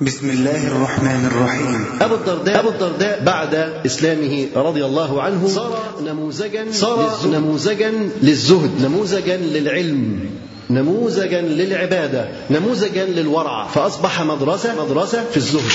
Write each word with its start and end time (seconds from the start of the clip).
بسم 0.00 0.30
الله 0.30 0.66
الرحمن 0.66 1.26
الرحيم 1.26 1.84
أبو 2.00 2.14
الدرداء 2.14 2.58
أبو 2.60 2.68
الدرداء 2.68 3.22
بعد 3.24 3.54
إسلامه 3.86 4.46
رضي 4.56 4.84
الله 4.84 5.22
عنه 5.22 5.46
صار 5.48 5.78
نموذجا 6.06 6.66
صار 6.72 7.16
نموذجا 7.32 7.90
للزهد 8.22 8.70
نموذجا 8.82 9.36
للعلم 9.36 10.30
نموذجا 10.70 11.40
للعبادة 11.40 12.28
نموذجا 12.50 13.04
للورع 13.04 13.66
فأصبح 13.66 14.22
مدرسة 14.22 14.84
مدرسة 14.84 15.24
في 15.30 15.36
الزهد 15.36 15.72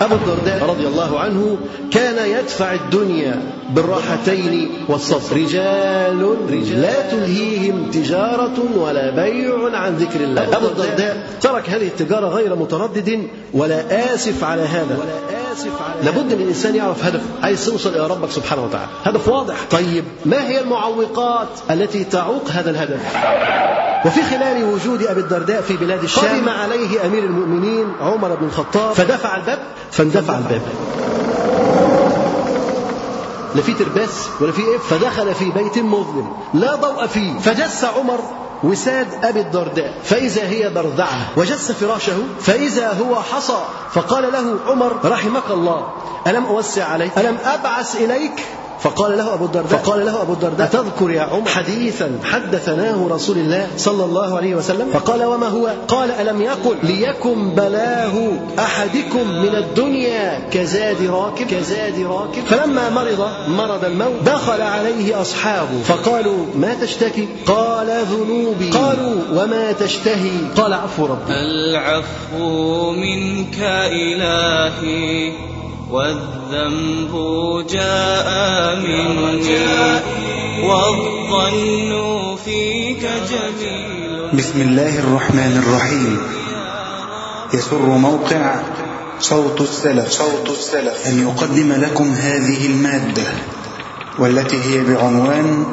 أبو 0.00 0.14
الدرداء 0.14 0.64
رضي 0.66 0.86
الله 0.86 1.20
عنه 1.20 1.56
كان 1.90 2.28
يدفع 2.30 2.74
الدنيا 2.74 3.42
بالراحتين 3.70 4.68
والصبر 4.88 5.36
رجال 5.36 6.82
لا 6.82 7.10
تلهيهم 7.10 7.90
تجارة 7.92 8.58
ولا 8.76 9.10
بيع 9.10 9.76
عن 9.78 9.94
ذكر 9.96 10.20
الله 10.20 10.56
أبو 10.56 10.66
الدرداء 10.66 11.30
ترك 11.40 11.70
هذه 11.70 11.86
التجارة 11.86 12.28
غير 12.28 12.56
متردد 12.56 13.22
ولا 13.54 14.14
آسف 14.14 14.44
على 14.44 14.62
هذا 14.62 14.98
ولا 15.00 15.52
آسف 15.52 15.82
على 15.82 16.04
لابد 16.04 16.32
من 16.32 16.42
الإنسان 16.42 16.74
يعرف 16.76 17.04
هدف 17.04 17.20
عايز 17.42 17.66
توصل 17.66 17.90
إلى 17.90 18.06
ربك 18.06 18.30
سبحانه 18.30 18.64
وتعالى 18.64 18.90
هدف 19.04 19.28
واضح 19.28 19.54
طيب 19.70 20.04
ما 20.26 20.48
هي 20.48 20.60
المعوقات 20.60 21.48
التي 21.70 22.04
تعوق 22.04 22.48
هذا 22.48 22.70
الهدف 22.70 23.00
وفي 24.04 24.22
خلال 24.22 24.64
وجود 24.64 25.02
أبي 25.02 25.20
الدرداء 25.20 25.60
في 25.60 25.76
بلاد 25.76 26.02
الشام 26.02 26.36
قدم 26.38 26.48
عليه 26.48 27.06
أمير 27.06 27.24
المؤمنين 27.24 27.92
عمر 28.00 28.34
بن 28.34 28.44
الخطاب 28.46 28.92
فدفع 28.94 29.36
الباب 29.36 29.58
فاندفع 29.92 30.38
الباب 30.38 30.62
لا 33.54 33.62
في 33.62 33.74
ترباس 33.74 34.28
ولا 34.40 34.52
في 34.52 34.62
إيه 34.62 34.78
فدخل 34.78 35.34
في 35.34 35.50
بيت 35.50 35.78
مظلم 35.78 36.32
لا 36.54 36.74
ضوء 36.74 37.06
فيه 37.06 37.38
فجس 37.38 37.84
عمر 37.84 38.20
وساد 38.64 39.06
أبي 39.24 39.40
الدرداء 39.40 39.98
فإذا 40.04 40.48
هي 40.48 40.68
بردعة 40.74 41.28
وجس 41.36 41.72
فراشه 41.72 42.18
فإذا 42.40 42.92
هو 42.92 43.16
حصى 43.22 43.64
فقال 43.92 44.32
له 44.32 44.56
عمر 44.66 44.92
رحمك 45.04 45.50
الله 45.50 45.86
ألم 46.26 46.44
أوسع 46.46 46.84
عليك 46.84 47.18
ألم 47.18 47.36
أبعث 47.44 47.96
إليك 47.96 48.40
فقال 48.80 49.18
له 49.18 49.34
أبو 49.34 49.44
الدرداء 49.44 49.78
فقال 49.78 50.06
له 50.06 50.22
أبو 50.22 50.32
الدرداء 50.32 50.66
أتذكر 50.66 51.10
يا 51.10 51.22
عمر 51.22 51.48
حديثا 51.48 52.18
حدثناه 52.24 53.06
رسول 53.10 53.36
الله 53.38 53.68
صلى 53.76 54.04
الله 54.04 54.36
عليه 54.36 54.54
وسلم 54.54 54.90
فقال 54.92 55.24
وما 55.24 55.48
هو 55.48 55.70
قال 55.88 56.10
ألم 56.10 56.42
يقل 56.42 56.76
ليكن 56.82 57.50
بلاه 57.50 58.30
أحدكم 58.58 59.28
من 59.28 59.54
الدنيا 59.56 60.48
كزاد 60.50 61.02
راكب 61.02 61.46
كزاد 61.46 62.00
راكب 62.06 62.42
فلما 62.50 62.90
مرض 62.90 63.28
مرض 63.48 63.84
الموت 63.84 64.22
دخل 64.26 64.60
عليه 64.60 65.20
أصحابه 65.20 65.82
فقالوا 65.84 66.36
ما 66.56 66.74
تشتكي 66.80 67.28
قال 67.46 67.86
ذنوبي 68.10 68.70
قالوا 68.70 69.14
وما 69.32 69.72
تشتهي 69.72 70.30
قال 70.56 70.72
عفو 70.72 71.06
ربي 71.06 71.32
العفو 71.34 72.90
منك 72.92 73.58
إلهي 73.90 75.32
والذنب 75.90 77.12
جاء 77.70 78.28
من 78.76 79.16
والظن 80.66 81.90
فيك 82.44 83.08
جميل 83.30 84.28
بسم 84.34 84.60
الله 84.60 84.98
الرحمن 84.98 85.62
الرحيم 85.66 86.18
يسر 87.54 87.82
موقع 87.82 88.60
صوت 89.20 89.60
السلف 89.60 90.10
صوت 90.10 90.48
السلف 90.50 91.06
أن 91.06 91.22
يقدم 91.22 91.72
لكم 91.72 92.04
هذه 92.10 92.66
المادة 92.66 93.24
والتي 94.18 94.56
هي 94.56 94.80
بعنوان 94.80 95.64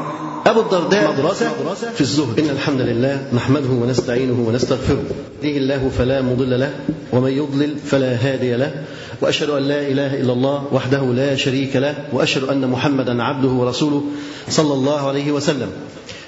أبو 0.46 0.62
الدرداء 0.62 1.14
مدرسة 1.14 1.52
في 1.96 2.02
الزهد 2.02 2.40
إن 2.40 2.50
الحمد 2.50 2.82
لله 2.82 3.28
نحمده 3.34 3.70
ونستعينه 3.70 4.46
ونستغفره 4.48 5.04
يهديه 5.44 5.58
الله 5.58 5.92
فلا 5.98 6.22
مضل 6.22 6.60
له 6.60 6.72
ومن 7.14 7.32
يضلل 7.32 7.78
فلا 7.80 8.16
هادي 8.16 8.54
له 8.56 8.74
واشهد 9.22 9.50
ان 9.50 9.64
لا 9.64 9.82
اله 9.82 10.16
الا 10.22 10.34
الله 10.34 10.64
وحده 10.72 11.02
لا 11.06 11.36
شريك 11.36 11.76
له 11.76 11.96
واشهد 12.12 12.44
ان 12.44 12.68
محمدا 12.70 13.24
عبده 13.24 13.50
ورسوله 13.50 14.04
صلى 14.50 14.74
الله 14.74 15.08
عليه 15.08 15.32
وسلم 15.32 15.70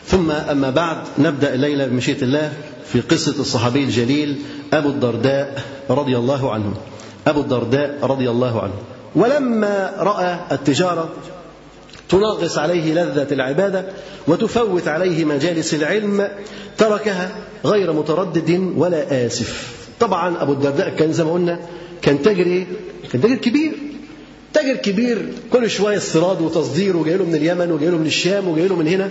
ثم 0.08 0.32
اما 0.32 0.70
بعد 0.70 0.98
نبدا 1.18 1.54
الليله 1.54 1.86
بمشيئه 1.88 2.22
الله 2.24 2.54
في 2.94 3.02
قصه 3.02 3.42
الصحابي 3.42 3.84
الجليل 3.84 4.36
ابو 4.74 4.90
الدرداء 4.90 5.62
رضي 5.90 6.18
الله 6.18 6.54
عنه 6.54 6.74
ابو 7.28 7.42
الدرداء 7.42 8.06
رضي 8.06 8.30
الله 8.30 8.62
عنه 8.64 8.74
ولما 9.16 9.94
راى 9.98 10.38
التجاره 10.52 11.10
تنغص 12.10 12.58
عليه 12.58 12.94
لذة 13.04 13.28
العبادة 13.32 13.86
وتفوت 14.28 14.88
عليه 14.88 15.26
مجالس 15.26 15.74
العلم 15.74 16.30
تركها 16.78 17.32
غير 17.66 17.94
متردد 17.94 18.74
ولا 18.78 19.26
آسف 19.26 19.70
طبعا 20.00 20.42
أبو 20.42 20.54
الدرداء 20.54 20.90
كان 20.90 21.14
زي 21.14 21.24
ما 21.24 21.32
قلنا 21.32 21.60
كان 22.06 22.22
تاجر 22.22 22.46
ايه؟ 22.46 22.66
كان 23.12 23.22
تاجر 23.22 23.36
كبير 23.36 23.72
تاجر 24.54 24.76
كبير 24.76 25.34
كل 25.54 25.70
شويه 25.70 25.98
استيراد 25.98 26.42
وتصدير 26.42 26.98
وجاي 26.98 27.18
له 27.18 27.24
من 27.26 27.36
اليمن 27.36 27.72
وجاي 27.72 27.90
له 27.90 27.98
من 27.98 28.06
الشام 28.06 28.48
وجاي 28.48 28.68
له 28.68 28.76
من 28.76 28.88
هنا 28.88 29.10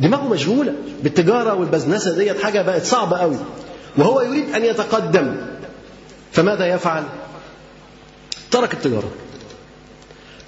دماغه 0.00 0.28
مشغوله 0.28 0.74
بالتجاره 1.02 1.54
والبزنسه 1.54 2.16
ديت 2.16 2.42
حاجه 2.42 2.62
بقت 2.62 2.84
صعبه 2.84 3.18
قوي 3.18 3.36
وهو 3.96 4.20
يريد 4.20 4.54
ان 4.54 4.64
يتقدم 4.64 5.36
فماذا 6.32 6.66
يفعل؟ 6.66 7.02
ترك 8.50 8.74
التجاره 8.74 9.10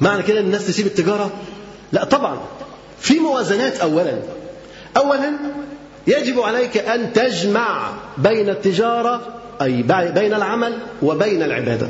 معنى 0.00 0.22
كده 0.22 0.40
ان 0.40 0.44
الناس 0.46 0.66
تسيب 0.66 0.86
التجاره؟ 0.86 1.30
لا 1.92 2.04
طبعا 2.04 2.38
في 3.00 3.18
موازنات 3.18 3.76
اولا 3.80 4.18
اولا 4.96 5.30
يجب 6.06 6.40
عليك 6.40 6.76
ان 6.76 7.12
تجمع 7.12 7.90
بين 8.18 8.48
التجاره 8.50 9.42
أي 9.62 9.82
بين 10.12 10.34
العمل 10.34 10.78
وبين 11.02 11.42
العبادة 11.42 11.88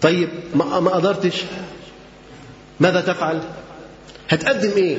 طيب 0.00 0.28
ما 0.54 0.90
قدرتش 0.90 1.44
ماذا 2.80 3.00
تفعل 3.00 3.40
هتقدم 4.28 4.70
إيه 4.76 4.98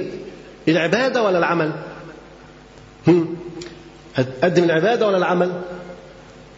العبادة 0.67 1.23
ولا 1.23 1.37
العمل 1.37 1.71
هتقدم 4.15 4.63
العبادة 4.63 5.07
ولا 5.07 5.17
العمل 5.17 5.51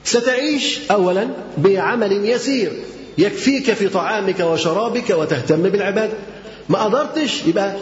ستعيش 0.04 0.80
أولا 0.92 1.28
بعمل 1.58 2.12
يسير 2.26 2.72
يكفيك 3.18 3.74
في 3.74 3.88
طعامك 3.90 4.40
وشرابك 4.40 5.10
وتهتم 5.10 5.64
بالعبادة 5.64 6.14
ما 6.70 6.84
قدرتش 6.84 7.44
يبقى 7.46 7.74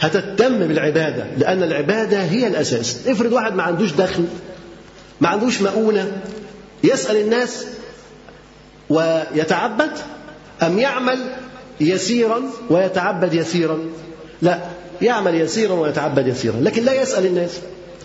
هتهتم 0.00 0.58
بالعبادة 0.58 1.26
لأن 1.38 1.62
العبادة 1.62 2.22
هي 2.22 2.46
الأساس 2.46 3.08
افرض 3.08 3.32
واحد 3.32 3.54
ما 3.54 3.62
عندوش 3.62 3.92
دخل 3.92 4.24
ما 5.20 5.28
عندوش 5.28 5.62
مؤونة 5.62 6.12
يسأل 6.92 7.16
الناس 7.16 7.66
ويتعبد 8.90 9.90
أم 10.62 10.78
يعمل 10.78 11.32
يسيرا 11.80 12.42
ويتعبد 12.70 13.34
يسيرا 13.34 13.78
لا 14.42 14.60
يعمل 15.02 15.34
يسيرا 15.34 15.74
ويتعبد 15.74 16.26
يسيرا 16.26 16.60
لكن 16.60 16.84
لا 16.84 17.02
يسأل 17.02 17.26
الناس 17.26 17.50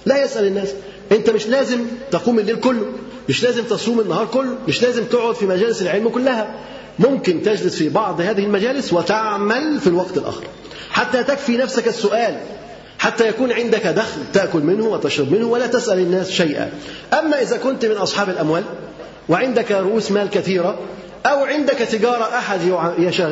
لا 0.06 0.24
يسأل 0.24 0.47
الناس 0.47 0.70
أنت 1.12 1.30
مش 1.30 1.47
لازم 1.47 1.80
تقوم 2.12 2.40
الليل 2.40 2.56
كله 2.56 2.86
مش 3.30 3.44
لازم 3.44 3.64
تصوم 3.64 4.00
النهار 4.00 4.25
كله 4.25 4.56
مش 4.68 4.81
لازم 4.84 5.03
تقعد 5.03 5.36
في 5.36 5.46
مجالس 5.46 5.81
العلم 5.81 6.09
كلها 6.09 6.56
ممكن 7.00 7.41
تجلس 7.41 7.75
في 7.75 7.90
بعض 7.90 8.22
هذه 8.22 8.44
المجالس 8.44 8.94
وتعمل 8.94 9.80
في 9.80 9.88
الوقت 9.88 10.18
الآخر 10.18 10.44
حتى 10.91 11.24
تكفي 11.24 11.58
نفسك 11.58 11.88
السؤال 11.88 12.40
حتى 13.02 13.28
يكون 13.28 13.52
عندك 13.52 13.88
دخل 13.88 14.22
تأكل 14.34 14.60
منه 14.60 14.86
وتشرب 14.86 15.32
منه 15.32 15.48
ولا 15.48 15.68
تسأل 15.68 16.00
الناس 16.00 16.32
شيئا 16.32 16.72
أما 17.20 17.42
إذا 17.42 17.58
كنت 17.58 17.86
من 17.86 17.96
أصحاب 17.98 18.30
الأموال 18.30 18.64
وعندك 19.30 19.72
رؤوس 19.72 20.12
مال 20.12 20.30
كثيرة 20.30 20.80
أو 21.26 21.40
عندك 21.46 21.74
تجارة 21.78 22.24
أحد 22.24 22.60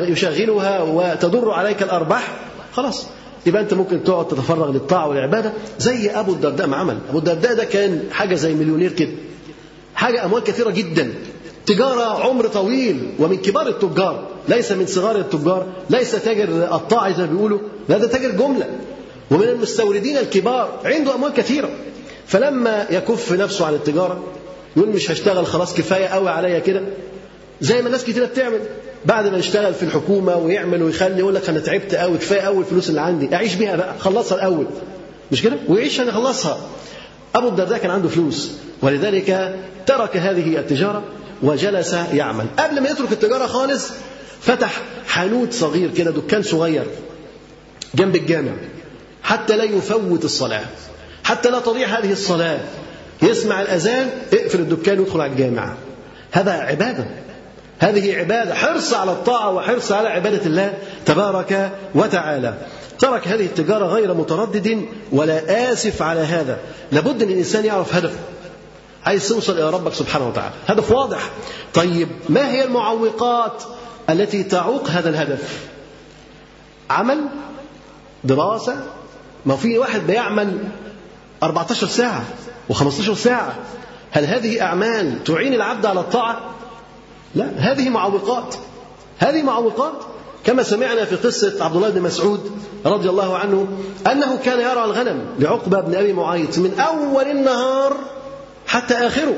يشغلها 0.08 0.82
وتدر 0.82 1.50
عليك 1.50 1.82
الأرباح 1.82 2.28
خلاص 2.72 3.06
يبقى 3.46 3.62
انت 3.62 3.74
ممكن 3.74 4.04
تقعد 4.04 4.28
تتفرغ 4.28 4.70
للطاعه 4.72 5.08
والعباده 5.08 5.52
زي 5.78 6.10
ابو 6.10 6.32
الدرداء 6.32 6.66
ما 6.66 6.76
عمل 6.76 6.98
ابو 7.08 7.18
الدرداء 7.18 7.54
ده 7.54 7.64
كان 7.64 8.02
حاجه 8.12 8.34
زي 8.34 8.54
مليونير 8.54 8.92
كده 8.92 9.10
حاجه 9.94 10.24
اموال 10.24 10.42
كثيره 10.42 10.70
جدا 10.70 11.12
تجاره 11.66 12.02
عمر 12.28 12.46
طويل 12.46 13.10
ومن 13.18 13.36
كبار 13.36 13.66
التجار 13.68 14.26
ليس 14.48 14.72
من 14.72 14.86
صغار 14.86 15.16
التجار 15.16 15.66
ليس 15.90 16.10
تاجر 16.12 16.62
قطاعي 16.64 17.14
زي 17.14 17.22
ما 17.22 17.28
بيقولوا 17.32 17.58
لا 17.88 17.98
ده 17.98 18.06
تاجر 18.06 18.30
جمله 18.30 18.66
ومن 19.30 19.48
المستوردين 19.48 20.16
الكبار 20.18 20.80
عنده 20.84 21.14
أموال 21.14 21.32
كثيرة 21.32 21.70
فلما 22.26 22.86
يكف 22.90 23.32
نفسه 23.32 23.66
عن 23.66 23.74
التجارة 23.74 24.24
يقول 24.76 24.88
مش 24.88 25.10
هشتغل 25.10 25.46
خلاص 25.46 25.74
كفاية 25.74 26.06
قوي 26.06 26.30
عليا 26.30 26.58
كده 26.58 26.82
زي 27.60 27.80
ما 27.80 27.86
الناس 27.86 28.04
كتيرة 28.04 28.26
بتعمل 28.26 28.60
بعد 29.06 29.26
ما 29.26 29.38
يشتغل 29.38 29.74
في 29.74 29.82
الحكومة 29.82 30.36
ويعمل 30.36 30.82
ويخلي 30.82 31.18
يقول 31.18 31.34
لك 31.34 31.48
أنا 31.48 31.60
تعبت 31.60 31.94
قوي 31.94 32.18
كفاية 32.18 32.40
أول 32.40 32.58
الفلوس 32.60 32.88
اللي 32.90 33.00
عندي 33.00 33.34
أعيش 33.34 33.54
بيها 33.54 33.76
بقى 33.76 33.94
خلصها 33.98 34.38
الأول 34.38 34.66
مش 35.32 35.42
كده 35.42 35.56
ويعيش 35.68 36.00
أنا 36.00 36.12
خلصها 36.12 36.58
أبو 37.34 37.48
الدرداء 37.48 37.78
كان 37.78 37.90
عنده 37.90 38.08
فلوس 38.08 38.52
ولذلك 38.82 39.56
ترك 39.86 40.16
هذه 40.16 40.58
التجارة 40.58 41.02
وجلس 41.42 41.96
يعمل 42.12 42.46
قبل 42.58 42.80
ما 42.80 42.90
يترك 42.90 43.12
التجارة 43.12 43.46
خالص 43.46 43.88
فتح 44.40 44.82
حانوت 45.06 45.52
صغير 45.52 45.90
كده 45.90 46.10
دكان 46.10 46.42
صغير 46.42 46.84
جنب 47.94 48.16
الجامع 48.16 48.52
حتى 49.22 49.56
لا 49.56 49.64
يفوت 49.64 50.24
الصلاة 50.24 50.64
حتى 51.24 51.50
لا 51.50 51.60
تضيع 51.60 51.88
هذه 51.98 52.12
الصلاة 52.12 52.58
يسمع 53.22 53.62
الأذان 53.62 54.10
اقفل 54.32 54.58
الدكان 54.60 54.98
وادخل 55.00 55.20
على 55.20 55.32
الجامع 55.32 55.74
هذا 56.32 56.52
عبادة 56.52 57.06
هذه 57.78 58.18
عبادة 58.18 58.54
حرص 58.54 58.94
على 58.94 59.12
الطاعة 59.12 59.50
وحرص 59.54 59.92
على 59.92 60.08
عبادة 60.08 60.46
الله 60.46 60.74
تبارك 61.06 61.70
وتعالى 61.94 62.54
ترك 62.98 63.28
هذه 63.28 63.44
التجارة 63.46 63.86
غير 63.86 64.14
متردد 64.14 64.84
ولا 65.12 65.72
آسف 65.72 66.02
على 66.02 66.20
هذا 66.20 66.58
لابد 66.92 67.22
أن 67.22 67.28
الإنسان 67.30 67.64
يعرف 67.64 67.94
هدفه 67.94 68.18
عايز 69.04 69.28
توصل 69.28 69.52
إلى 69.52 69.70
ربك 69.70 69.92
سبحانه 69.94 70.28
وتعالى 70.28 70.54
هدف 70.66 70.90
واضح 70.90 71.30
طيب 71.74 72.08
ما 72.28 72.50
هي 72.52 72.64
المعوقات 72.64 73.62
التي 74.10 74.44
تعوق 74.44 74.88
هذا 74.90 75.08
الهدف 75.08 75.58
عمل 76.90 77.24
دراسة 78.24 78.76
ما 79.46 79.56
في 79.56 79.78
واحد 79.78 80.00
بيعمل 80.06 80.58
14 81.42 81.86
ساعة 81.86 82.24
و15 82.72 82.88
ساعة 83.14 83.54
هل 84.10 84.24
هذه 84.24 84.60
أعمال 84.62 85.24
تعين 85.24 85.54
العبد 85.54 85.86
على 85.86 86.00
الطاعة؟ 86.00 86.40
لا 87.34 87.46
هذه 87.56 87.88
معوقات 87.88 88.54
هذه 89.18 89.42
معوقات 89.42 89.92
كما 90.44 90.62
سمعنا 90.62 91.04
في 91.04 91.16
قصة 91.16 91.64
عبد 91.64 91.76
الله 91.76 91.90
بن 91.90 92.02
مسعود 92.02 92.50
رضي 92.86 93.08
الله 93.08 93.38
عنه 93.38 93.66
أنه 94.12 94.36
كان 94.44 94.60
يرعى 94.60 94.84
الغنم 94.84 95.24
لعقبة 95.38 95.80
بن 95.80 95.94
أبي 95.94 96.12
معيط 96.12 96.58
من 96.58 96.80
أول 96.80 97.24
النهار 97.24 97.96
حتى 98.66 98.94
آخره 98.94 99.34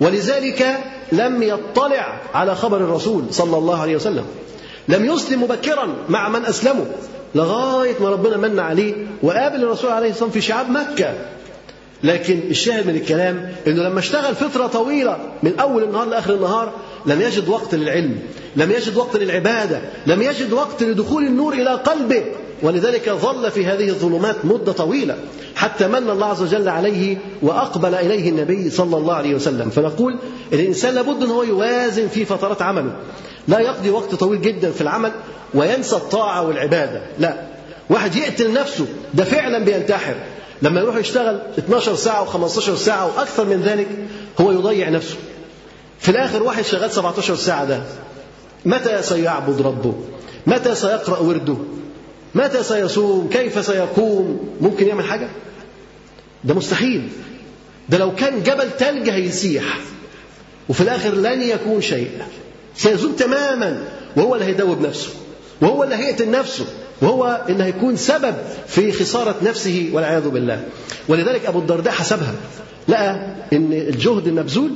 ولذلك 0.00 0.80
لم 1.12 1.42
يطلع 1.42 2.20
على 2.34 2.54
خبر 2.54 2.76
الرسول 2.76 3.24
صلى 3.30 3.58
الله 3.58 3.80
عليه 3.80 3.96
وسلم 3.96 4.24
لم 4.88 5.04
يسلم 5.04 5.42
مبكرا 5.42 5.94
مع 6.08 6.28
من 6.28 6.44
أسلموا 6.44 6.84
لغاية 7.34 7.94
ما 8.00 8.08
ربنا 8.10 8.36
من 8.36 8.58
عليه 8.60 8.94
وقابل 9.22 9.62
الرسول 9.62 9.90
عليه 9.92 10.10
الصلاة 10.10 10.24
والسلام 10.24 10.30
في 10.30 10.40
شعاب 10.40 10.70
مكة 10.70 11.14
لكن 12.04 12.40
الشاهد 12.50 12.86
من 12.86 12.94
الكلام 12.96 13.52
انه 13.66 13.82
لما 13.82 13.98
اشتغل 13.98 14.34
فتره 14.34 14.66
طويله 14.66 15.18
من 15.42 15.58
اول 15.60 15.82
النهار 15.84 16.08
لاخر 16.08 16.34
النهار 16.34 16.72
لم 17.06 17.20
يجد 17.20 17.48
وقت 17.48 17.74
للعلم، 17.74 18.18
لم 18.56 18.70
يجد 18.70 18.96
وقت 18.96 19.16
للعباده، 19.16 19.80
لم 20.06 20.22
يجد 20.22 20.52
وقت 20.52 20.82
لدخول 20.82 21.22
النور 21.24 21.52
الى 21.54 21.70
قلبه، 21.70 22.24
ولذلك 22.62 23.10
ظل 23.10 23.50
في 23.50 23.66
هذه 23.66 23.88
الظلمات 23.88 24.36
مدة 24.44 24.72
طويلة 24.72 25.16
حتى 25.56 25.86
من 25.88 26.10
الله 26.10 26.26
عز 26.26 26.42
وجل 26.42 26.68
عليه 26.68 27.18
وأقبل 27.42 27.94
إليه 27.94 28.28
النبي 28.30 28.70
صلى 28.70 28.96
الله 28.96 29.14
عليه 29.14 29.34
وسلم 29.34 29.70
فنقول 29.70 30.16
الإنسان 30.52 30.94
لابد 30.94 31.22
أن 31.22 31.30
هو 31.30 31.42
يوازن 31.42 32.08
في 32.08 32.24
فترات 32.24 32.62
عمله 32.62 32.92
لا 33.48 33.58
يقضي 33.60 33.90
وقت 33.90 34.14
طويل 34.14 34.40
جدا 34.42 34.70
في 34.70 34.80
العمل 34.80 35.12
وينسى 35.54 35.96
الطاعة 35.96 36.46
والعبادة 36.46 37.02
لا 37.18 37.42
واحد 37.90 38.16
يقتل 38.16 38.52
نفسه 38.52 38.86
ده 39.14 39.24
فعلا 39.24 39.64
بينتحر 39.64 40.14
لما 40.62 40.80
يروح 40.80 40.96
يشتغل 40.96 41.40
12 41.58 41.94
ساعة 41.94 42.24
و15 42.24 42.48
ساعة 42.74 43.06
وأكثر 43.06 43.44
من 43.44 43.62
ذلك 43.62 43.88
هو 44.40 44.52
يضيع 44.52 44.88
نفسه 44.88 45.16
في 45.98 46.08
الآخر 46.08 46.42
واحد 46.42 46.64
شغال 46.64 46.90
17 46.90 47.34
ساعة 47.36 47.64
ده 47.64 47.82
متى 48.64 49.02
سيعبد 49.02 49.60
ربه 49.60 49.94
متى 50.46 50.74
سيقرأ 50.74 51.18
ورده 51.18 51.56
متى 52.34 52.62
سيصوم 52.62 53.28
كيف 53.32 53.66
سيقوم 53.66 54.48
ممكن 54.60 54.86
يعمل 54.88 55.04
حاجة 55.04 55.28
ده 56.44 56.54
مستحيل 56.54 57.08
ده 57.88 57.98
لو 57.98 58.14
كان 58.14 58.42
جبل 58.42 58.70
تلج 58.76 59.08
هيسيح 59.10 59.64
وفي 60.68 60.80
الآخر 60.80 61.10
لن 61.14 61.42
يكون 61.42 61.80
شيء 61.80 62.10
سيزول 62.76 63.16
تماما 63.16 63.84
وهو 64.16 64.34
اللي 64.34 64.46
هيدوب 64.46 64.80
نفسه 64.80 65.10
وهو 65.60 65.84
اللي 65.84 65.94
هيقتل 65.94 66.30
نفسه 66.30 66.64
وهو 67.02 67.42
اللي 67.48 67.64
هيكون 67.64 67.96
سبب 67.96 68.34
في 68.66 68.92
خسارة 68.92 69.34
نفسه 69.42 69.90
والعياذ 69.92 70.28
بالله 70.28 70.60
ولذلك 71.08 71.46
أبو 71.46 71.58
الدرداء 71.58 71.92
حسبها 71.94 72.34
لقى 72.88 73.10
أن 73.52 73.72
الجهد 73.72 74.26
المبذول 74.28 74.70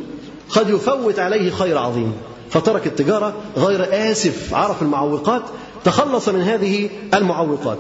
قد 0.51 0.71
يفوت 0.71 1.19
عليه 1.19 1.51
خير 1.51 1.79
عظيم 1.79 2.13
فترك 2.51 2.87
التجارة 2.87 3.37
غير 3.57 3.87
آسف 4.13 4.55
عرف 4.55 4.83
المعوقات 4.83 5.43
تخلص 5.85 6.29
من 6.29 6.43
هذه 6.43 6.91
المعوقات 7.15 7.79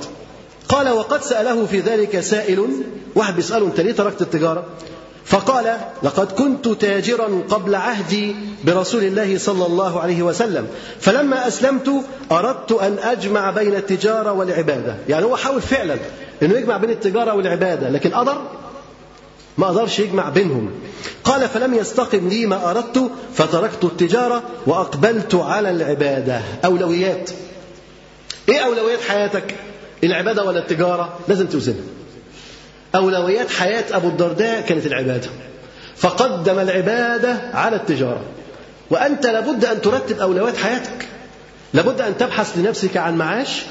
قال 0.69 0.88
وقد 0.90 1.22
سأله 1.22 1.66
في 1.66 1.81
ذلك 1.81 2.20
سائل 2.20 2.69
واحد 3.14 3.37
بيسأله 3.37 3.66
أنت 3.66 3.81
ليه 3.81 3.93
تركت 3.93 4.22
التجارة 4.22 4.64
فقال 5.25 5.76
لقد 6.02 6.32
كنت 6.32 6.69
تاجرا 6.69 7.43
قبل 7.50 7.75
عهدي 7.75 8.37
برسول 8.64 9.04
الله 9.04 9.38
صلى 9.38 9.66
الله 9.66 10.00
عليه 10.00 10.22
وسلم 10.22 10.66
فلما 11.00 11.48
أسلمت 11.48 11.93
أردت 12.32 12.72
أن 12.72 12.96
أجمع 13.02 13.50
بين 13.50 13.75
التجارة 13.75 14.32
والعبادة 14.32 14.94
يعني 15.08 15.25
هو 15.25 15.37
حاول 15.37 15.60
فعلا 15.62 15.96
أنه 16.43 16.54
يجمع 16.54 16.76
بين 16.76 16.90
التجارة 16.90 17.34
والعبادة 17.34 17.90
لكن 17.90 18.10
قدر 18.14 18.43
ما 19.58 19.66
قدرش 19.66 19.98
يجمع 19.98 20.28
بينهم 20.28 20.70
قال 21.25 21.48
فلم 21.48 21.75
يستقم 21.75 22.28
لي 22.28 22.46
ما 22.46 22.70
أردت 22.70 23.10
فتركت 23.34 23.84
التجارة 23.84 24.43
وأقبلت 24.66 25.34
على 25.34 25.70
العبادة 25.70 26.40
أولويات 26.64 27.31
ايه 28.48 28.58
اولويات 28.60 29.00
حياتك 29.00 29.54
العباده 30.04 30.44
ولا 30.44 30.58
التجاره 30.58 31.19
لازم 31.28 31.46
توزنها 31.46 31.84
اولويات 32.94 33.50
حياه 33.50 33.84
ابو 33.93 34.08
الدرداء 34.08 34.60
كانت 34.60 34.87
العباده 34.87 35.31
فقدم 35.96 36.58
العباده 36.58 37.37
على 37.54 37.76
التجاره 37.76 38.20
وانت 38.90 39.26
لابد 39.26 39.64
ان 39.64 39.81
ترتب 39.81 40.19
اولويات 40.20 40.56
حياتك 40.56 41.08
لابد 41.75 42.00
ان 42.00 42.16
تبحث 42.19 42.58
لنفسك 42.58 42.96
عن 42.96 43.16
معاش 43.16 43.62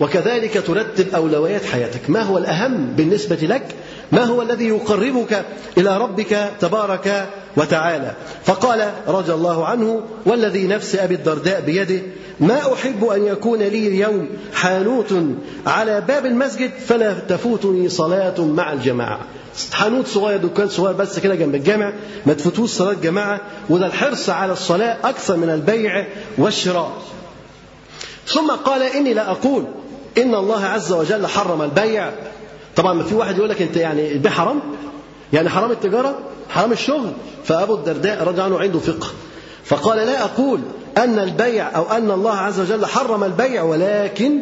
وكذلك 0.00 0.52
ترتب 0.66 1.14
اولويات 1.14 1.64
حياتك 1.64 2.10
ما 2.10 2.22
هو 2.22 2.38
الاهم 2.38 2.94
بالنسبه 2.96 3.36
لك 3.36 3.66
ما 4.12 4.24
هو 4.24 4.42
الذي 4.42 4.68
يقربك 4.68 5.44
إلى 5.78 5.98
ربك 5.98 6.50
تبارك 6.60 7.28
وتعالى 7.56 8.12
فقال 8.44 8.90
رضي 9.08 9.32
الله 9.32 9.66
عنه 9.66 10.02
والذي 10.26 10.66
نفس 10.66 10.94
أبي 10.96 11.14
الدرداء 11.14 11.60
بيده 11.60 12.02
ما 12.40 12.72
أحب 12.72 13.04
أن 13.04 13.26
يكون 13.26 13.58
لي 13.58 13.88
اليوم 13.88 14.28
حانوت 14.54 15.14
على 15.66 16.00
باب 16.00 16.26
المسجد 16.26 16.70
فلا 16.88 17.14
تفوتني 17.14 17.88
صلاة 17.88 18.40
مع 18.40 18.72
الجماعة 18.72 19.18
حانوت 19.72 20.06
صغير 20.06 20.36
دكان 20.38 20.68
صغير 20.68 20.92
بس 20.94 21.18
كده 21.18 21.34
جنب 21.34 21.54
الجامع 21.54 21.92
ما 22.26 22.32
تفوتوش 22.32 22.70
صلاة 22.70 22.92
جماعة 23.02 23.40
وده 23.70 23.86
الحرص 23.86 24.30
على 24.30 24.52
الصلاة 24.52 24.96
أكثر 25.08 25.36
من 25.36 25.50
البيع 25.50 26.06
والشراء 26.38 26.92
ثم 28.26 28.50
قال 28.50 28.82
إني 28.82 29.14
لا 29.14 29.30
أقول 29.30 29.64
إن 30.18 30.34
الله 30.34 30.64
عز 30.64 30.92
وجل 30.92 31.26
حرم 31.26 31.62
البيع 31.62 32.10
طبعا 32.76 32.92
ما 32.92 33.02
في 33.02 33.14
واحد 33.14 33.36
يقول 33.38 33.50
لك 33.50 33.62
انت 33.62 33.76
يعني 33.76 34.14
ده 34.14 34.30
حرام 34.30 34.60
يعني 35.32 35.48
حرام 35.48 35.70
التجاره 35.70 36.18
حرام 36.50 36.72
الشغل 36.72 37.10
فابو 37.44 37.74
الدرداء 37.74 38.24
رضي 38.24 38.42
عنه 38.42 38.58
عنده 38.60 38.78
فقه 38.78 39.06
فقال 39.64 39.98
لا 39.98 40.24
اقول 40.24 40.60
ان 40.98 41.18
البيع 41.18 41.76
او 41.76 41.82
ان 41.82 42.10
الله 42.10 42.34
عز 42.34 42.60
وجل 42.60 42.86
حرم 42.86 43.24
البيع 43.24 43.62
ولكن 43.62 44.38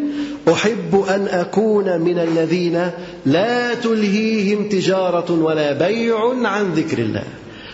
احب 0.52 1.04
ان 1.08 1.26
اكون 1.28 2.00
من 2.00 2.18
الذين 2.18 2.90
لا 3.26 3.74
تلهيهم 3.74 4.68
تجاره 4.68 5.32
ولا 5.32 5.72
بيع 5.72 6.32
عن 6.48 6.72
ذكر 6.72 6.98
الله 6.98 7.22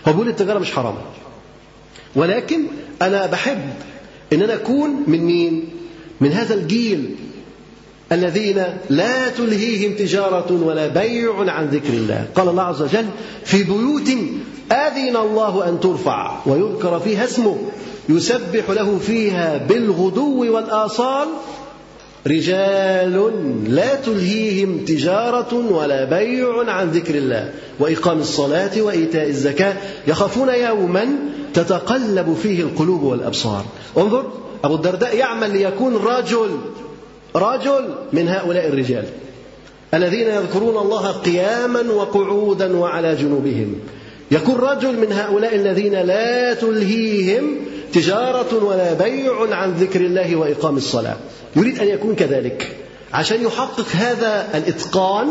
هو 0.08 0.12
بيقول 0.12 0.28
التجاره 0.28 0.58
مش 0.58 0.72
حرام 0.72 0.94
ولكن 2.16 2.60
انا 3.02 3.26
بحب 3.26 3.64
ان 4.32 4.42
انا 4.42 4.54
اكون 4.54 5.02
من 5.06 5.24
مين 5.24 5.68
من 6.20 6.32
هذا 6.32 6.54
الجيل 6.54 7.14
الذين 8.12 8.62
لا 8.90 9.28
تلهيهم 9.28 9.94
تجارة 9.94 10.62
ولا 10.64 10.86
بيع 10.88 11.34
عن 11.50 11.66
ذكر 11.66 11.92
الله 11.92 12.26
قال 12.34 12.48
الله 12.48 12.62
عز 12.62 12.82
وجل 12.82 13.06
في 13.44 13.62
بيوت 13.64 14.08
أذن 14.72 15.16
الله 15.16 15.68
أن 15.68 15.80
ترفع 15.80 16.36
ويذكر 16.46 17.00
فيها 17.00 17.24
اسمه 17.24 17.56
يسبح 18.08 18.70
له 18.70 18.98
فيها 18.98 19.56
بالغدو 19.56 20.54
والآصال 20.54 21.28
رجال 22.26 23.14
لا 23.74 23.94
تلهيهم 23.94 24.78
تجارة 24.78 25.54
ولا 25.72 26.04
بيع 26.04 26.70
عن 26.70 26.90
ذكر 26.90 27.14
الله 27.14 27.52
وإقام 27.78 28.18
الصلاة 28.20 28.80
وإيتاء 28.82 29.28
الزكاة 29.28 29.76
يخافون 30.08 30.48
يوما 30.48 31.08
تتقلب 31.54 32.34
فيه 32.42 32.60
القلوب 32.62 33.02
والأبصار 33.02 33.64
انظر 33.98 34.24
أبو 34.64 34.74
الدرداء 34.74 35.16
يعمل 35.16 35.50
ليكون 35.52 35.96
رجل 35.96 36.48
رجل 37.38 37.94
من 38.12 38.28
هؤلاء 38.28 38.68
الرجال 38.68 39.04
الذين 39.94 40.26
يذكرون 40.28 40.76
الله 40.76 41.10
قياما 41.10 41.80
وقعودا 41.92 42.76
وعلى 42.76 43.14
جنوبهم 43.16 43.74
يكون 44.30 44.54
رجل 44.56 44.98
من 45.00 45.12
هؤلاء 45.12 45.54
الذين 45.54 45.94
لا 45.94 46.54
تلهيهم 46.54 47.56
تجارة 47.92 48.64
ولا 48.64 48.92
بيع 48.92 49.46
عن 49.54 49.72
ذكر 49.72 50.00
الله 50.00 50.36
وإقام 50.36 50.76
الصلاة 50.76 51.16
يريد 51.56 51.78
أن 51.78 51.88
يكون 51.88 52.14
كذلك 52.14 52.76
عشان 53.12 53.44
يحقق 53.44 53.86
هذا 53.94 54.48
الإتقان 54.54 55.28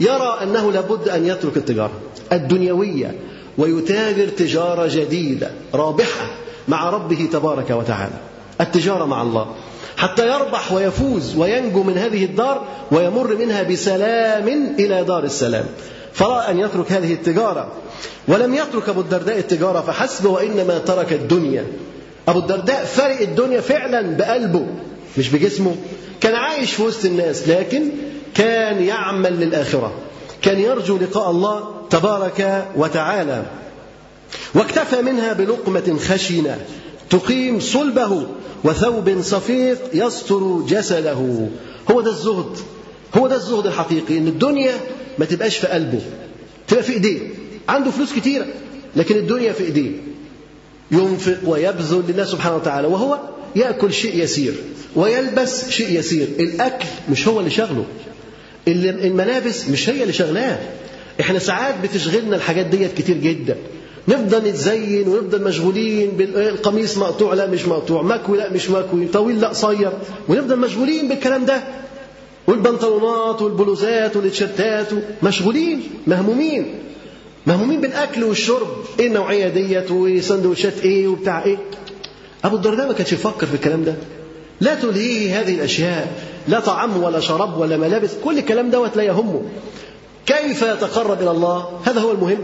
يرى 0.00 0.38
أنه 0.42 0.72
لابد 0.72 1.08
أن 1.08 1.26
يترك 1.26 1.56
التجارة 1.56 1.92
الدنيوية 2.32 3.14
ويتاجر 3.58 4.28
تجارة 4.28 4.86
جديدة 4.94 5.50
رابحة 5.74 6.26
مع 6.68 6.90
ربه 6.90 7.28
تبارك 7.32 7.70
وتعالى 7.70 8.12
التجارة 8.60 9.04
مع 9.04 9.22
الله 9.22 9.46
حتى 10.02 10.28
يربح 10.28 10.72
ويفوز 10.72 11.36
وينجو 11.36 11.82
من 11.82 11.98
هذه 11.98 12.24
الدار 12.24 12.64
ويمر 12.90 13.36
منها 13.36 13.62
بسلام 13.62 14.48
إلى 14.78 15.04
دار 15.04 15.24
السلام 15.24 15.64
فرأى 16.12 16.50
أن 16.50 16.58
يترك 16.58 16.92
هذه 16.92 17.12
التجارة 17.12 17.72
ولم 18.28 18.54
يترك 18.54 18.88
أبو 18.88 19.00
الدرداء 19.00 19.38
التجارة 19.38 19.80
فحسب 19.80 20.26
وإنما 20.26 20.78
ترك 20.78 21.12
الدنيا 21.12 21.66
أبو 22.28 22.38
الدرداء 22.38 22.84
فرق 22.84 23.20
الدنيا 23.20 23.60
فعلا 23.60 24.16
بقلبه 24.16 24.66
مش 25.18 25.28
بجسمه 25.28 25.74
كان 26.20 26.34
عايش 26.34 26.72
في 26.72 26.82
وسط 26.82 27.04
الناس 27.04 27.48
لكن 27.48 27.88
كان 28.34 28.82
يعمل 28.84 29.32
للآخرة 29.40 29.92
كان 30.42 30.58
يرجو 30.58 30.96
لقاء 30.98 31.30
الله 31.30 31.72
تبارك 31.90 32.64
وتعالى 32.76 33.42
واكتفى 34.54 35.02
منها 35.02 35.32
بلقمة 35.32 35.96
خشنة 36.08 36.58
تقيم 37.12 37.60
صلبه 37.60 38.26
وثوب 38.64 39.20
صفيق 39.22 39.78
يستر 39.94 40.62
جسده 40.68 41.48
هو 41.90 42.00
ده 42.00 42.10
الزهد 42.10 42.58
هو 43.14 43.26
ده 43.26 43.36
الزهد 43.36 43.66
الحقيقي 43.66 44.18
ان 44.18 44.26
الدنيا 44.28 44.74
ما 45.18 45.24
تبقاش 45.24 45.56
في 45.58 45.66
قلبه 45.66 46.00
تبقى 46.68 46.82
في 46.82 46.92
ايديه 46.92 47.18
عنده 47.68 47.90
فلوس 47.90 48.12
كتيره 48.12 48.46
لكن 48.96 49.16
الدنيا 49.16 49.52
في 49.52 49.64
ايديه 49.64 49.90
ينفق 50.90 51.38
ويبذل 51.46 52.02
لله 52.08 52.24
سبحانه 52.24 52.56
وتعالى 52.56 52.88
وهو 52.88 53.18
ياكل 53.56 53.92
شيء 53.92 54.22
يسير 54.22 54.54
ويلبس 54.96 55.70
شيء 55.70 55.98
يسير 55.98 56.28
الاكل 56.40 56.86
مش 57.10 57.28
هو 57.28 57.38
اللي 57.38 57.50
شغله 57.50 57.84
الملابس 58.68 59.68
مش 59.68 59.88
هي 59.88 60.02
اللي 60.02 60.12
شغلاه 60.12 60.58
احنا 61.20 61.38
ساعات 61.38 61.74
بتشغلنا 61.82 62.36
الحاجات 62.36 62.66
ديت 62.66 62.94
كتير 62.98 63.16
جدا 63.16 63.56
نفضل 64.08 64.38
نتزين 64.48 65.08
ونفضل 65.08 65.42
مشغولين 65.44 66.10
بالقميص 66.10 66.98
مقطوع 66.98 67.34
لا 67.34 67.46
مش 67.46 67.66
مقطوع 67.66 68.02
مكوي 68.02 68.38
لا 68.38 68.52
مش 68.52 68.70
مكوي 68.70 69.06
طويل 69.06 69.40
لا 69.40 69.48
قصير 69.48 69.92
ونفضل 70.28 70.56
مشغولين 70.58 71.08
بالكلام 71.08 71.44
ده 71.44 71.62
والبنطلونات 72.46 73.42
والبلوزات 73.42 74.16
والتيشيرتات 74.16 74.86
مشغولين 75.22 75.82
مهمومين 76.06 76.74
مهمومين 77.46 77.80
بالاكل 77.80 78.24
والشرب 78.24 78.68
ايه 79.00 79.06
النوعيه 79.06 79.48
ديت 79.48 79.90
وسندوتشات 79.90 80.74
ايه 80.84 81.08
وبتاع 81.08 81.44
ايه 81.44 81.56
ابو 82.44 82.56
الدرداء 82.56 82.86
ما 82.86 82.92
كانش 82.92 83.12
يفكر 83.12 83.46
في 83.46 83.54
الكلام 83.54 83.84
ده 83.84 83.94
لا 84.60 84.74
تلهيه 84.74 85.40
هذه 85.40 85.54
الاشياء 85.54 86.12
لا 86.48 86.60
طعام 86.60 87.02
ولا 87.02 87.20
شراب 87.20 87.58
ولا 87.58 87.76
ملابس 87.76 88.10
كل 88.24 88.38
الكلام 88.38 88.70
دوت 88.70 88.96
لا 88.96 89.02
يهمه 89.02 89.42
كيف 90.26 90.62
يتقرب 90.62 91.22
الى 91.22 91.30
الله 91.30 91.80
هذا 91.84 92.00
هو 92.00 92.10
المهم 92.12 92.38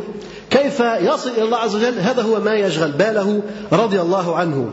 كيف 0.50 0.80
يصل 0.80 1.28
إلى 1.30 1.42
الله 1.42 1.58
عز 1.58 1.76
وجل 1.76 1.98
هذا 1.98 2.22
هو 2.22 2.40
ما 2.40 2.54
يشغل 2.54 2.92
باله 2.92 3.42
رضي 3.72 4.00
الله 4.00 4.36
عنه 4.36 4.70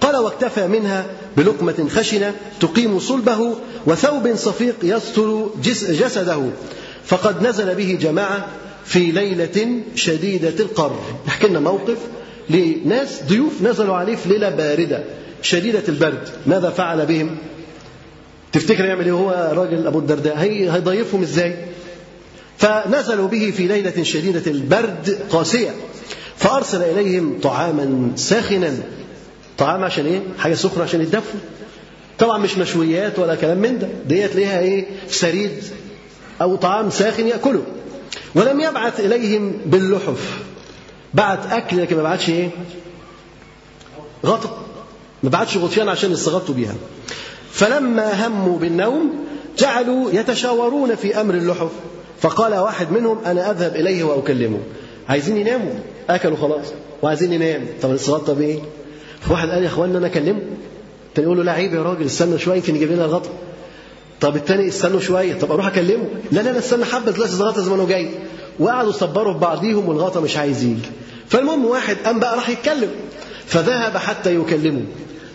قال 0.00 0.16
واكتفى 0.16 0.66
منها 0.66 1.06
بلقمة 1.36 1.86
خشنة 1.94 2.32
تقيم 2.60 2.98
صلبه 2.98 3.56
وثوب 3.86 4.32
صفيق 4.36 4.74
يستر 4.82 5.46
جسده 5.64 6.46
فقد 7.04 7.42
نزل 7.46 7.74
به 7.74 7.98
جماعة 8.00 8.46
في 8.84 8.98
ليلة 8.98 9.80
شديدة 9.94 10.64
القر 10.64 10.98
نحكي 11.26 11.46
لنا 11.48 11.60
موقف 11.60 11.96
لناس 12.50 13.20
ضيوف 13.28 13.62
نزلوا 13.62 13.94
عليه 13.96 14.16
في 14.16 14.28
ليلة 14.28 14.48
باردة 14.48 15.04
شديدة 15.42 15.82
البرد 15.88 16.28
ماذا 16.46 16.70
فعل 16.70 17.06
بهم 17.06 17.36
تفتكر 18.52 18.84
يعمل 18.84 19.04
ايه 19.04 19.12
هو 19.12 19.52
راجل 19.54 19.86
ابو 19.86 19.98
الدرداء 19.98 20.38
هي 20.38 20.70
هيضيفهم 20.72 21.22
ازاي 21.22 21.56
فنزلوا 22.60 23.28
به 23.28 23.50
في 23.56 23.66
ليلة 23.66 24.02
شديدة 24.02 24.50
البرد 24.50 25.18
قاسية 25.30 25.70
فأرسل 26.36 26.82
إليهم 26.82 27.38
طعاما 27.42 28.12
ساخنا 28.16 28.72
طعام 29.58 29.84
عشان 29.84 30.06
إيه؟ 30.06 30.20
حاجة 30.38 30.54
سخنة 30.54 30.82
عشان 30.84 31.00
يتدفوا 31.00 31.40
طبعا 32.18 32.38
مش 32.38 32.58
مشويات 32.58 33.18
ولا 33.18 33.34
كلام 33.34 33.58
من 33.58 33.78
ده 33.78 33.88
ديت 34.06 34.36
ليها 34.36 34.58
إيه؟ 34.60 34.86
سريد 35.08 35.50
أو 36.42 36.56
طعام 36.56 36.90
ساخن 36.90 37.26
يأكله 37.26 37.62
ولم 38.34 38.60
يبعث 38.60 39.00
إليهم 39.00 39.52
باللحف 39.66 40.38
بعت 41.14 41.52
أكل 41.52 41.82
لكن 41.82 41.96
ما 41.96 42.02
بعتش 42.02 42.28
إيه؟ 42.30 42.48
غطا 44.26 44.66
ما 45.22 45.30
بعتش 45.30 45.56
غطيان 45.56 45.88
عشان 45.88 46.12
يستغطوا 46.12 46.54
بيها 46.54 46.74
فلما 47.52 48.26
هموا 48.26 48.58
بالنوم 48.58 49.24
جعلوا 49.58 50.10
يتشاورون 50.12 50.94
في 50.94 51.20
أمر 51.20 51.34
اللحف 51.34 51.70
فقال 52.20 52.54
واحد 52.54 52.92
منهم 52.92 53.18
أنا 53.26 53.50
أذهب 53.50 53.74
إليه 53.76 54.04
وأكلمه 54.04 54.58
عايزين 55.08 55.36
يناموا 55.36 55.72
أكلوا 56.10 56.36
خلاص 56.36 56.64
وعايزين 57.02 57.32
ينام 57.32 57.66
طب 57.82 57.90
الصلاة 57.92 58.18
طب 58.18 58.40
إيه 58.40 58.58
واحد 59.30 59.48
قال 59.48 59.62
يا 59.62 59.68
إخواننا 59.68 59.98
أنا 59.98 60.06
أكلمه 60.06 60.40
التاني 61.08 61.26
يقول 61.26 61.38
له 61.38 61.44
لا 61.44 61.52
عيب 61.52 61.74
يا 61.74 61.82
راجل 61.82 62.06
استنى 62.06 62.38
شوية 62.38 62.56
يمكن 62.56 62.76
يجيب 62.76 62.92
لنا 62.92 63.04
الغطا 63.04 63.30
طب 64.20 64.36
التاني 64.36 64.68
استنوا 64.68 65.00
شوية 65.00 65.34
طب 65.34 65.52
أروح 65.52 65.66
أكلمه 65.66 66.04
لا 66.32 66.40
لا 66.40 66.50
لا 66.50 66.58
استنى 66.58 66.84
حبة 66.84 67.12
لا 67.12 67.24
الغطا 67.26 67.60
زمانه 67.60 67.86
جاي 67.86 68.10
وقعدوا 68.58 68.92
صبروا 68.92 69.32
في 69.32 69.38
بعضيهم 69.38 69.88
والغطا 69.88 70.20
مش 70.20 70.36
عايز 70.36 70.62
يجي 70.64 70.82
فالمهم 71.28 71.66
واحد 71.66 71.96
قام 72.04 72.20
بقى 72.20 72.36
راح 72.36 72.48
يتكلم 72.48 72.88
فذهب 73.46 73.96
حتى 73.96 74.34
يكلمه 74.34 74.82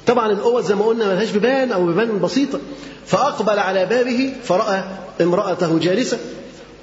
طبعا 0.07 0.31
القوة 0.31 0.61
زي 0.61 0.75
ما 0.75 0.85
قلنا 0.85 1.05
ملهاش 1.07 1.31
بيبان 1.31 1.71
أو 1.71 1.85
بيبان 1.85 2.19
بسيطة 2.19 2.59
فأقبل 3.05 3.59
على 3.59 3.85
بابه 3.85 4.33
فرأى 4.43 4.83
امرأته 5.21 5.79
جالسة 5.79 6.17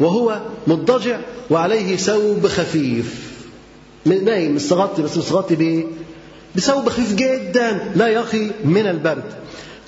وهو 0.02 0.40
مضطجع 0.66 1.18
وعليه 1.50 1.96
ثوب 1.96 2.46
خفيف 2.46 3.30
نايم 4.06 4.54
مستغطي 4.54 5.02
بس 5.02 5.16
مستغطي 5.16 5.54
بايه؟ 5.56 5.84
بثوب 6.56 6.88
خفيف 6.88 7.14
جدا 7.14 7.90
لا 7.96 8.08
يقي 8.08 8.50
من 8.64 8.86
البرد 8.86 9.24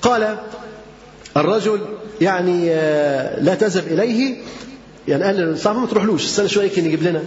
قال 0.01 0.37
الرجل 1.37 1.79
يعني 2.21 2.71
آه، 2.71 3.39
لا 3.41 3.55
تذهب 3.55 3.87
اليه 3.87 4.35
يعني 5.07 5.23
قال 5.23 5.59
صعب 5.59 5.75
ما 5.77 5.85
تروحلوش 5.87 6.25
استنى 6.25 6.47
شويه 6.47 6.65
يمكن 6.65 6.85
يجيب 6.85 7.03
لنا 7.03 7.23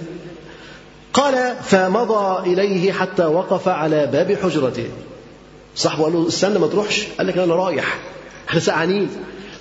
قال 1.13 1.55
فمضى 1.63 2.51
اليه 2.53 2.93
حتى 2.93 3.25
وقف 3.27 3.69
على 3.69 4.07
باب 4.07 4.33
حجرته 4.43 4.87
صاحبه 5.75 6.05
قال 6.05 6.13
له 6.13 6.29
استنى 6.29 6.59
ما 6.59 6.67
تروحش 6.67 7.07
قال 7.19 7.27
لك 7.27 7.39
انا 7.39 7.55
رايح 7.55 7.99
احنا 8.49 8.61
سقعانين 8.61 9.09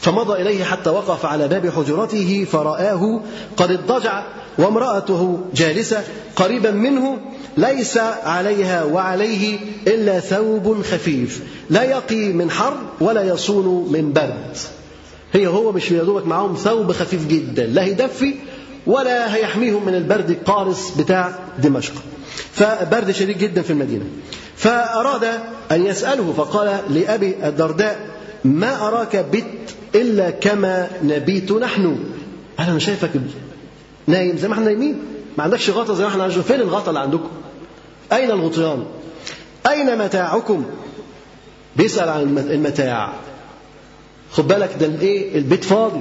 فمضى 0.01 0.41
إليه 0.41 0.63
حتى 0.63 0.89
وقف 0.89 1.25
على 1.25 1.47
باب 1.47 1.69
حجرته 1.69 2.47
فرآه 2.51 3.19
قد 3.57 3.71
اضطجع 3.71 4.23
وامرأته 4.57 5.39
جالسة 5.53 6.03
قريبا 6.35 6.71
منه 6.71 7.17
ليس 7.57 7.97
عليها 8.23 8.83
وعليه 8.83 9.57
إلا 9.87 10.19
ثوب 10.19 10.81
خفيف 10.81 11.41
لا 11.69 11.83
يقي 11.83 12.33
من 12.33 12.51
حر 12.51 12.77
ولا 13.01 13.23
يصون 13.23 13.91
من 13.93 14.13
برد 14.13 14.57
هي 15.33 15.47
هو 15.47 15.71
مش 15.71 15.91
يدوبك 15.91 16.27
معاهم 16.27 16.55
ثوب 16.55 16.91
خفيف 16.91 17.27
جدا 17.27 17.63
لا 17.65 17.83
هيدفي 17.83 18.33
ولا 18.87 19.35
هيحميهم 19.35 19.85
من 19.85 19.95
البرد 19.95 20.29
القارس 20.29 20.91
بتاع 20.91 21.31
دمشق 21.59 21.93
فبرد 22.51 23.11
شديد 23.11 23.37
جدا 23.37 23.61
في 23.61 23.69
المدينة 23.71 24.05
فأراد 24.55 25.25
أن 25.71 25.85
يسأله 25.85 26.33
فقال 26.37 26.79
لأبي 26.89 27.35
الدرداء 27.47 28.16
ما 28.47 28.87
أراك 28.87 29.15
بت 29.15 29.45
إلا 29.95 30.29
كما 30.29 30.89
نبيت 31.03 31.51
نحن 31.51 31.97
أنا 32.59 32.73
مش 32.73 32.85
شايفك 32.85 33.09
نايم 34.07 34.37
زي 34.37 34.47
ما 34.47 34.53
احنا 34.53 34.65
نايمين 34.65 34.99
ما 35.37 35.43
عندكش 35.43 35.69
غطا 35.69 35.93
زي 35.93 36.03
ما 36.03 36.09
احنا 36.09 36.23
عايزين 36.23 36.41
فين 36.41 36.59
الغطا 36.61 36.89
اللي 36.89 36.99
عندكم 36.99 37.27
أين 38.13 38.31
الغطيان 38.31 38.83
أين 39.69 39.97
متاعكم 39.97 40.65
بيسأل 41.75 42.09
عن 42.09 42.37
المتاع 42.37 43.13
خد 44.31 44.47
بالك 44.47 44.75
ده 44.79 44.85
الايه 44.85 45.37
البيت 45.37 45.63
فاضي 45.63 45.99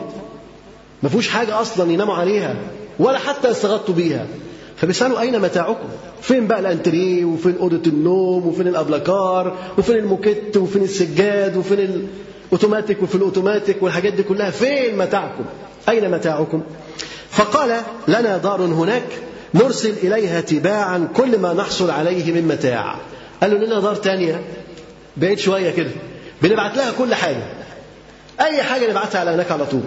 ما 1.02 1.08
فيهوش 1.08 1.28
حاجة 1.28 1.60
أصلا 1.60 1.92
يناموا 1.92 2.14
عليها 2.14 2.56
ولا 2.98 3.18
حتى 3.18 3.50
يستغطوا 3.50 3.94
بيها 3.94 4.26
فبيسألوا 4.76 5.20
أين 5.20 5.40
متاعكم؟ 5.40 5.88
فين 6.22 6.46
بقى 6.46 6.60
الأنتريه 6.60 7.24
وفين 7.24 7.56
أوضة 7.60 7.82
النوم 7.90 8.46
وفين 8.46 8.68
الأبلكار 8.68 9.56
وفين 9.78 9.96
الموكيت 9.96 10.56
وفين 10.56 10.82
السجاد 10.82 11.56
وفين 11.56 11.78
ال... 11.78 12.06
اوتوماتيك 12.52 13.02
وفي 13.02 13.14
الاوتوماتيك 13.14 13.82
والحاجات 13.82 14.12
دي 14.12 14.22
كلها 14.22 14.50
فين 14.50 14.98
متاعكم 14.98 15.44
اين 15.88 16.10
متاعكم 16.10 16.62
فقال 17.30 17.80
لنا 18.08 18.36
دار 18.36 18.62
هناك 18.62 19.02
نرسل 19.54 19.90
اليها 19.90 20.40
تباعا 20.40 21.08
كل 21.16 21.38
ما 21.38 21.52
نحصل 21.52 21.90
عليه 21.90 22.32
من 22.32 22.42
متاع 22.48 22.96
قالوا 23.40 23.58
لنا 23.58 23.80
دار 23.80 23.94
ثانيه 23.94 24.40
بعيد 25.16 25.38
شويه 25.38 25.70
كده 25.70 25.90
بنبعت 26.42 26.76
لها 26.76 26.92
كل 26.98 27.14
حاجه 27.14 27.42
اي 28.40 28.62
حاجه 28.62 28.90
نبعتها 28.90 29.20
على 29.20 29.30
هناك 29.30 29.50
على 29.50 29.66
طول 29.66 29.82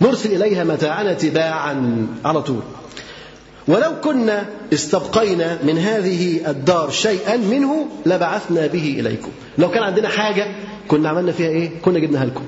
نرسل 0.00 0.32
اليها 0.32 0.64
متاعنا 0.64 1.12
تباعا 1.12 2.06
على 2.24 2.42
طول 2.42 2.62
ولو 3.68 4.00
كنا 4.00 4.44
استبقينا 4.72 5.58
من 5.62 5.78
هذه 5.78 6.50
الدار 6.50 6.90
شيئا 6.90 7.36
منه 7.36 7.86
لبعثنا 8.06 8.66
به 8.66 8.96
اليكم 8.98 9.30
لو 9.58 9.70
كان 9.70 9.82
عندنا 9.82 10.08
حاجه 10.08 10.46
كنا 10.88 11.08
عملنا 11.08 11.32
فيها 11.32 11.48
ايه 11.48 11.70
كنا 11.84 11.98
جبناها 11.98 12.24
لكم 12.26 12.42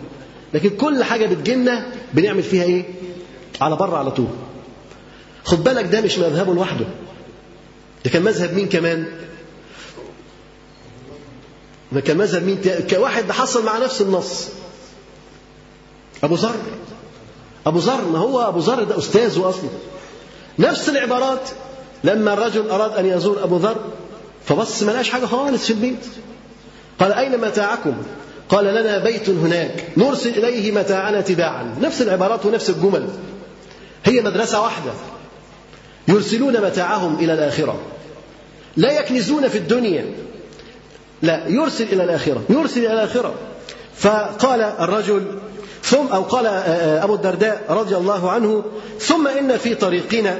لكن 0.55 0.69
كل 0.71 1.05
حاجه 1.05 1.27
بتجيلنا 1.27 1.87
بنعمل 2.15 2.43
فيها 2.43 2.63
ايه 2.63 2.85
على 3.61 3.77
بره 3.77 3.97
على 3.97 4.11
طول 4.11 4.29
خد 5.45 5.65
بالك 5.65 5.85
ده 5.85 6.01
مش 6.01 6.19
مذهبه 6.19 6.55
لوحده 6.55 6.85
ده 8.05 8.11
كان 8.11 8.23
مذهب 8.23 8.55
مين 8.55 8.69
كمان 8.69 9.07
ده 11.93 12.01
كان 12.01 12.17
مذهب 12.17 12.43
مين 12.43 12.59
كواحد 12.91 13.33
حصل 13.33 13.67
مع 13.67 13.79
نفس 13.79 14.03
النص 14.03 14.49
ابو 16.25 16.35
ذر 16.35 16.55
ابو 17.67 17.79
ذر 17.79 18.09
ما 18.09 18.19
هو 18.19 18.41
ابو 18.49 18.59
ذر 18.59 18.83
ده 18.85 18.99
استاذه 18.99 19.49
اصلا 19.49 19.71
نفس 20.59 20.89
العبارات 20.89 21.51
لما 22.05 22.33
الرجل 22.33 22.69
اراد 22.71 22.93
ان 22.93 23.07
يزور 23.07 23.45
ابو 23.45 23.57
ذر 23.57 23.77
فبص 24.47 24.83
ما 24.83 24.93
لقاش 24.93 25.11
حاجه 25.11 25.27
خالص 25.27 25.65
في 25.67 25.71
البيت 25.73 26.05
قال 27.01 27.13
اين 27.13 27.41
متاعكم 27.41 27.97
قال 28.51 28.65
لنا 28.65 28.99
بيت 28.99 29.29
هناك 29.31 29.85
نرسل 29.97 30.29
إليه 30.29 30.73
متاعنا 30.73 31.21
تباعا 31.21 31.75
نفس 31.83 32.03
العبارات 32.03 32.47
ونفس 32.47 32.71
الجمل 32.71 33.09
هي 34.05 34.21
مدرسة 34.21 34.63
واحدة 34.63 34.91
يرسلون 36.09 36.61
متاعهم 36.61 37.17
إلى 37.21 37.35
الآخرة 37.35 37.77
لا 38.77 39.01
يكنزون 39.01 39.49
في 39.49 39.59
الدنيا 39.59 40.05
لا 41.23 41.49
يرسل 41.49 41.85
إلى 41.85 42.05
الآخرة 42.05 42.43
يرسل 42.51 42.81
إلى 42.81 42.93
الآخرة 42.93 43.35
فقال 43.97 44.61
الرجل 44.61 45.23
ثم 45.83 46.07
أو 46.07 46.23
قال 46.23 46.47
آه، 46.47 46.51
آه، 46.51 47.05
أبو 47.05 47.15
الدرداء 47.15 47.63
رضي 47.71 47.97
الله 47.97 48.31
عنه 48.31 48.65
ثم 49.01 49.29
إن 49.29 49.57
في 49.57 49.75
طريقنا 49.75 50.37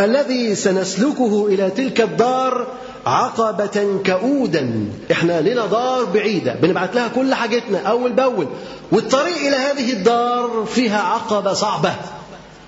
الذي 0.00 0.54
سنسلكه 0.54 1.46
إلى 1.46 1.70
تلك 1.70 2.00
الدار 2.00 2.66
عقبة 3.06 4.00
كؤودا 4.06 4.84
احنا 5.12 5.40
لنا 5.40 5.66
دار 5.66 6.04
بعيدة 6.04 6.54
بنبعت 6.54 6.94
لها 6.94 7.08
كل 7.08 7.34
حاجتنا 7.34 7.78
أول 7.82 8.12
بأول 8.12 8.46
والطريق 8.92 9.36
إلى 9.36 9.56
هذه 9.56 9.92
الدار 9.92 10.64
فيها 10.74 10.98
عقبة 11.02 11.52
صعبة 11.52 11.94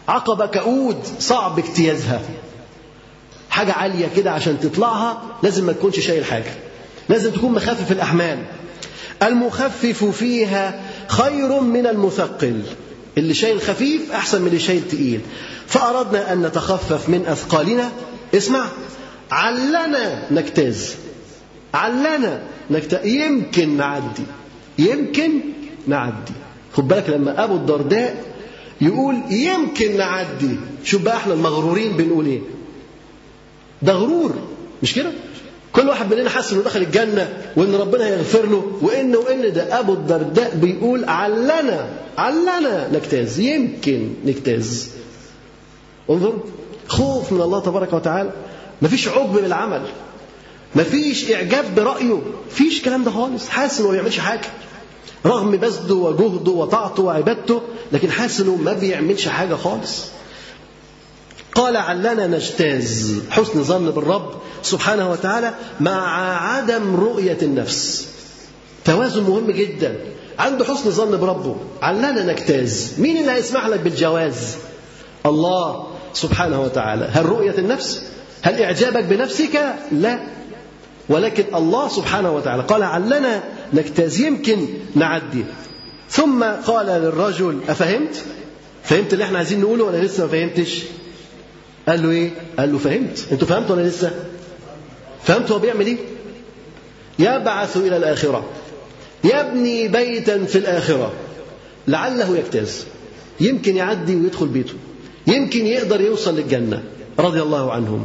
عقبة 0.08 0.46
كؤود 0.46 0.96
صعب 1.18 1.58
اجتيازها 1.58 2.20
حاجة 3.50 3.72
عالية 3.72 4.08
كده 4.16 4.30
عشان 4.32 4.60
تطلعها 4.60 5.22
لازم 5.42 5.64
ما 5.66 5.72
تكونش 5.72 5.98
شايل 6.00 6.24
حاجة 6.24 6.52
لازم 7.08 7.30
تكون 7.30 7.52
مخفف 7.52 7.92
الأحمال 7.92 8.38
المخفف 9.22 10.04
فيها 10.04 10.80
خير 11.08 11.60
من 11.60 11.86
المثقل 11.86 12.62
اللي 13.18 13.34
شايل 13.34 13.60
خفيف 13.62 14.12
أحسن 14.12 14.40
من 14.40 14.46
اللي 14.46 14.58
شايل 14.58 14.88
تقيل 14.88 15.20
فأردنا 15.66 16.32
أن 16.32 16.42
نتخفف 16.42 17.08
من 17.08 17.26
أثقالنا 17.26 17.90
اسمع 18.34 18.64
علنا 19.32 20.22
نجتاز 20.30 20.94
علنا 21.74 22.40
نجتاز 22.70 23.06
يمكن 23.06 23.76
نعدي 23.76 24.22
يمكن 24.78 25.30
نعدي 25.88 26.32
خد 26.76 26.88
بالك 26.88 27.10
لما 27.10 27.44
أبو 27.44 27.54
الدرداء 27.54 28.24
يقول 28.80 29.16
يمكن 29.30 29.96
نعدي 29.96 30.56
شوف 30.84 31.02
بقى 31.02 31.16
احنا 31.16 31.34
المغرورين 31.34 31.92
بنقول 31.96 32.26
ايه 32.26 32.40
ده 33.82 33.92
غرور 33.92 34.34
مش 34.82 34.94
كده 34.94 35.10
كل 35.72 35.88
واحد 35.88 36.14
مننا 36.14 36.30
حاسس 36.30 36.52
انه 36.52 36.62
دخل 36.62 36.80
الجنه 36.80 37.28
وان 37.56 37.74
ربنا 37.74 38.04
هيغفر 38.06 38.46
له 38.46 38.78
وان 38.82 39.16
وان 39.16 39.52
ده 39.52 39.80
ابو 39.80 39.92
الدرداء 39.92 40.56
بيقول 40.56 41.04
علنا 41.04 41.88
علنا 42.18 42.88
نجتاز 42.92 43.38
يمكن 43.40 44.08
نجتاز 44.26 44.90
انظر 46.10 46.42
خوف 46.88 47.32
من 47.32 47.40
الله 47.40 47.60
تبارك 47.62 47.92
وتعالى 47.92 48.30
مفيش 48.82 49.08
عجب 49.08 49.32
بالعمل 49.32 49.82
مفيش 50.76 51.30
إعجاب 51.30 51.64
برأيه 51.76 52.20
مفيش 52.50 52.78
الكلام 52.78 53.04
ده 53.04 53.10
خالص 53.10 53.48
حاسس 53.48 53.78
إنه 53.80 53.86
ما 53.88 53.92
بيعملش 53.94 54.18
حاجة 54.18 54.48
رغم 55.26 55.50
بذله 55.50 55.94
وجهده 55.94 56.52
وطاعته 56.52 57.02
وعبادته 57.02 57.62
لكن 57.92 58.10
حاسس 58.10 58.40
إنه 58.40 58.54
ما 58.56 58.72
بيعملش 58.72 59.28
حاجة 59.28 59.54
خالص 59.54 60.04
قال 61.54 61.76
علنا 61.76 62.26
نجتاز 62.26 63.14
حسن 63.30 63.62
ظن 63.62 63.90
بالرب 63.90 64.34
سبحانه 64.62 65.10
وتعالى 65.10 65.54
مع 65.80 66.38
عدم 66.52 66.96
رؤية 66.96 67.38
النفس 67.42 68.08
توازن 68.84 69.22
مهم 69.22 69.50
جدا 69.50 69.96
عنده 70.38 70.64
حسن 70.64 70.90
ظن 70.90 71.10
بربه 71.16 71.56
علنا 71.82 72.32
نجتاز 72.32 72.92
مين 72.98 73.16
اللي 73.16 73.30
هيسمح 73.32 73.66
لك 73.66 73.80
بالجواز 73.80 74.36
الله 75.26 75.86
سبحانه 76.14 76.60
وتعالى 76.60 77.08
هل 77.12 77.26
رؤية 77.26 77.58
النفس 77.58 78.02
هل 78.42 78.62
إعجابك 78.62 79.04
بنفسك؟ 79.04 79.74
لا 79.92 80.18
ولكن 81.08 81.44
الله 81.54 81.88
سبحانه 81.88 82.36
وتعالى 82.36 82.62
قال 82.62 82.82
علنا 82.82 83.42
نجتاز 83.74 84.20
يمكن 84.20 84.66
نعدي 84.96 85.44
ثم 86.10 86.44
قال 86.44 86.86
للرجل 86.86 87.58
أفهمت؟ 87.68 88.24
فهمت 88.84 89.12
اللي 89.12 89.24
احنا 89.24 89.38
عايزين 89.38 89.60
نقوله 89.60 89.84
ولا 89.84 89.96
لسه 89.96 90.22
ما 90.24 90.28
فهمتش؟ 90.30 90.82
قال 91.88 92.02
له 92.02 92.10
ايه؟ 92.10 92.30
قال 92.58 92.72
له 92.72 92.78
فهمت، 92.78 93.26
انتوا 93.32 93.46
فهمتوا 93.48 93.76
ولا 93.76 93.88
لسه؟ 93.88 94.14
فهمت 95.24 95.50
هو 95.52 95.58
بيعمل 95.58 95.86
ايه؟ 95.86 95.96
يبعث 97.18 97.76
إلى 97.76 97.96
الآخرة 97.96 98.44
يبني 99.24 99.88
بيتا 99.88 100.44
في 100.44 100.58
الآخرة 100.58 101.12
لعله 101.88 102.36
يجتاز 102.36 102.84
يمكن 103.40 103.76
يعدي 103.76 104.16
ويدخل 104.16 104.46
بيته 104.48 104.74
يمكن 105.26 105.66
يقدر 105.66 106.00
يوصل 106.00 106.36
للجنة 106.36 106.82
رضي 107.18 107.42
الله 107.42 107.72
عنهم 107.72 108.04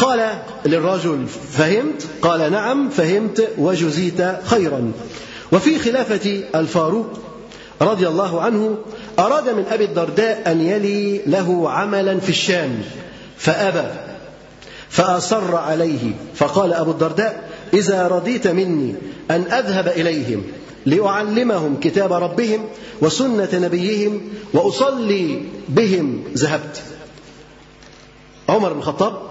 قال 0.00 0.30
للرجل 0.66 1.26
فهمت 1.52 2.06
قال 2.22 2.52
نعم 2.52 2.88
فهمت 2.88 3.48
وجزيت 3.58 4.22
خيرا 4.44 4.92
وفي 5.52 5.78
خلافة 5.78 6.40
الفاروق 6.54 7.06
رضي 7.82 8.08
الله 8.08 8.40
عنه 8.42 8.78
أراد 9.18 9.48
من 9.48 9.64
أبي 9.70 9.84
الدرداء 9.84 10.52
أن 10.52 10.60
يلي 10.60 11.20
له 11.26 11.70
عملا 11.70 12.20
في 12.20 12.28
الشام 12.28 12.82
فأبى 13.36 13.88
فأصر 14.88 15.56
عليه 15.56 16.12
فقال 16.34 16.72
أبو 16.74 16.90
الدرداء 16.90 17.48
إذا 17.74 18.08
رضيت 18.08 18.46
مني 18.46 18.94
أن 19.30 19.40
أذهب 19.42 19.88
إليهم 19.88 20.42
لأعلمهم 20.86 21.80
كتاب 21.80 22.12
ربهم 22.12 22.66
وسنة 23.00 23.48
نبيهم 23.54 24.20
وأصلي 24.52 25.42
بهم 25.68 26.24
ذهبت 26.36 26.82
عمر 28.48 28.72
بن 28.72 28.78
الخطاب 28.78 29.29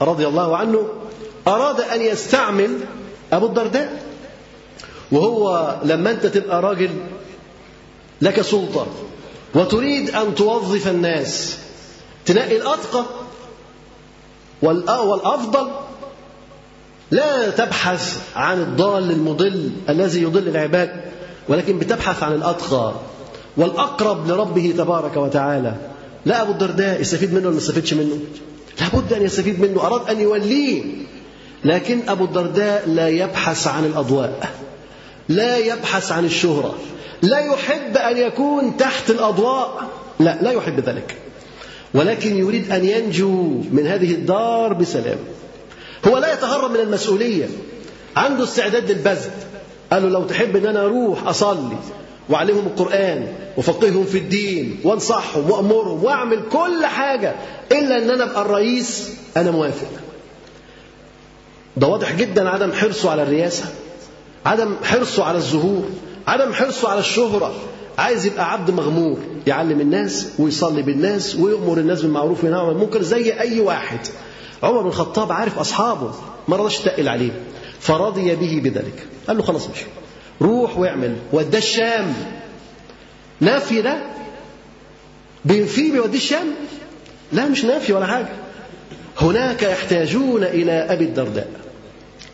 رضي 0.00 0.26
الله 0.26 0.56
عنه 0.56 0.84
أراد 1.48 1.80
أن 1.80 2.02
يستعمل 2.02 2.70
أبو 3.32 3.46
الدرداء 3.46 4.02
وهو 5.12 5.76
لما 5.84 6.10
أنت 6.10 6.26
تبقى 6.26 6.62
راجل 6.62 6.90
لك 8.22 8.40
سلطة 8.40 8.86
وتريد 9.54 10.10
أن 10.10 10.34
توظف 10.34 10.88
الناس 10.88 11.58
تنقي 12.24 12.56
الأتقى 12.56 13.04
والأفضل 14.62 15.70
لا 17.10 17.50
تبحث 17.50 18.18
عن 18.36 18.60
الضال 18.60 19.10
المضل 19.10 19.70
الذي 19.88 20.22
يضل 20.22 20.48
العباد 20.48 21.00
ولكن 21.48 21.78
بتبحث 21.78 22.22
عن 22.22 22.32
الأتقى 22.32 22.92
والأقرب 23.56 24.28
لربه 24.30 24.74
تبارك 24.78 25.16
وتعالى 25.16 25.74
لا 26.26 26.42
أبو 26.42 26.52
الدرداء 26.52 27.00
يستفيد 27.00 27.32
منه 27.34 27.42
ولا 27.46 27.50
ما 27.50 27.56
يستفيدش 27.56 27.94
منه 27.94 28.18
لابد 28.80 29.12
أن 29.12 29.22
يستفيد 29.22 29.60
منه 29.60 29.80
أراد 29.80 30.10
أن 30.10 30.20
يوليه 30.20 30.82
لكن 31.64 32.00
أبو 32.08 32.24
الدرداء 32.24 32.84
لا 32.88 33.08
يبحث 33.08 33.66
عن 33.66 33.84
الأضواء 33.84 34.50
لا 35.28 35.56
يبحث 35.58 36.12
عن 36.12 36.24
الشهرة 36.24 36.74
لا 37.22 37.38
يحب 37.38 37.96
أن 37.96 38.16
يكون 38.16 38.76
تحت 38.76 39.10
الأضواء 39.10 39.88
لا 40.20 40.42
لا 40.42 40.50
يحب 40.52 40.80
ذلك 40.80 41.14
ولكن 41.94 42.36
يريد 42.38 42.70
أن 42.72 42.84
ينجو 42.84 43.62
من 43.72 43.86
هذه 43.86 44.10
الدار 44.14 44.72
بسلام 44.72 45.18
هو 46.08 46.18
لا 46.18 46.32
يتهرب 46.32 46.70
من 46.70 46.80
المسؤولية 46.80 47.48
عنده 48.16 48.44
استعداد 48.44 48.90
للبذل 48.90 49.30
قال 49.92 50.02
له 50.02 50.08
لو 50.08 50.24
تحب 50.24 50.56
ان 50.56 50.66
انا 50.66 50.80
اروح 50.84 51.26
اصلي 51.26 51.76
وعلمهم 52.30 52.66
القرآن 52.66 53.26
وفقههم 53.56 54.04
في 54.04 54.18
الدين 54.18 54.80
وانصحهم 54.84 55.50
وأمرهم 55.50 56.04
وأعمل 56.04 56.42
كل 56.52 56.86
حاجة 56.86 57.34
إلا 57.72 57.98
أن 57.98 58.10
أنا 58.10 58.24
أبقى 58.24 58.42
الرئيس 58.42 59.10
أنا 59.36 59.50
موافق 59.50 59.88
ده 61.76 61.86
واضح 61.86 62.12
جدا 62.16 62.48
عدم 62.48 62.72
حرصه 62.72 63.10
على 63.10 63.22
الرئاسة 63.22 63.64
عدم 64.46 64.76
حرصه 64.84 65.24
على 65.24 65.38
الظهور 65.38 65.84
عدم 66.26 66.52
حرصه 66.52 66.88
على 66.88 67.00
الشهرة 67.00 67.54
عايز 67.98 68.26
يبقى 68.26 68.52
عبد 68.52 68.70
مغمور 68.70 69.18
يعلم 69.46 69.80
الناس 69.80 70.28
ويصلي 70.38 70.82
بالناس 70.82 71.36
ويأمر 71.36 71.78
الناس 71.78 72.02
بالمعروف 72.02 72.44
وينهى 72.44 72.60
عن 72.60 72.68
المنكر 72.68 73.02
زي 73.02 73.40
أي 73.40 73.60
واحد 73.60 73.98
عمر 74.62 74.80
بن 74.82 74.88
الخطاب 74.88 75.32
عارف 75.32 75.58
أصحابه 75.58 76.14
ما 76.48 76.56
رضاش 76.56 76.78
تقل 76.78 77.08
عليه 77.08 77.40
فرضي 77.80 78.36
به 78.36 78.60
بذلك 78.64 79.06
قال 79.28 79.36
له 79.36 79.42
خلاص 79.42 79.66
مش 79.70 79.78
روح 80.40 80.78
واعمل 80.78 81.16
وداه 81.32 81.58
الشام 81.58 82.06
نفي 83.42 83.82
ده 83.82 83.98
بينفيه 85.44 85.92
بيوديه 85.92 86.18
الشام 86.18 86.46
لا 87.32 87.48
مش 87.48 87.64
نافي 87.64 87.92
ولا 87.92 88.06
حاجه 88.06 88.28
هناك 89.20 89.62
يحتاجون 89.62 90.42
الى 90.44 90.72
ابي 90.72 91.04
الدرداء 91.04 91.48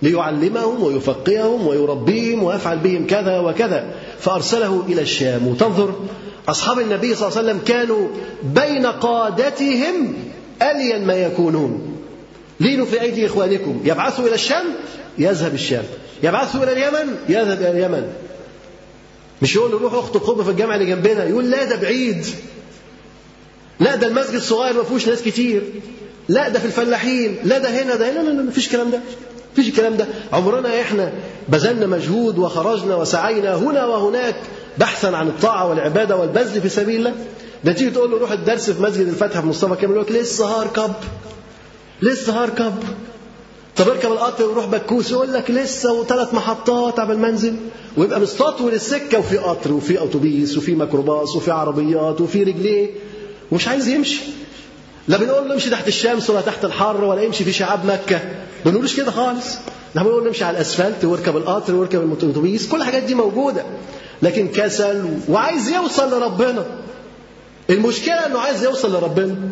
ليعلمهم 0.02 0.82
ويفقههم 0.82 1.66
ويربيهم 1.66 2.42
ويفعل 2.42 2.78
بهم 2.78 3.06
كذا 3.06 3.38
وكذا 3.40 3.94
فارسله 4.20 4.82
الى 4.88 5.02
الشام 5.02 5.48
وتنظر 5.48 5.94
اصحاب 6.48 6.78
النبي 6.78 7.14
صلى 7.14 7.28
الله 7.28 7.38
عليه 7.38 7.48
وسلم 7.52 7.62
كانوا 7.66 8.08
بين 8.42 8.86
قادتهم 8.86 10.14
الين 10.62 11.06
ما 11.06 11.14
يكونون 11.14 11.96
لينوا 12.60 12.86
في 12.86 13.00
ايدي 13.00 13.26
اخوانكم 13.26 13.80
يبعثوا 13.84 14.26
الى 14.26 14.34
الشام 14.34 14.64
يذهب 15.18 15.54
الشام 15.54 15.84
يبعثه 16.22 16.62
إلى 16.62 16.72
اليمن 16.72 17.14
يذهب 17.28 17.58
إلى 17.60 17.70
اليمن 17.70 18.04
مش 19.42 19.56
يقول 19.56 19.70
له 19.70 19.78
روح 19.78 19.94
اخطب 19.94 20.22
خطبة 20.22 20.44
في 20.44 20.50
الجامع 20.50 20.74
اللي 20.74 20.86
جنبنا 20.86 21.24
يقول 21.24 21.50
لا 21.50 21.64
ده 21.64 21.76
بعيد 21.76 22.26
لا 23.80 23.94
ده 23.96 24.06
المسجد 24.06 24.40
صغير 24.40 24.74
ما 24.76 24.82
فيهوش 24.82 25.08
ناس 25.08 25.22
كتير 25.22 25.62
لا 26.28 26.48
ده 26.48 26.58
في 26.58 26.64
الفلاحين 26.64 27.36
لا 27.44 27.58
ده 27.58 27.68
هنا 27.82 27.96
ده 27.96 28.10
هنا 28.12 28.18
لا 28.18 28.30
لا 28.32 28.42
مفيش 28.42 28.66
الكلام 28.66 28.90
ده 28.90 29.00
مفيش 29.52 29.68
الكلام 29.68 29.96
ده 29.96 30.06
عمرنا 30.32 30.80
احنا 30.80 31.12
بذلنا 31.48 31.86
مجهود 31.86 32.38
وخرجنا 32.38 32.96
وسعينا 32.96 33.54
هنا 33.54 33.86
وهناك 33.86 34.36
بحثا 34.78 35.06
عن 35.06 35.28
الطاعة 35.28 35.68
والعبادة 35.68 36.16
والبذل 36.16 36.60
في 36.60 36.68
سبيل 36.68 36.96
الله 36.96 37.14
ده 37.64 37.72
تيجي 37.72 37.90
تقول 37.90 38.10
له 38.10 38.18
روح 38.18 38.32
الدرس 38.32 38.70
في 38.70 38.82
مسجد 38.82 39.08
الفتح 39.08 39.40
في 39.40 39.46
مصطفى 39.46 39.80
كامل 39.80 39.94
يقول 39.94 40.06
لك 40.06 40.12
لسه 40.12 40.46
هاركب 40.46 40.92
لسه 42.02 42.42
هاركب 42.42 42.72
طب 43.76 43.88
اركب 43.90 44.12
القطر 44.12 44.44
وروح 44.44 44.66
بكوس 44.66 45.10
يقول 45.10 45.32
لك 45.32 45.50
لسه 45.50 45.92
وثلاث 46.00 46.34
محطات 46.34 47.00
قبل 47.00 47.18
ما 47.18 47.28
انزل 47.28 47.56
ويبقى 47.96 48.20
مستطول 48.20 48.72
السكه 48.74 49.18
وفي 49.18 49.36
قطر 49.38 49.72
وفي 49.72 50.02
اتوبيس 50.04 50.56
وفي 50.58 50.74
ميكروباص 50.74 51.36
وفي 51.36 51.50
عربيات 51.50 52.20
وفي 52.20 52.42
رجليه 52.42 52.88
ومش 53.50 53.68
عايز 53.68 53.88
يمشي 53.88 54.20
لا 55.08 55.16
بنقول 55.16 55.48
له 55.48 55.54
امشي 55.54 55.70
تحت 55.70 55.88
الشمس 55.88 56.30
ولا 56.30 56.40
تحت 56.40 56.64
الحر 56.64 57.04
ولا 57.04 57.26
امشي 57.26 57.44
في 57.44 57.52
شعاب 57.52 57.86
مكه 57.86 58.18
ما 58.64 58.70
بنقولوش 58.70 58.96
كده 58.96 59.10
خالص 59.10 59.46
لا 59.94 60.02
بنقول 60.02 60.22
له 60.22 60.28
امشي 60.28 60.44
على 60.44 60.56
الاسفلت 60.56 61.04
واركب 61.04 61.36
القطر 61.36 61.74
واركب 61.74 62.20
الاتوبيس 62.24 62.68
كل 62.68 62.76
الحاجات 62.80 63.02
دي 63.02 63.14
موجوده 63.14 63.64
لكن 64.22 64.48
كسل 64.48 65.04
وعايز 65.28 65.68
يوصل 65.68 66.18
لربنا 66.20 66.64
المشكله 67.70 68.14
انه 68.26 68.38
عايز 68.38 68.64
يوصل 68.64 68.92
لربنا 68.92 69.48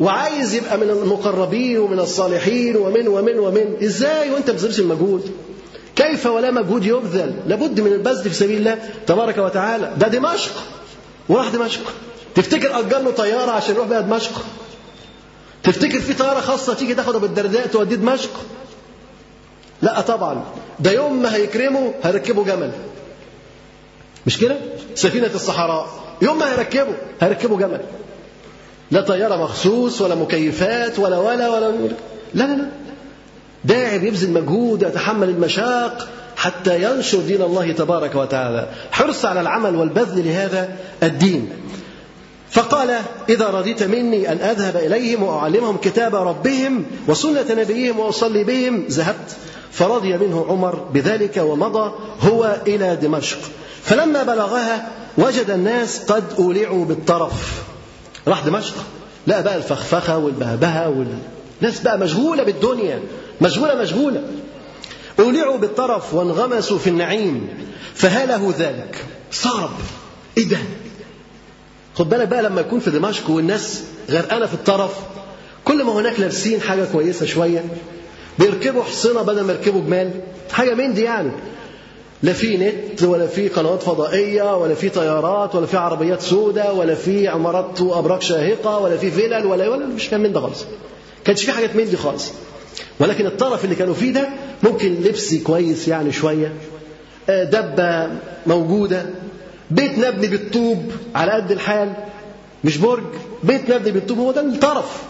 وعايز 0.00 0.54
يبقى 0.54 0.76
من 0.78 0.90
المقربين 0.90 1.78
ومن 1.78 2.00
الصالحين 2.00 2.76
ومن 2.76 3.08
ومن 3.08 3.38
ومن 3.38 3.76
ازاي 3.82 4.30
وانت 4.30 4.50
ما 4.50 4.54
بتبذلش 4.56 4.80
المجهود 4.80 5.30
كيف 5.96 6.26
ولا 6.26 6.50
مجهود 6.50 6.84
يبذل 6.84 7.34
لابد 7.46 7.80
من 7.80 7.92
البذل 7.92 8.22
في 8.30 8.34
سبيل 8.34 8.56
الله 8.58 8.78
تبارك 9.06 9.38
وتعالى 9.38 9.92
ده 9.98 10.08
دمشق 10.08 10.52
وراح 11.28 11.48
دمشق 11.48 11.80
تفتكر 12.34 12.78
اجر 12.78 12.98
له 12.98 13.10
طياره 13.10 13.50
عشان 13.50 13.74
يروح 13.74 13.88
بيها 13.88 14.00
دمشق 14.00 14.42
تفتكر 15.62 16.00
في 16.00 16.14
طياره 16.14 16.40
خاصه 16.40 16.74
تيجي 16.74 16.94
تاخده 16.94 17.18
بالدرداء 17.18 17.66
توديه 17.66 17.96
دمشق 17.96 18.30
لا 19.82 20.00
طبعا 20.00 20.44
ده 20.80 20.90
يوم 20.90 21.22
ما 21.22 21.34
هيكرمه 21.34 21.94
هيركبه 22.02 22.44
جمل 22.44 22.72
مش 24.26 24.38
كده 24.38 24.56
سفينه 24.94 25.30
الصحراء 25.34 25.88
يوم 26.22 26.38
ما 26.38 26.52
هيركبه 26.52 26.92
هيركبه 27.20 27.56
جمل 27.58 27.80
لا 28.92 29.00
طيارة 29.00 29.36
مخصوص 29.44 30.00
ولا 30.00 30.14
مكيفات 30.14 30.98
ولا 30.98 31.18
ولا 31.18 31.48
ولا 31.50 31.68
لا 32.34 32.44
لا 32.44 32.54
لا 32.56 32.68
داعي 33.64 33.98
بيبذل 33.98 34.30
مجهود 34.32 34.82
يتحمل 34.82 35.28
المشاق 35.28 36.08
حتى 36.36 36.82
ينشر 36.82 37.18
دين 37.18 37.42
الله 37.42 37.72
تبارك 37.72 38.14
وتعالى 38.14 38.68
حرص 38.92 39.24
على 39.24 39.40
العمل 39.40 39.76
والبذل 39.76 40.24
لهذا 40.24 40.76
الدين 41.02 41.50
فقال 42.50 42.98
إذا 43.28 43.48
رضيت 43.50 43.82
مني 43.82 44.32
أن 44.32 44.36
أذهب 44.36 44.76
إليهم 44.76 45.22
وأعلمهم 45.22 45.76
كتاب 45.76 46.14
ربهم 46.14 46.84
وسنة 47.08 47.46
نبيهم 47.60 47.98
وأصلي 47.98 48.44
بهم 48.44 48.84
ذهبت 48.90 49.36
فرضي 49.72 50.18
منه 50.18 50.46
عمر 50.48 50.74
بذلك 50.94 51.36
ومضى 51.36 51.92
هو 52.20 52.56
إلى 52.66 52.96
دمشق 52.96 53.38
فلما 53.82 54.22
بلغها 54.22 54.88
وجد 55.18 55.50
الناس 55.50 56.04
قد 56.12 56.24
أولعوا 56.38 56.84
بالطرف 56.84 57.32
راح 58.28 58.40
دمشق 58.46 58.74
لقى 59.26 59.42
بقى 59.42 59.56
الفخفخة 59.56 60.18
والبهبهة 60.18 60.88
والناس 60.88 61.80
بقى 61.80 61.98
مشغولة 61.98 62.42
بالدنيا 62.42 63.02
مشغولة 63.40 63.74
مشغولة 63.82 64.22
أولعوا 65.20 65.58
بالطرف 65.58 66.14
وانغمسوا 66.14 66.78
في 66.78 66.90
النعيم 66.90 67.48
فهاله 67.94 68.54
ذلك 68.58 69.04
صعب 69.32 69.70
إيه 70.38 70.48
ده 70.48 70.58
خد 71.94 72.08
بالك 72.08 72.28
بقى 72.28 72.42
لما 72.42 72.60
يكون 72.60 72.80
في 72.80 72.90
دمشق 72.90 73.30
والناس 73.30 73.82
غرقانة 74.10 74.46
في 74.46 74.54
الطرف 74.54 74.92
كل 75.64 75.82
ما 75.84 75.92
هناك 75.92 76.20
لابسين 76.20 76.60
حاجة 76.60 76.84
كويسة 76.92 77.26
شوية 77.26 77.64
بيركبوا 78.38 78.82
حصنة 78.82 79.22
بدل 79.22 79.40
ما 79.40 79.52
يركبوا 79.52 79.80
جمال 79.80 80.10
حاجة 80.52 80.74
من 80.74 80.94
دي 80.94 81.02
يعني 81.02 81.30
لا 82.22 82.32
في 82.32 82.56
نت 82.92 83.02
ولا 83.02 83.26
في 83.26 83.48
قنوات 83.48 83.82
فضائية 83.82 84.56
ولا 84.56 84.74
في 84.74 84.88
طيارات 84.88 85.54
ولا 85.54 85.66
في 85.66 85.76
عربيات 85.76 86.20
سوداء 86.22 86.76
ولا 86.76 86.94
في 86.94 87.28
عمارات 87.28 87.80
وأبراج 87.80 88.20
شاهقة 88.22 88.78
ولا 88.78 88.96
في 88.96 89.10
فلل 89.10 89.46
ولا 89.46 89.68
ولا 89.68 89.86
مش 89.86 90.08
كان 90.10 90.20
من 90.20 90.32
ده 90.32 90.40
خالص. 90.40 90.64
كانش 91.24 91.44
في 91.44 91.52
حاجات 91.52 91.76
من 91.76 91.90
دي 91.90 91.96
خالص. 91.96 92.32
ولكن 93.00 93.26
الطرف 93.26 93.64
اللي 93.64 93.74
كانوا 93.74 93.94
فيه 93.94 94.12
ده 94.12 94.28
ممكن 94.62 94.94
لبس 94.94 95.34
كويس 95.34 95.88
يعني 95.88 96.12
شوية 96.12 96.52
آه، 97.28 97.44
دبة 97.44 98.18
موجودة 98.46 99.06
بيت 99.70 99.98
مبني 99.98 100.26
بالطوب 100.28 100.82
على 101.14 101.32
قد 101.32 101.50
الحال 101.52 101.92
مش 102.64 102.76
برج 102.76 103.04
بيت 103.44 103.72
مبني 103.72 103.92
بالطوب 103.92 104.18
هو 104.18 104.32
ده 104.32 104.40
الطرف 104.40 105.02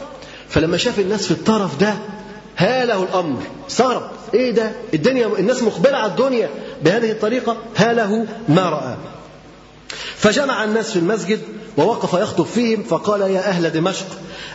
فلما 0.48 0.77
شاف 0.77 0.98
الناس 0.98 1.25
في 1.27 1.31
الطرف 1.31 1.81
ده 1.81 1.94
هاله 2.57 3.03
الامر 3.03 3.40
استغرب 3.70 4.03
ايه 4.35 4.51
ده 4.51 4.70
الدنيا 4.94 5.27
الناس 5.38 5.62
مقبله 5.62 5.96
على 5.96 6.11
الدنيا 6.11 6.48
بهذه 6.85 7.11
الطريقة 7.12 7.57
هاله 7.77 8.27
ما 8.49 8.62
رأى 8.71 8.95
فجمع 10.16 10.64
الناس 10.64 10.90
في 10.90 10.99
المسجد 10.99 11.40
ووقف 11.77 12.12
يخطب 12.12 12.45
فيهم 12.47 12.83
فقال 12.83 13.21
يا 13.21 13.40
أهل 13.49 13.71
دمشق 13.71 14.07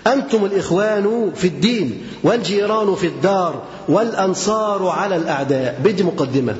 أنتم 0.07 0.45
الإخوان 0.45 1.31
في 1.35 1.47
الدين 1.47 2.01
والجيران 2.23 2.95
في 2.95 3.07
الدار 3.07 3.61
والأنصار 3.89 4.87
على 4.87 5.15
الأعداء 5.15 5.81
بدي 5.83 6.03
مقدمة 6.03 6.55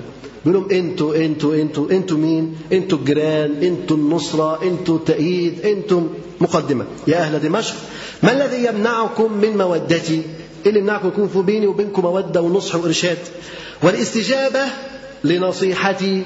بيقول 0.45 0.61
لهم 0.61 0.71
انتوا 0.71 1.15
انتوا 1.15 1.55
انتوا 1.55 1.89
انتوا 1.91 2.17
مين؟ 2.17 2.55
انتوا 2.73 2.97
الجيران، 2.97 3.63
انتوا 3.63 3.97
النصرة، 3.97 4.63
انتوا 4.63 4.95
التأييد، 4.97 5.65
انتم 5.65 6.09
مقدمة، 6.41 6.85
يا 7.07 7.17
أهل 7.17 7.39
دمشق 7.39 7.75
ما 8.23 8.31
الذي 8.31 8.65
يمنعكم 8.65 9.33
من 9.33 9.57
مودتي؟ 9.57 10.21
اللي 10.65 10.79
يمنعكم 10.79 11.07
يكون 11.07 11.27
في 11.27 11.41
بيني 11.41 11.67
وبينكم 11.67 12.01
مودة 12.01 12.41
ونصح 12.41 12.75
وإرشاد؟ 12.75 13.17
والاستجابة 13.83 14.65
لنصيحتي 15.23 16.23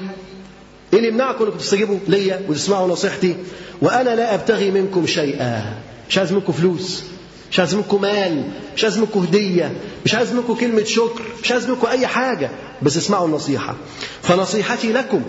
ايه 0.92 0.98
اللي 0.98 1.08
يمنعكم 1.08 1.44
انكم 1.44 1.58
تستجيبوا 1.58 1.98
ليا 2.08 2.40
وتسمعوا 2.48 2.88
نصيحتي 2.88 3.36
وانا 3.82 4.14
لا 4.14 4.34
ابتغي 4.34 4.70
منكم 4.70 5.06
شيئا 5.06 5.62
مش 6.08 6.18
عايز 6.18 6.32
منكم 6.32 6.52
فلوس 6.52 7.02
مش 7.50 7.58
عايز 7.58 7.74
منكم 7.74 8.00
مال 8.02 8.44
مش 8.76 8.84
عايز 8.84 8.98
منكم 8.98 9.20
هديه 9.20 9.72
مش 10.04 10.14
عايز 10.14 10.32
منكم 10.32 10.54
كلمه 10.54 10.84
شكر 10.84 11.22
مش 11.42 11.52
عايز 11.52 11.68
منكم 11.68 11.86
اي 11.86 12.06
حاجه 12.06 12.50
بس 12.82 12.96
اسمعوا 12.96 13.26
النصيحه 13.26 13.74
فنصيحتي 14.22 14.92
لكم 14.92 15.22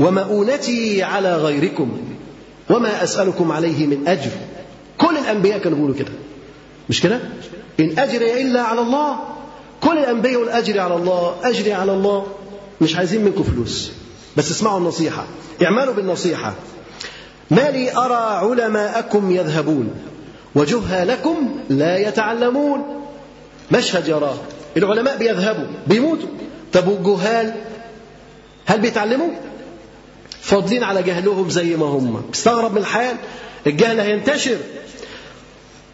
ومؤونتي 0.00 1.02
على 1.02 1.36
غيركم 1.36 1.98
وما 2.70 3.04
اسالكم 3.04 3.52
عليه 3.52 3.86
من 3.86 4.08
اجر 4.08 4.30
كل 4.98 5.16
الانبياء 5.18 5.58
كانوا 5.58 5.76
بيقولوا 5.78 5.96
كده 5.98 6.12
مش 6.88 7.00
كده 7.00 7.20
ان 7.80 7.98
اجري 7.98 8.42
الا 8.42 8.62
على 8.62 8.80
الله 8.80 9.16
كل 9.80 9.98
الانبياء 9.98 10.36
والاجر 10.40 10.80
على 10.80 10.94
الله 10.94 11.34
اجري 11.44 11.72
على 11.72 11.92
الله 11.92 12.26
مش 12.80 12.96
عايزين 12.96 13.24
منكم 13.24 13.42
فلوس 13.42 13.92
بس 14.36 14.50
اسمعوا 14.50 14.78
النصيحة 14.78 15.24
اعملوا 15.62 15.94
بالنصيحة 15.94 16.54
ما 17.50 17.70
لي 17.70 17.96
أرى 17.96 18.14
علماءكم 18.46 19.30
يذهبون 19.30 19.94
وجهالكم 20.54 21.60
لا 21.70 22.08
يتعلمون 22.08 23.06
مشهد 23.72 24.08
يراه 24.08 24.36
العلماء 24.76 25.18
بيذهبوا 25.18 25.66
بيموتوا 25.86 26.28
طب 26.72 26.88
والجهال 26.88 27.54
هل 28.66 28.80
بيتعلموا 28.80 29.28
فاضلين 30.40 30.82
على 30.84 31.02
جهلهم 31.02 31.50
زي 31.50 31.76
ما 31.76 31.86
هم 31.86 32.22
استغرب 32.34 32.72
من 32.72 32.78
الحال 32.78 33.16
الجهل 33.66 34.00
هينتشر 34.00 34.56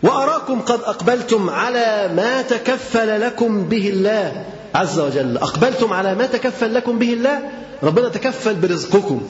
وأراكم 0.02 0.60
قد 0.60 0.80
أقبلتم 0.80 1.50
على 1.50 2.10
ما 2.16 2.42
تكفل 2.42 3.20
لكم 3.20 3.62
به 3.64 3.88
الله 3.88 4.46
عز 4.74 4.98
وجل 4.98 5.36
أقبلتم 5.38 5.92
على 5.92 6.14
ما 6.14 6.26
تكفل 6.26 6.74
لكم 6.74 6.98
به 6.98 7.12
الله 7.12 7.40
ربنا 7.82 8.08
تكفل 8.08 8.54
برزقكم 8.54 9.22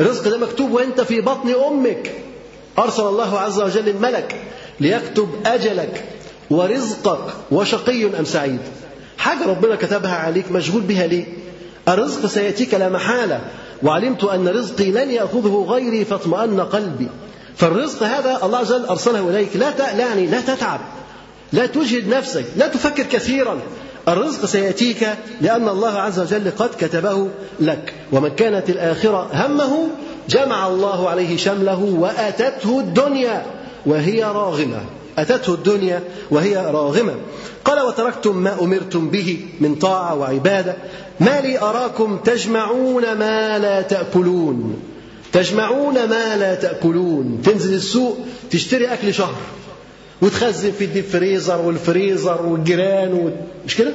الرزق 0.00 0.28
ده 0.28 0.38
مكتوب 0.38 0.70
وانت 0.72 1.00
في 1.00 1.20
بطن 1.20 1.50
أمك 1.70 2.12
أرسل 2.78 3.02
الله 3.02 3.38
عز 3.38 3.60
وجل 3.60 3.88
الملك 3.88 4.34
ليكتب 4.80 5.28
أجلك 5.46 6.04
ورزقك 6.50 7.24
وشقي 7.50 8.04
أم 8.18 8.24
سعيد 8.24 8.60
حاجة 9.18 9.46
ربنا 9.46 9.74
كتبها 9.76 10.14
عليك 10.16 10.52
مشغول 10.52 10.80
بها 10.82 11.06
ليه 11.06 11.24
الرزق 11.88 12.26
سيأتيك 12.26 12.74
لا 12.74 12.88
محالة 12.88 13.40
وعلمت 13.82 14.24
أن 14.24 14.48
رزقي 14.48 14.90
لن 14.90 15.10
يأخذه 15.10 15.66
غيري 15.68 16.04
فاطمأن 16.04 16.60
قلبي 16.60 17.08
فالرزق 17.56 18.02
هذا 18.02 18.38
الله 18.42 18.58
عز 18.58 18.72
وجل 18.72 18.84
أرسله 18.86 19.28
إليك 19.30 19.56
لا 19.56 19.74
يعني 19.98 20.26
لا 20.26 20.40
تتعب 20.40 20.80
لا 21.52 21.66
تجهد 21.66 22.08
نفسك 22.08 22.44
لا 22.56 22.68
تفكر 22.68 23.02
كثيرا 23.02 23.60
الرزق 24.08 24.44
سيأتيك 24.44 25.08
لأن 25.40 25.68
الله 25.68 25.92
عز 25.98 26.20
وجل 26.20 26.50
قد 26.58 26.68
كتبه 26.78 27.28
لك 27.60 27.94
ومن 28.12 28.28
كانت 28.28 28.70
الآخرة 28.70 29.30
همه 29.46 29.86
جمع 30.28 30.66
الله 30.66 31.08
عليه 31.08 31.36
شمله 31.36 31.82
وأتته 31.84 32.80
الدنيا 32.80 33.46
وهي 33.86 34.22
راغمة 34.24 34.80
أتته 35.18 35.54
الدنيا 35.54 36.00
وهي 36.30 36.56
راغمة 36.56 37.14
قال 37.64 37.80
وتركتم 37.82 38.36
ما 38.36 38.60
أمرتم 38.60 39.08
به 39.10 39.38
من 39.60 39.74
طاعة 39.74 40.14
وعبادة 40.14 40.76
ما 41.20 41.40
لي 41.40 41.60
أراكم 41.60 42.18
تجمعون 42.18 43.12
ما 43.14 43.58
لا 43.58 43.82
تأكلون 43.82 44.78
تجمعون 45.32 45.94
ما 45.94 46.36
لا 46.36 46.54
تأكلون 46.54 47.42
تنزل 47.44 47.74
السوق 47.74 48.18
تشتري 48.50 48.86
أكل 48.92 49.14
شهر 49.14 49.34
وتخزن 50.22 50.70
في 50.70 50.84
الديب 50.84 51.04
فريزر 51.04 51.60
والفريزر 51.62 52.42
والجيران 52.46 53.32
مش 53.66 53.76
كده 53.76 53.92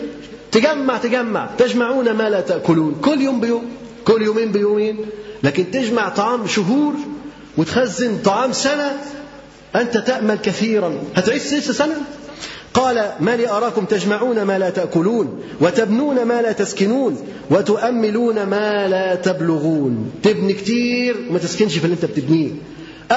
تجمع 0.51 0.97
تجمع 0.97 1.49
تجمعون 1.57 2.11
ما 2.11 2.29
لا 2.29 2.41
تاكلون 2.41 2.95
كل 3.03 3.21
يوم 3.21 3.39
بيوم 3.39 3.65
كل 4.05 4.21
يومين 4.21 4.51
بيومين 4.51 4.97
لكن 5.43 5.71
تجمع 5.71 6.09
طعام 6.09 6.47
شهور 6.47 6.93
وتخزن 7.57 8.17
طعام 8.23 8.51
سنه 8.51 8.91
انت 9.75 9.97
تامل 9.97 10.35
كثيرا 10.35 10.93
هتعيش 11.15 11.41
لسه 11.53 11.73
سنه 11.73 11.95
قال 12.73 13.11
ما 13.19 13.35
لي 13.35 13.49
أراكم 13.49 13.85
تجمعون 13.85 14.41
ما 14.43 14.59
لا 14.59 14.69
تأكلون 14.69 15.43
وتبنون 15.61 16.23
ما 16.25 16.41
لا 16.41 16.51
تسكنون 16.51 17.17
وتؤملون 17.49 18.43
ما 18.45 18.87
لا 18.87 19.15
تبلغون 19.15 20.11
تبني 20.23 20.53
كتير 20.53 21.15
وما 21.29 21.39
تسكنش 21.39 21.77
في 21.77 21.85
اللي 21.85 21.93
انت 21.93 22.05
بتبنيه 22.05 22.49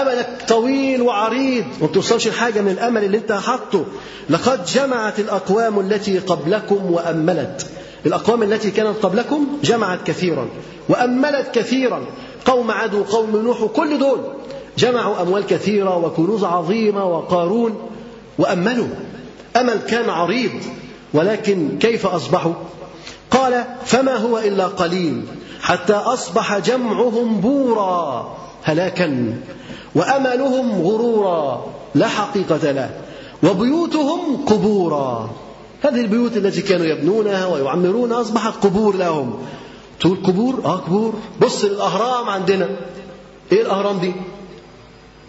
أملك 0.03 0.29
طويل 0.49 1.03
وعريض 1.03 1.65
وما 1.81 1.89
بتوصلش 1.91 2.29
لحاجة 2.29 2.61
من 2.61 2.69
الأمل 2.71 3.05
اللي 3.05 3.17
أنت 3.19 3.33
حاطه 3.33 3.85
لقد 4.31 4.65
جمعت 4.65 5.19
الأقوام 5.19 5.81
التي 5.81 6.19
قبلكم 6.19 6.93
وأملت 6.93 7.67
الأقوام 8.07 8.43
التي 8.43 8.71
كانت 8.71 8.97
قبلكم 9.03 9.47
جمعت 9.63 9.99
كثيرا 10.05 10.49
وأملت 10.89 11.47
كثيرا 11.55 12.07
قوم 12.45 12.71
عاد 12.71 12.95
وقوم 12.95 13.31
نوح 13.37 13.65
كل 13.65 13.99
دول 13.99 14.21
جمعوا 14.79 15.23
أموال 15.23 15.47
كثيرة 15.47 15.97
وكنوز 15.97 16.45
عظيمة 16.45 17.05
وقارون 17.05 17.81
وأملوا 18.39 18.87
أمل 19.57 19.79
كان 19.91 20.11
عريض 20.11 20.51
ولكن 21.15 21.79
كيف 21.79 22.07
أصبحوا 22.07 22.53
قال 23.31 23.65
فما 23.85 24.17
هو 24.17 24.39
إلا 24.39 24.67
قليل 24.67 25.25
حتى 25.63 25.93
أصبح 25.93 26.59
جمعهم 26.59 27.41
بورا 27.41 28.35
هلاكا 28.65 29.41
وأملهم 29.95 30.83
غرورا 30.83 31.67
لا 31.95 32.09
حقيقة 32.09 32.71
له 32.71 32.91
وبيوتهم 33.51 34.45
قبورا 34.45 35.31
هذه 35.85 36.01
البيوت 36.01 36.37
التي 36.37 36.63
كانوا 36.63 36.87
يبنونها 36.87 37.47
ويعمرونها 37.47 38.21
أصبحت 38.21 38.53
قبور 38.67 38.97
لهم 38.97 39.39
تقول 40.01 40.17
قبور 40.27 40.61
آه 40.65 40.71
قبور 40.77 41.15
بص 41.43 41.65
للأهرام 41.65 42.29
عندنا 42.29 42.69
إيه 43.53 43.63
الأهرام 43.63 43.99
دي 43.99 44.13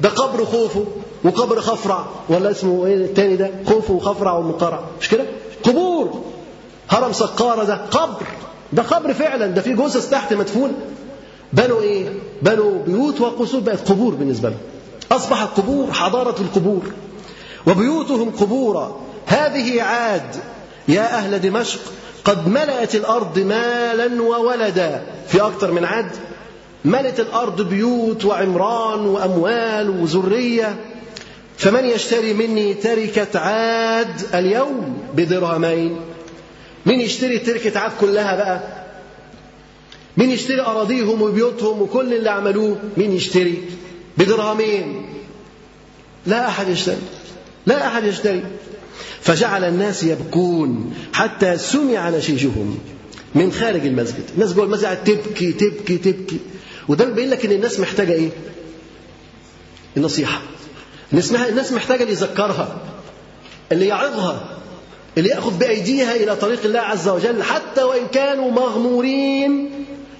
ده 0.02 0.10
قبر 0.10 0.46
خوفو 0.46 0.84
وقبر 1.24 1.60
خفرع 1.62 2.06
ولا 2.30 2.52
اسمه 2.52 2.86
ايه 2.86 2.96
الثاني 2.96 3.36
ده 3.36 3.52
خوفو 3.68 3.94
وخفرع 3.94 4.34
ومقرع 4.34 4.80
مش 5.02 5.10
كده 5.10 5.24
قبور 5.64 6.22
هرم 6.90 7.12
سقارة 7.12 7.64
ده 7.64 7.76
قبر 7.92 8.28
ده 8.74 8.84
قبر 8.84 9.14
فعلا 9.14 9.46
ده 9.48 9.62
فيه 9.62 9.76
جثث 9.76 10.10
تحت 10.10 10.34
مدفون 10.34 10.74
بنوا 11.56 11.82
إيه؟ 11.82 12.06
بنوا 12.42 12.84
بيوت 12.84 13.22
وقصور 13.22 13.60
بقت 13.62 13.90
قبور 13.90 14.16
بالنسبة 14.16 14.50
لهم 14.50 14.60
أصبح 15.12 15.42
القبور 15.42 15.92
حضارة 15.94 16.42
القبور 16.42 16.82
وبيوتهم 17.68 18.30
قبورا 18.30 19.00
هذه 19.28 19.82
عاد 19.84 20.36
يا 20.88 21.06
أهل 21.18 21.42
دمشق 21.42 21.80
قد 22.26 22.48
ملأت 22.48 22.96
الأرض 22.96 23.40
مالا 23.40 24.22
وولدا 24.22 25.04
في 25.28 25.42
أكثر 25.42 25.72
من 25.72 25.86
عاد 25.86 26.12
ملت 26.86 27.20
الأرض 27.20 27.62
بيوت 27.70 28.26
وعمران 28.26 29.00
وأموال 29.06 29.90
وذرية 29.90 30.76
فمن 31.58 31.86
يشتري 31.86 32.34
مني 32.34 32.74
تركة 32.74 33.40
عاد 33.40 34.22
اليوم 34.34 34.98
بدرهمين 35.16 35.98
من 36.86 37.00
يشتري 37.02 37.40
تركة 37.40 37.80
عاد 37.80 37.92
كلها 38.02 38.36
بقى 38.36 38.60
مين 40.18 40.32
يشتري 40.32 40.62
أراضيهم 40.62 41.22
وبيوتهم 41.22 41.82
وكل 41.82 42.14
اللي 42.14 42.30
عملوه 42.32 42.78
مين 42.98 43.12
يشتري 43.12 43.62
بدرهمين 44.18 45.06
لا 46.28 46.48
أحد 46.48 46.68
يشتري 46.70 46.98
لا 47.66 47.88
أحد 47.88 48.04
يشتري 48.04 48.44
فجعل 49.22 49.64
الناس 49.64 50.04
يبكون 50.04 50.94
حتى 51.14 51.58
سمع 51.58 52.10
نشيجهم 52.10 52.78
من 53.36 53.52
خارج 53.52 53.86
المسجد 53.86 54.24
الناس 54.36 54.54
جوه 54.54 54.66
المسجد 54.66 55.04
تبكي 55.04 55.52
تبكي 55.52 55.98
تبكي 55.98 56.38
وده 56.88 57.06
بيبين 57.06 57.30
لك 57.30 57.46
ان 57.46 57.52
الناس 57.52 57.80
محتاجه 57.80 58.12
ايه 58.12 58.30
النصيحه 59.98 60.42
الناس 61.12 61.36
الناس 61.36 61.72
محتاجه 61.72 62.02
اللي 62.02 62.12
يذكرها 62.14 62.80
اللي 63.72 63.88
يعظها 63.88 64.58
اللي 65.18 65.30
ياخذ 65.30 65.58
بايديها 65.58 66.16
الى 66.16 66.36
طريق 66.36 66.60
الله 66.66 66.80
عز 66.80 67.08
وجل 67.10 67.44
حتى 67.44 67.84
وان 67.84 68.08
كانوا 68.14 68.52
مغمورين 68.52 69.70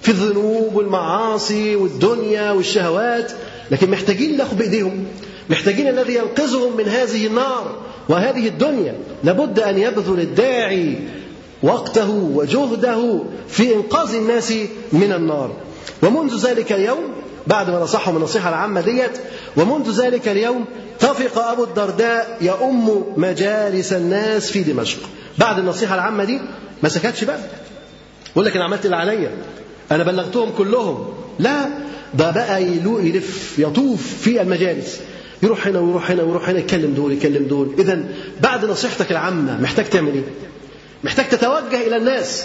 في 0.02 0.08
الذنوب 0.08 0.70
والمعاصي 0.74 1.76
والدنيا 1.76 2.50
والشهوات 2.50 3.32
لكن 3.70 3.90
محتاجين 3.90 4.30
اللي 4.30 4.44
بايديهم 4.58 5.04
محتاجين 5.50 5.88
الذي 5.88 6.14
ينقذهم 6.14 6.76
من 6.76 6.88
هذه 6.88 7.26
النار 7.26 7.76
وهذه 8.08 8.48
الدنيا 8.48 8.94
لابد 9.24 9.60
ان 9.60 9.78
يبذل 9.78 10.20
الداعي 10.20 10.98
وقته 11.62 12.10
وجهده 12.10 13.20
في 13.48 13.74
انقاذ 13.74 14.14
الناس 14.14 14.52
من 14.92 15.12
النار 15.12 15.52
ومنذ 16.02 16.36
ذلك 16.48 16.72
اليوم 16.72 17.00
بعد 17.46 17.70
ما 17.70 17.78
نصحهم 17.80 18.16
النصيحه 18.16 18.48
العامه 18.48 18.80
ديت 18.80 19.18
ومنذ 19.56 19.90
ذلك 20.02 20.28
اليوم 20.28 20.64
طفق 21.00 21.44
ابو 21.44 21.64
الدرداء 21.64 22.38
يؤم 22.40 23.04
مجالس 23.16 23.92
الناس 23.92 24.50
في 24.50 24.62
دمشق 24.62 24.98
بعد 25.38 25.58
النصيحه 25.58 25.94
العامه 25.94 26.24
دي 26.24 26.40
ما 26.82 26.88
سكتش 26.88 27.24
بقى 27.24 27.38
يقول 28.30 28.44
لك 28.44 28.56
انا 28.56 28.64
عملت 28.64 28.84
اللي 28.84 28.96
عليا 28.96 29.30
أنا 29.92 30.04
بلغتهم 30.04 30.50
كلهم 30.58 31.08
لا 31.38 31.68
ده 32.14 32.30
بقى 32.30 32.62
يلف 32.64 33.58
يطوف 33.58 34.14
في 34.22 34.42
المجالس 34.42 35.00
يروح 35.42 35.66
هنا 35.66 35.78
ويروح 35.80 36.10
هنا 36.10 36.22
ويروح 36.22 36.48
هنا 36.48 36.58
يكلم 36.58 36.94
دول 36.94 37.12
يكلم 37.12 37.44
دول 37.44 37.72
إذا 37.78 38.04
بعد 38.42 38.64
نصيحتك 38.64 39.10
العامة 39.10 39.60
محتاج 39.60 39.84
تعمل 39.90 40.12
إيه؟ 40.12 40.22
محتاج 41.04 41.28
تتوجه 41.28 41.86
إلى 41.86 41.96
الناس 41.96 42.44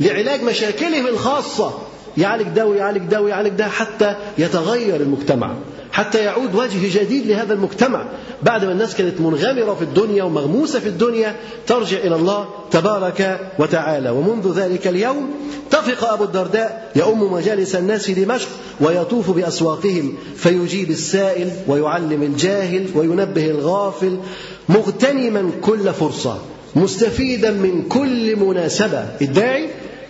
لعلاج 0.00 0.42
مشاكلهم 0.42 1.06
الخاصة 1.06 1.78
يعالج 2.18 2.48
ده 2.48 2.66
ويعالج 2.66 3.02
ده 3.10 3.20
ويعالج 3.22 3.48
ده 3.54 3.68
حتى 3.68 4.16
يتغير 4.38 5.00
المجتمع 5.00 5.54
حتى 5.92 6.24
يعود 6.24 6.54
وجه 6.54 6.98
جديد 7.00 7.26
لهذا 7.26 7.54
المجتمع 7.54 8.04
بعد 8.42 8.64
ما 8.64 8.72
الناس 8.72 8.94
كانت 8.96 9.20
منغمرة 9.20 9.74
في 9.74 9.82
الدنيا 9.82 10.22
ومغموسة 10.24 10.80
في 10.80 10.88
الدنيا 10.88 11.36
ترجع 11.66 11.98
إلى 11.98 12.14
الله 12.14 12.48
تبارك 12.70 13.50
وتعالى 13.58 14.10
ومنذ 14.10 14.52
ذلك 14.56 14.86
اليوم 14.86 15.30
تفق 15.70 16.08
أبو 16.12 16.24
الدرداء 16.24 16.90
يؤم 16.96 17.32
مجالس 17.32 17.74
الناس 17.74 18.06
في 18.10 18.24
دمشق 18.24 18.48
ويطوف 18.80 19.30
بأسواقهم 19.30 20.14
فيجيب 20.36 20.90
السائل 20.90 21.50
ويعلم 21.68 22.22
الجاهل 22.22 22.86
وينبه 22.94 23.50
الغافل 23.50 24.18
مغتنما 24.68 25.50
كل 25.62 25.92
فرصة 25.92 26.38
مستفيدا 26.76 27.50
من 27.50 27.82
كل 27.88 28.36
مناسبة 28.36 29.06
الداعي 29.22 29.68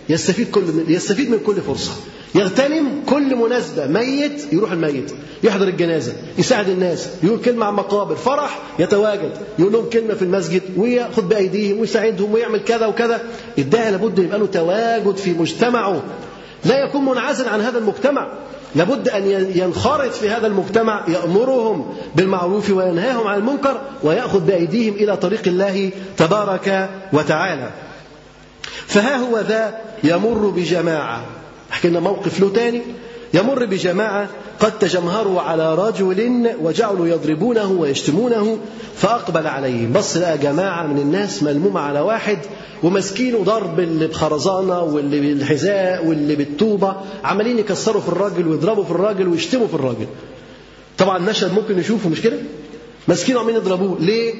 يستفيد 0.09 0.51
كل 0.51 0.61
من 0.61 0.85
يستفيد 0.87 1.29
من 1.31 1.39
كل 1.45 1.55
فرصه 1.61 1.91
يغتنم 2.35 3.01
كل 3.09 3.35
مناسبه 3.35 3.87
ميت 3.87 4.53
يروح 4.53 4.71
الميت 4.71 5.11
يحضر 5.43 5.67
الجنازه 5.67 6.13
يساعد 6.37 6.69
الناس 6.69 7.09
يقول 7.23 7.39
كلمه 7.41 7.65
عن 7.65 7.73
مقابر 7.73 8.15
فرح 8.15 8.59
يتواجد 8.79 9.31
يقول 9.59 9.73
لهم 9.73 9.89
كلمه 9.89 10.13
في 10.13 10.21
المسجد 10.21 10.61
وياخد 10.77 11.29
بايديهم 11.29 11.79
ويساعدهم 11.79 12.31
ويعمل 12.33 12.59
كذا 12.63 12.85
وكذا 12.85 13.21
الداعي 13.57 13.91
لابد 13.91 14.19
يبقى 14.19 14.39
له 14.39 14.45
تواجد 14.45 15.15
في 15.17 15.33
مجتمعه 15.33 16.01
لا 16.65 16.79
يكون 16.87 17.05
منعزل 17.05 17.49
عن 17.49 17.61
هذا 17.61 17.77
المجتمع 17.77 18.27
لابد 18.75 19.09
أن 19.09 19.51
ينخرط 19.55 20.11
في 20.13 20.29
هذا 20.29 20.47
المجتمع 20.47 21.05
يأمرهم 21.07 21.93
بالمعروف 22.15 22.71
وينهاهم 22.71 23.27
عن 23.27 23.39
المنكر 23.39 23.81
ويأخذ 24.03 24.39
بأيديهم 24.39 24.93
إلى 24.93 25.17
طريق 25.17 25.41
الله 25.47 25.89
تبارك 26.17 26.89
وتعالى 27.13 27.69
فها 28.87 29.15
هو 29.17 29.39
ذا 29.39 29.79
يمر 30.03 30.49
بجماعة 30.49 31.23
احكي 31.71 31.87
لنا 31.89 31.99
موقف 31.99 32.39
له 32.39 32.49
تاني 32.49 32.81
يمر 33.33 33.65
بجماعة 33.65 34.27
قد 34.59 34.79
تجمهروا 34.79 35.41
على 35.41 35.75
رجل 35.75 36.49
وجعلوا 36.61 37.07
يضربونه 37.07 37.71
ويشتمونه 37.71 38.57
فأقبل 38.95 39.47
عليهم 39.47 39.93
بص 39.93 40.17
لقى 40.17 40.37
جماعة 40.37 40.87
من 40.87 40.97
الناس 40.97 41.43
ملمومة 41.43 41.79
على 41.79 41.99
واحد 41.99 42.37
ومسكينه 42.83 43.43
ضرب 43.43 43.79
اللي 43.79 44.07
بخرزانة 44.07 44.81
واللي 44.83 45.19
بالحذاء 45.19 46.05
واللي 46.05 46.35
بالطوبة 46.35 46.95
عمالين 47.23 47.59
يكسروا 47.59 48.01
في 48.01 48.09
الراجل 48.09 48.47
ويضربوا 48.47 48.83
في 48.83 48.91
الراجل 48.91 49.27
ويشتموا 49.27 49.67
في 49.67 49.73
الراجل 49.73 50.07
طبعا 50.97 51.17
المشهد 51.17 51.53
ممكن 51.53 51.75
نشوفه 51.77 52.09
مش 52.09 52.21
كده 52.21 52.37
ماسكينه 53.07 53.39
عمالين 53.39 53.55
يضربوه 53.57 53.97
ليه 53.99 54.33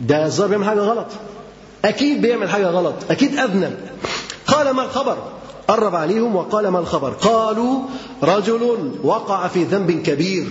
ده 0.00 0.24
الظاهر 0.24 0.48
بيعمل 0.48 0.64
حاجة 0.64 0.78
غلط 0.80 1.06
أكيد 1.84 2.20
بيعمل 2.20 2.48
حاجة 2.50 2.66
غلط 2.66 2.94
أكيد 3.10 3.38
أذنب 3.38 3.76
قال 4.46 4.70
ما 4.70 4.82
الخبر 4.84 5.18
قرب 5.68 5.94
عليهم 5.94 6.36
وقال 6.36 6.68
ما 6.68 6.78
الخبر 6.78 7.10
قالوا 7.10 7.80
رجل 8.22 8.92
وقع 9.02 9.48
في 9.48 9.64
ذنب 9.64 9.90
كبير 9.90 10.46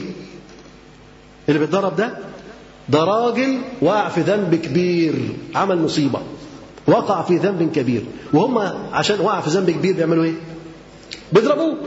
اللي 1.49 1.59
بيتضرب 1.59 1.95
ده 1.95 2.17
ده 2.89 3.03
راجل 3.03 3.61
وقع 3.81 4.09
في 4.09 4.21
ذنب 4.21 4.55
كبير 4.55 5.13
عمل 5.55 5.77
مصيبة 5.81 6.19
وقع 6.88 7.21
في 7.21 7.38
ذنب 7.38 7.71
كبير 7.75 8.01
وهم 8.33 8.57
عشان 8.93 9.19
وقع 9.21 9.39
في 9.41 9.49
ذنب 9.49 9.71
كبير 9.71 9.93
بيعملوا 9.95 10.23
ايه 10.23 10.33
بيضربوه 11.31 11.77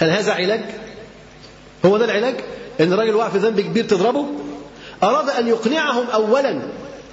هل 0.00 0.10
هذا 0.10 0.32
علاج 0.32 0.60
هو 1.86 1.96
ده 1.98 2.04
العلاج 2.04 2.34
ان 2.80 2.92
راجل 2.92 3.14
وقع 3.14 3.28
في 3.28 3.38
ذنب 3.38 3.60
كبير 3.60 3.84
تضربه 3.84 4.26
اراد 5.02 5.30
ان 5.30 5.48
يقنعهم 5.48 6.04
اولا 6.14 6.60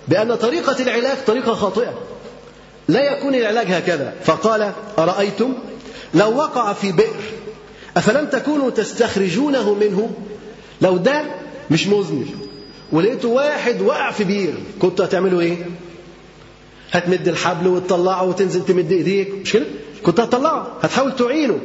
بأن 0.08 0.36
طريقة 0.36 0.84
العلاج 0.84 1.18
طريقة 1.28 1.54
خاطئة 1.54 1.94
لا 2.88 3.12
يكون 3.18 3.36
العلاج 3.36 3.68
هكذا 3.72 4.14
فقال 4.24 4.72
أرأيتم 5.00 5.54
لو 6.14 6.38
وقع 6.38 6.74
في 6.74 6.92
بئر 6.92 7.22
أفلم 7.98 8.26
تكونوا 8.28 8.70
تستخرجونه 8.70 9.74
منه 9.74 10.10
لو 10.82 10.98
ده 10.98 11.26
مش 11.72 11.88
مذنب 11.88 12.28
ولقيته 12.92 13.28
واحد 13.28 13.82
وقع 13.82 14.12
في 14.12 14.24
بئر 14.24 14.54
كنت 14.82 15.02
هتعملوا 15.02 15.42
ايه 15.42 15.66
هتمد 16.92 17.28
الحبل 17.28 17.68
وتطلعه 17.68 18.24
وتنزل 18.24 18.66
تمد 18.66 18.92
ايديك 18.92 19.34
مش 19.42 19.52
كده 19.54 19.66
كنت 20.04 20.20
هتطلعه 20.20 20.68
هتحاول 20.82 21.16
تعينه 21.16 21.60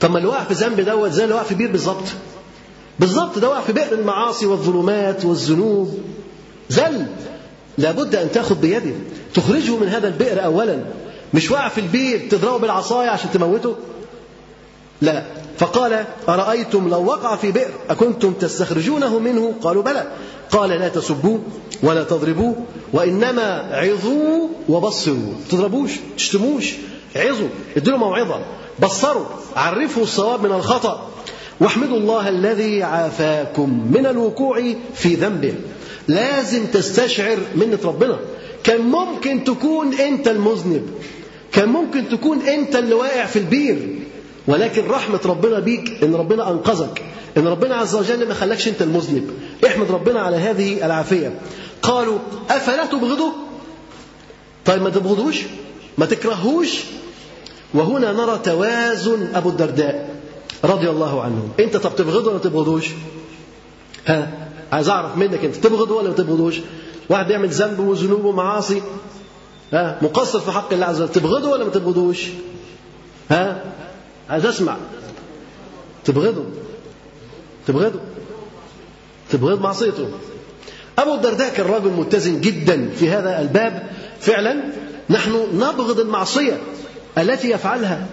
طب 0.00 0.10
ما 0.10 0.16
اللي 0.18 0.28
وقع 0.28 0.44
في 0.44 0.54
ذنب 0.54 0.80
دوت 0.80 1.10
زي 1.10 1.24
اللي 1.24 1.34
وقع 1.34 1.42
في 1.44 1.54
بئر 1.54 1.70
بالظبط 1.72 2.04
بالظبط 2.98 3.38
ده 3.38 3.48
وقع 3.48 3.60
في 3.60 3.72
بئر 3.72 3.92
المعاصي 3.92 4.46
والظلمات 4.46 5.24
والذنوب 5.24 5.98
زل 6.68 7.06
لابد 7.78 8.14
أن 8.16 8.32
تاخذ 8.32 8.54
بيده 8.60 8.92
تخرجه 9.34 9.76
من 9.76 9.88
هذا 9.88 10.08
البئر 10.08 10.44
أولا 10.44 10.78
مش 11.34 11.50
واقع 11.50 11.68
في 11.68 11.80
البئر 11.80 12.28
تضربه 12.28 12.58
بالعصاية 12.58 13.08
عشان 13.08 13.30
تموته 13.30 13.76
لا 15.02 15.24
فقال 15.58 16.04
أرأيتم 16.28 16.88
لو 16.88 17.04
وقع 17.04 17.36
في 17.36 17.52
بئر 17.52 17.70
أكنتم 17.90 18.32
تستخرجونه 18.32 19.18
منه 19.18 19.54
قالوا 19.62 19.82
بلى 19.82 20.06
قال 20.50 20.70
لا 20.70 20.88
تسبوه 20.88 21.42
ولا 21.82 22.02
تضربوه 22.04 22.56
وإنما 22.92 23.44
عظوا 23.72 24.48
وبصروا 24.68 25.32
تضربوش 25.50 25.92
تشتموش 26.16 26.72
عظوا 27.16 27.48
ادوا 27.76 27.96
موعظة 27.98 28.44
بصروا 28.82 29.26
عرفوا 29.56 30.02
الصواب 30.02 30.46
من 30.46 30.52
الخطأ 30.52 31.08
واحمدوا 31.60 31.96
الله 31.96 32.28
الذي 32.28 32.82
عافاكم 32.82 33.90
من 33.92 34.06
الوقوع 34.06 34.74
في 34.94 35.14
ذنبه 35.14 35.54
لازم 36.14 36.66
تستشعر 36.66 37.38
منة 37.54 37.78
ربنا 37.84 38.18
كان 38.64 38.80
ممكن 38.80 39.44
تكون 39.44 39.94
أنت 39.94 40.28
المذنب 40.28 40.86
كان 41.52 41.68
ممكن 41.68 42.08
تكون 42.08 42.40
أنت 42.40 42.76
اللي 42.76 42.94
واقع 42.94 43.26
في 43.26 43.38
البير 43.38 43.96
ولكن 44.46 44.86
رحمة 44.88 45.20
ربنا 45.26 45.58
بيك 45.60 46.04
إن 46.04 46.14
ربنا 46.14 46.50
أنقذك 46.50 47.02
إن 47.36 47.46
ربنا 47.46 47.74
عز 47.76 47.94
وجل 47.94 48.28
ما 48.28 48.34
خلاكش 48.34 48.68
أنت 48.68 48.82
المذنب 48.82 49.30
احمد 49.66 49.90
ربنا 49.90 50.20
على 50.20 50.36
هذه 50.36 50.86
العافية 50.86 51.38
قالوا 51.82 52.18
أفلا 52.50 52.86
تبغضه 52.86 53.32
طيب 54.64 54.82
ما 54.82 54.90
تبغضوش 54.90 55.42
ما 55.98 56.06
تكرهوش 56.06 56.78
وهنا 57.74 58.12
نرى 58.12 58.40
توازن 58.44 59.28
أبو 59.34 59.48
الدرداء 59.48 60.10
رضي 60.64 60.90
الله 60.90 61.22
عنه 61.22 61.48
أنت 61.60 61.76
طب 61.76 61.96
تبغضه 61.96 62.30
ولا 62.30 62.38
تبغضوش 62.38 62.86
ها 64.06 64.49
عايز 64.72 64.88
اعرف 64.88 65.16
منك 65.16 65.44
انت 65.44 65.56
تبغضه 65.56 65.94
ولا 65.96 66.08
ما 66.08 66.14
تبغضوش 66.14 66.60
واحد 67.08 67.26
بيعمل 67.26 67.48
ذنب 67.48 67.78
وذنوب 67.78 68.24
ومعاصي 68.24 68.82
ها 69.72 69.98
مقصر 70.02 70.40
في 70.40 70.50
حق 70.50 70.72
الله 70.72 70.86
عز 70.86 71.02
وجل 71.02 71.12
تبغضه 71.12 71.48
ولا 71.48 71.64
ما 71.64 71.70
تبغضوش 71.70 72.26
ها 73.30 73.64
عايز 74.30 74.46
اسمع 74.46 74.76
تبغضه 76.04 76.44
تبغضه 77.66 78.00
تبغض 79.30 79.60
معصيته 79.62 80.08
أبو 80.98 81.14
الدرداء 81.14 81.54
كان 81.54 81.66
راجل 81.66 81.88
متزن 81.90 82.40
جدا 82.40 82.90
في 82.90 83.10
هذا 83.10 83.40
الباب 83.40 83.90
فعلا 84.20 84.62
نحن 85.10 85.32
نبغض 85.54 86.00
المعصية 86.00 86.58
التي 87.18 87.50
يفعلها 87.50 88.06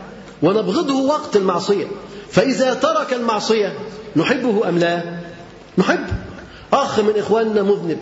ونبغضه 0.43 0.95
وقت 0.95 1.35
المعصية 1.35 1.85
فإذا 2.31 2.73
ترك 2.73 3.13
المعصية 3.13 3.79
نحبه 4.15 4.69
أم 4.69 4.77
لا 4.77 5.19
نحبه 5.77 6.13
أخ 6.73 6.99
من 6.99 7.13
إخواننا 7.17 7.62
مذنب 7.63 7.97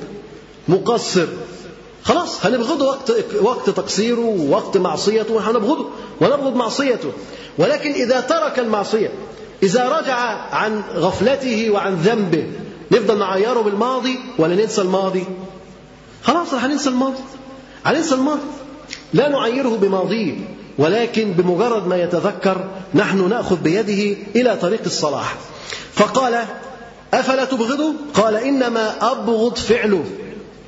مقصر 0.67 1.27
خلاص 2.03 2.45
هنبغضه 2.45 2.87
وقت 2.87 3.11
وقت 3.41 3.69
تقصيره 3.69 4.19
ووقت 4.21 4.77
معصيته 4.77 5.33
وهنبغض 5.33 5.85
ونبغض 6.21 6.55
معصيته 6.55 7.11
ولكن 7.57 7.91
إذا 7.91 8.19
ترك 8.19 8.59
المعصية 8.59 9.09
إذا 9.63 9.99
رجع 9.99 10.15
عن 10.55 10.81
غفلته 10.95 11.69
وعن 11.69 11.95
ذنبه 11.95 12.45
نفضل 12.91 13.19
نعيره 13.19 13.59
بالماضي 13.61 14.19
ولا 14.37 14.55
ننسى 14.55 14.81
الماضي 14.81 15.25
خلاص 16.23 16.53
هننسى 16.53 16.89
الماضي 16.89 17.23
هننسى 17.85 18.15
الماضي 18.15 18.39
لا 19.13 19.29
نعيره 19.29 19.69
بماضيه 19.81 20.35
ولكن 20.77 21.31
بمجرد 21.33 21.87
ما 21.87 21.97
يتذكر 22.03 22.65
نحن 22.93 23.29
ناخذ 23.29 23.55
بيده 23.55 24.17
الى 24.35 24.57
طريق 24.61 24.81
الصلاح 24.85 25.35
فقال 25.93 26.43
أفلا 27.19 27.45
تبغضه 27.45 27.93
قال 28.13 28.35
إنما 28.35 29.11
أبغض 29.11 29.55
فعله 29.57 30.03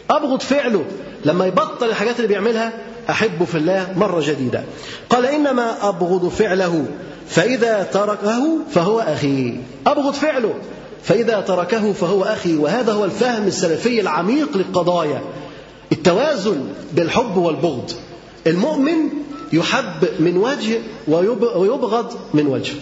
أبغض 0.09 0.41
فعله 0.41 0.83
لما 1.25 1.45
يبطل 1.45 1.89
الحاجات 1.89 2.15
اللي 2.17 2.27
بيعملها 2.27 2.73
أحب 3.09 3.43
في 3.43 3.55
الله 3.55 3.93
مرة 3.97 4.21
جديدة 4.25 4.63
قال 5.09 5.25
إنما 5.25 5.89
أبغض 5.89 6.27
فعله 6.29 6.85
فإذا 7.29 7.83
تركه 7.93 8.57
فهو 8.71 8.99
أخي 8.99 9.57
أبغض 9.87 10.13
فعله 10.13 10.53
فإذا 11.03 11.41
تركه 11.41 11.93
فهو 11.93 12.23
أخي 12.23 12.55
وهذا 12.55 12.93
هو 12.93 13.05
الفهم 13.05 13.47
السلفي 13.47 14.01
العميق 14.01 14.57
للقضايا 14.57 15.21
التوازن 15.91 16.61
بالحب 16.93 17.37
والبغض 17.37 17.91
المؤمن 18.47 18.95
يحب 19.53 20.07
من 20.19 20.37
وجه 20.37 20.79
ويبغض 21.57 22.05
من 22.33 22.47
وجه 22.47 22.73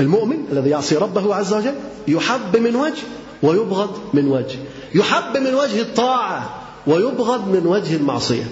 المؤمن 0.00 0.44
الذي 0.52 0.70
يعصي 0.70 0.96
ربه 0.96 1.34
عز 1.34 1.54
وجل 1.54 1.74
يحب 2.08 2.56
من 2.56 2.76
وجه 2.76 3.02
ويبغض 3.42 3.90
من 4.14 4.28
وجه 4.28 4.58
يحب 4.94 5.36
من 5.36 5.54
وجه 5.54 5.80
الطاعة 5.80 6.50
ويبغض 6.86 7.48
من 7.48 7.66
وجه 7.66 7.96
المعصية 7.96 8.42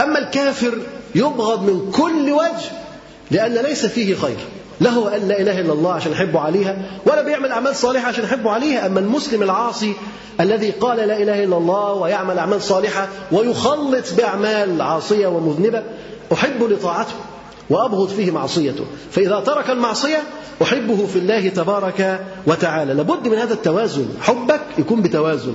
أما 0.00 0.18
الكافر 0.18 0.78
يبغض 1.14 1.62
من 1.70 1.90
كل 1.92 2.32
وجه 2.32 2.72
لأن 3.30 3.52
ليس 3.54 3.86
فيه 3.86 4.14
خير 4.14 4.36
له 4.80 5.16
أن 5.16 5.28
لا 5.28 5.40
إله 5.40 5.60
إلا 5.60 5.72
الله 5.72 5.92
عشان 5.92 6.12
يحبه 6.12 6.40
عليها 6.40 6.90
ولا 7.06 7.22
بيعمل 7.22 7.50
أعمال 7.52 7.76
صالحة 7.76 8.06
عشان 8.08 8.24
يحبه 8.24 8.50
عليها 8.50 8.86
أما 8.86 9.00
المسلم 9.00 9.42
العاصي 9.42 9.92
الذي 10.40 10.70
قال 10.70 10.96
لا 10.96 11.22
إله 11.22 11.44
إلا 11.44 11.56
الله 11.56 11.92
ويعمل 11.92 12.38
أعمال 12.38 12.62
صالحة 12.62 13.08
ويخلط 13.32 14.04
بأعمال 14.16 14.82
عاصية 14.82 15.26
ومذنبة 15.26 15.82
أحب 16.32 16.62
لطاعته 16.62 17.12
وأبغض 17.72 18.08
فيه 18.08 18.30
معصيته 18.30 18.84
فإذا 19.12 19.40
ترك 19.40 19.70
المعصية 19.70 20.22
أحبه 20.62 21.06
في 21.06 21.16
الله 21.18 21.48
تبارك 21.48 22.20
وتعالى 22.46 22.94
لابد 22.94 23.28
من 23.28 23.38
هذا 23.38 23.54
التوازن 23.54 24.06
حبك 24.22 24.60
يكون 24.78 25.02
بتوازن 25.02 25.54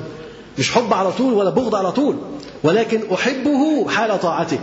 مش 0.60 0.72
حب 0.72 0.94
على 0.94 1.12
طول 1.12 1.34
ولا 1.34 1.50
بغض 1.50 1.76
على 1.76 1.92
طول 1.92 2.16
ولكن 2.64 3.02
أحبه 3.14 3.90
حال 3.90 4.20
طاعته 4.20 4.60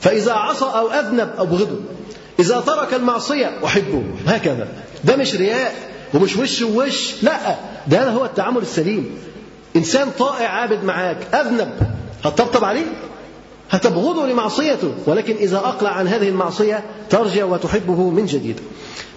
فإذا 0.00 0.32
عصى 0.32 0.64
أو 0.64 0.90
أذنب 0.90 1.30
أبغضه 1.38 1.80
إذا 2.40 2.60
ترك 2.60 2.94
المعصية 2.94 3.64
أحبه 3.64 4.02
هكذا 4.26 4.68
ده 5.04 5.16
مش 5.16 5.34
رياء 5.34 5.74
ومش 6.14 6.36
وش 6.36 6.62
ووش 6.62 7.14
لا 7.22 7.38
ده 7.86 8.10
هو 8.10 8.24
التعامل 8.24 8.62
السليم 8.62 9.10
إنسان 9.76 10.08
طائع 10.18 10.48
عابد 10.48 10.84
معاك 10.84 11.34
أذنب 11.34 11.70
هتطبطب 12.24 12.64
عليه 12.64 12.86
هتبغضه 13.70 14.26
لمعصيته 14.26 14.94
ولكن 15.06 15.34
إذا 15.36 15.56
أقلع 15.58 15.90
عن 15.90 16.08
هذه 16.08 16.28
المعصية 16.28 16.84
ترجع 17.10 17.44
وتحبه 17.44 18.08
من 18.10 18.26
جديد 18.26 18.60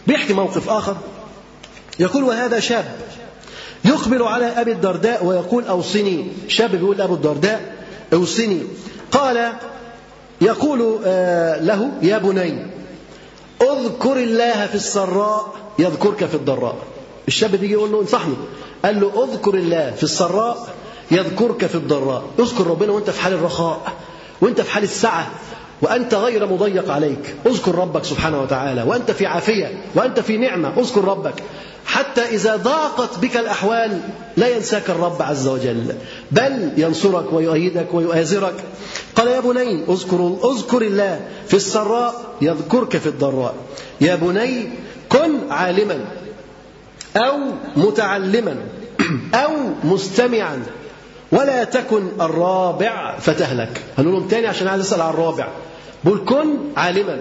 بيحكي 0.08 0.34
موقف 0.34 0.70
آخر 0.70 0.96
يقول 2.00 2.24
وهذا 2.24 2.60
شاب 2.60 2.86
يقبل 3.86 4.24
على 4.24 4.46
أبي 4.46 4.72
الدرداء 4.72 5.26
ويقول 5.26 5.66
أوصني 5.66 6.28
شاب 6.48 6.72
بيقول 6.76 6.98
لأبو 6.98 7.14
الدرداء 7.14 7.76
أوصني 8.14 8.62
قال 9.12 9.52
يقول 10.42 11.00
آه، 11.06 11.62
له 11.62 11.92
يا 12.02 12.18
بني 12.18 12.72
اذكر 13.62 14.18
الله 14.18 14.68
في 14.68 14.76
السراء 14.76 15.54
يذكرك 15.80 16.26
في 16.26 16.36
الضراء 16.36 16.76
الشاب 17.28 17.52
بيجي 17.52 17.74
يقول 17.74 17.92
له 17.92 18.02
انصحني 18.02 18.36
قال 18.86 19.00
له 19.02 19.24
اذكر 19.24 19.54
الله 19.54 19.92
في 19.92 20.04
السراء 20.04 20.68
يذكرك 21.12 21.66
في 21.66 21.76
الضراء 21.76 22.24
اذكر 22.40 22.68
ربنا 22.68 22.92
وانت 22.92 23.10
في 23.10 23.22
حال 23.22 23.34
الرخاء 23.34 23.94
وانت 24.42 24.62
في 24.62 24.72
حال 24.72 24.84
السعة 24.84 25.28
وأنت 25.82 26.14
غير 26.16 26.46
مضيق 26.48 26.92
عليك 26.92 27.36
اذكر 27.48 27.76
ربك 27.76 28.04
سبحانه 28.06 28.42
وتعالى 28.42 28.84
وأنت 28.84 29.12
في 29.12 29.26
عافية 29.26 29.78
وأنت 29.96 30.20
في 30.20 30.38
نعمة 30.38 30.80
اذكر 30.80 31.06
ربك 31.06 31.34
حتى 31.86 32.22
إذا 32.22 32.56
ضاقت 32.56 33.20
بك 33.20 33.38
الأحوال 33.38 34.00
لا 34.38 34.50
ينساك 34.56 34.90
الرب 34.90 35.22
عز 35.22 35.48
وجل 35.48 35.96
بل 36.32 36.72
ينصرك 36.78 37.34
ويؤيدك 37.34 37.94
ويؤازرك 37.94 38.54
قال 39.16 39.28
يا 39.28 39.40
بني 39.40 39.84
اذكر 39.90 40.36
اذكر 40.44 40.82
الله 40.82 41.20
في 41.48 41.54
السراء 41.54 42.22
يذكرك 42.42 42.98
في 42.98 43.08
الضراء 43.08 43.56
يا 44.02 44.16
بني 44.16 44.70
كن 45.10 45.52
عالما 45.52 46.06
أو 47.18 47.38
متعلما 47.78 48.56
أو 49.36 49.52
مستمعا 49.84 50.64
ولا 51.32 51.64
تكن 51.64 52.08
الرابع 52.22 53.18
فتهلك 53.20 53.82
هنقول 53.98 54.14
لهم 54.14 54.28
تاني 54.28 54.48
عشان 54.48 54.68
عايز 54.68 54.82
اسال 54.82 55.02
على 55.02 55.10
الرابع 55.14 55.48
بقول 56.04 56.22
كن 56.26 56.56
عالما 56.78 57.20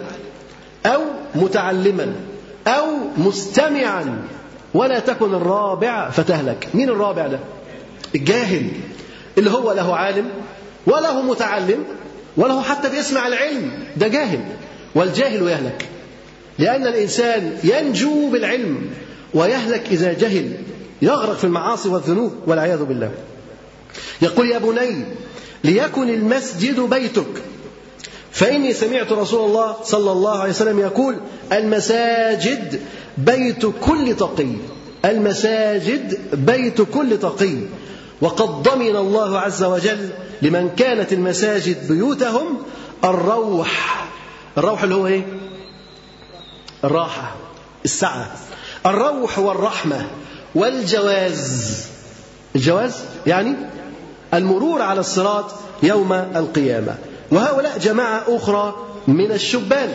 او 0.87 1.01
متعلما 1.35 2.15
او 2.67 2.85
مستمعا 3.17 4.23
ولا 4.75 4.99
تكن 4.99 5.35
الرابع 5.35 6.11
فتهلك 6.11 6.69
مين 6.75 6.89
الرابع 6.89 7.27
ده 7.27 7.39
الجاهل 8.15 8.69
اللي 9.39 9.51
هو 9.51 9.73
له 9.73 9.97
عالم 9.97 10.29
وله 10.87 11.23
متعلم 11.23 11.85
وله 12.37 12.63
حتى 12.63 12.89
بيسمع 12.91 13.27
العلم 13.27 13.71
ده 13.97 14.09
جاهل 14.09 14.41
والجاهل 14.95 15.49
يهلك 15.49 15.89
لأن 16.59 16.87
الإنسان 16.87 17.57
ينجو 17.65 18.29
بالعلم 18.31 18.91
ويهلك 19.35 19.87
إذا 19.91 20.13
جهل 20.13 20.53
يغرق 21.03 21.37
في 21.37 21.45
المعاصي 21.45 21.89
والذنوب 21.89 22.33
والعياذ 22.47 22.85
بالله 22.85 23.11
يقول 24.23 24.51
يا 24.51 24.59
بني 24.59 25.05
ليكن 25.65 26.11
المسجد 26.11 26.81
بيتك 26.81 27.27
فإني 28.33 28.73
سمعت 28.75 29.13
رسول 29.13 29.49
الله 29.49 29.77
صلى 29.83 30.13
الله 30.13 30.39
عليه 30.39 30.51
وسلم 30.51 30.79
يقول 30.79 31.17
المساجد 31.53 32.81
بيت 33.19 33.67
كل 33.67 34.17
تقي 34.17 34.53
المساجد 35.05 36.19
بيت 36.47 36.83
كل 36.83 37.19
تقي 37.19 37.57
وقد 38.21 38.49
ضمن 38.63 38.97
الله 38.97 39.39
عز 39.39 39.65
وجل 39.65 40.09
لمن 40.43 40.69
كانت 40.77 41.13
المساجد 41.13 41.89
بيوتهم 41.93 42.59
الروح 43.05 44.05
الروح 44.59 44.83
اللي 44.83 44.95
هو 44.95 45.07
ايه 45.07 45.23
الراحة 46.85 47.35
السعة 47.85 48.37
الروح 48.87 49.39
والرحمة 49.39 50.07
والجواز 50.55 51.85
الجواز 52.55 52.93
يعني 53.27 53.57
المرور 54.35 54.83
على 54.83 55.01
الصراط 55.01 55.45
يوم 55.83 56.13
القيامة 56.13 56.95
وهؤلاء 57.31 57.79
جماعة 57.79 58.23
أخرى 58.29 58.75
من 59.09 59.33
الشبان 59.33 59.89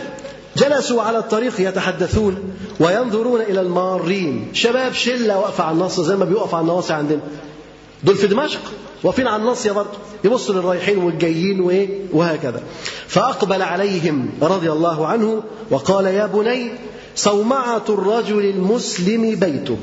جلسوا 0.57 1.01
على 1.01 1.17
الطريق 1.17 1.53
يتحدثون 1.61 2.37
وينظرون 2.79 3.41
إلى 3.41 3.61
المارين 3.61 4.47
شباب 4.53 4.93
شلة 4.93 5.39
واقفة 5.39 5.63
على 5.63 5.73
النص 5.73 5.99
زي 6.01 6.15
ما 6.15 6.25
بيقف 6.25 6.53
على 6.55 6.61
النواصي 6.61 6.93
عندنا 6.93 7.19
دول 8.03 8.15
في 8.15 8.27
دمشق 8.27 8.59
واقفين 9.03 9.27
على 9.27 9.41
الناصيه 9.41 9.71
برضه 9.71 9.89
يبصوا 10.23 10.55
للرايحين 10.55 10.97
والجايين 10.97 11.61
وايه 11.61 11.89
وهكذا 12.13 12.61
فاقبل 13.07 13.61
عليهم 13.61 14.29
رضي 14.41 14.71
الله 14.71 15.07
عنه 15.07 15.43
وقال 15.69 16.05
يا 16.05 16.25
بني 16.25 16.71
صومعه 17.15 17.83
الرجل 17.89 18.39
المسلم 18.45 19.35
بيته 19.35 19.77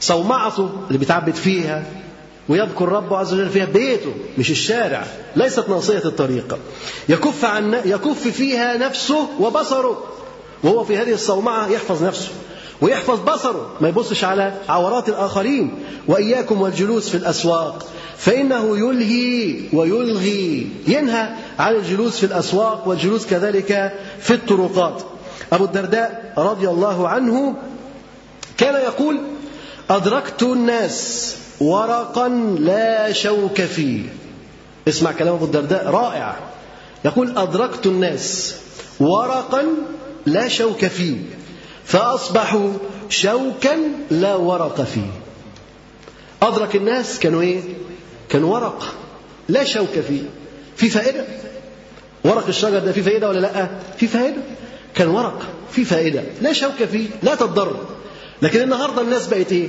صومعته 0.00 0.70
اللي 0.88 0.98
بيتعبد 0.98 1.34
فيها 1.34 1.82
ويذكر 2.48 2.88
ربه 2.88 3.16
عز 3.18 3.34
وجل 3.34 3.48
فيها 3.48 3.64
بيته 3.64 4.12
مش 4.38 4.50
الشارع 4.50 5.04
ليست 5.36 5.68
ناصية 5.68 6.02
الطريق 6.04 6.58
يكف 7.08 7.44
عن 7.44 7.74
يكف 7.84 8.28
فيها 8.28 8.76
نفسه 8.76 9.28
وبصره 9.40 10.02
وهو 10.62 10.84
في 10.84 10.96
هذه 10.96 11.12
الصومعة 11.12 11.68
يحفظ 11.68 12.04
نفسه 12.04 12.28
ويحفظ 12.80 13.20
بصره 13.32 13.70
ما 13.80 13.88
يبصش 13.88 14.24
على 14.24 14.54
عورات 14.68 15.08
الآخرين 15.08 15.78
وإياكم 16.08 16.60
والجلوس 16.60 17.08
في 17.08 17.14
الأسواق 17.16 17.86
فإنه 18.18 18.76
يلهي 18.78 19.60
ويلغي 19.72 20.68
ينهى 20.86 21.30
عن 21.58 21.74
الجلوس 21.76 22.16
في 22.18 22.26
الأسواق 22.26 22.88
والجلوس 22.88 23.26
كذلك 23.26 23.92
في 24.20 24.34
الطرقات 24.34 25.02
أبو 25.52 25.64
الدرداء 25.64 26.32
رضي 26.38 26.68
الله 26.68 27.08
عنه 27.08 27.54
كان 28.58 28.74
يقول 28.74 29.20
أدركت 29.90 30.42
الناس 30.42 31.34
ورقا 31.60 32.28
لا 32.58 33.12
شوك 33.12 33.60
فيه 33.60 34.00
اسمع 34.88 35.12
كلام 35.12 35.34
أبو 35.34 35.44
الدرداء 35.44 35.90
رائع 35.90 36.36
يقول 37.04 37.38
أدركت 37.38 37.86
الناس 37.86 38.54
ورقا 39.00 39.62
لا 40.26 40.48
شوك 40.48 40.84
فيه 40.86 41.16
فأصبحوا 41.84 42.70
شوكا 43.08 43.76
لا 44.10 44.34
ورق 44.34 44.80
فيه 44.82 45.10
أدرك 46.42 46.76
الناس 46.76 47.18
كانوا 47.18 47.42
إيه؟ 47.42 47.60
كان 48.28 48.44
ورق 48.44 48.94
لا 49.48 49.64
شوك 49.64 50.00
فيه 50.08 50.22
في 50.76 50.88
فائدة 50.90 51.24
ورق 52.24 52.46
الشجر 52.48 52.78
ده 52.78 52.92
فيه 52.92 53.02
فائدة 53.02 53.28
ولا 53.28 53.38
لأ؟ 53.38 53.68
في 53.98 54.06
فائدة 54.06 54.40
كان 54.94 55.08
ورق 55.08 55.42
في 55.72 55.84
فائدة 55.84 56.22
لا 56.42 56.52
شوك 56.52 56.84
فيه 56.92 57.06
لا 57.22 57.34
تضر 57.34 57.76
لكن 58.42 58.60
النهاردة 58.62 59.02
الناس 59.02 59.26
بقت 59.26 59.52
إيه؟ 59.52 59.68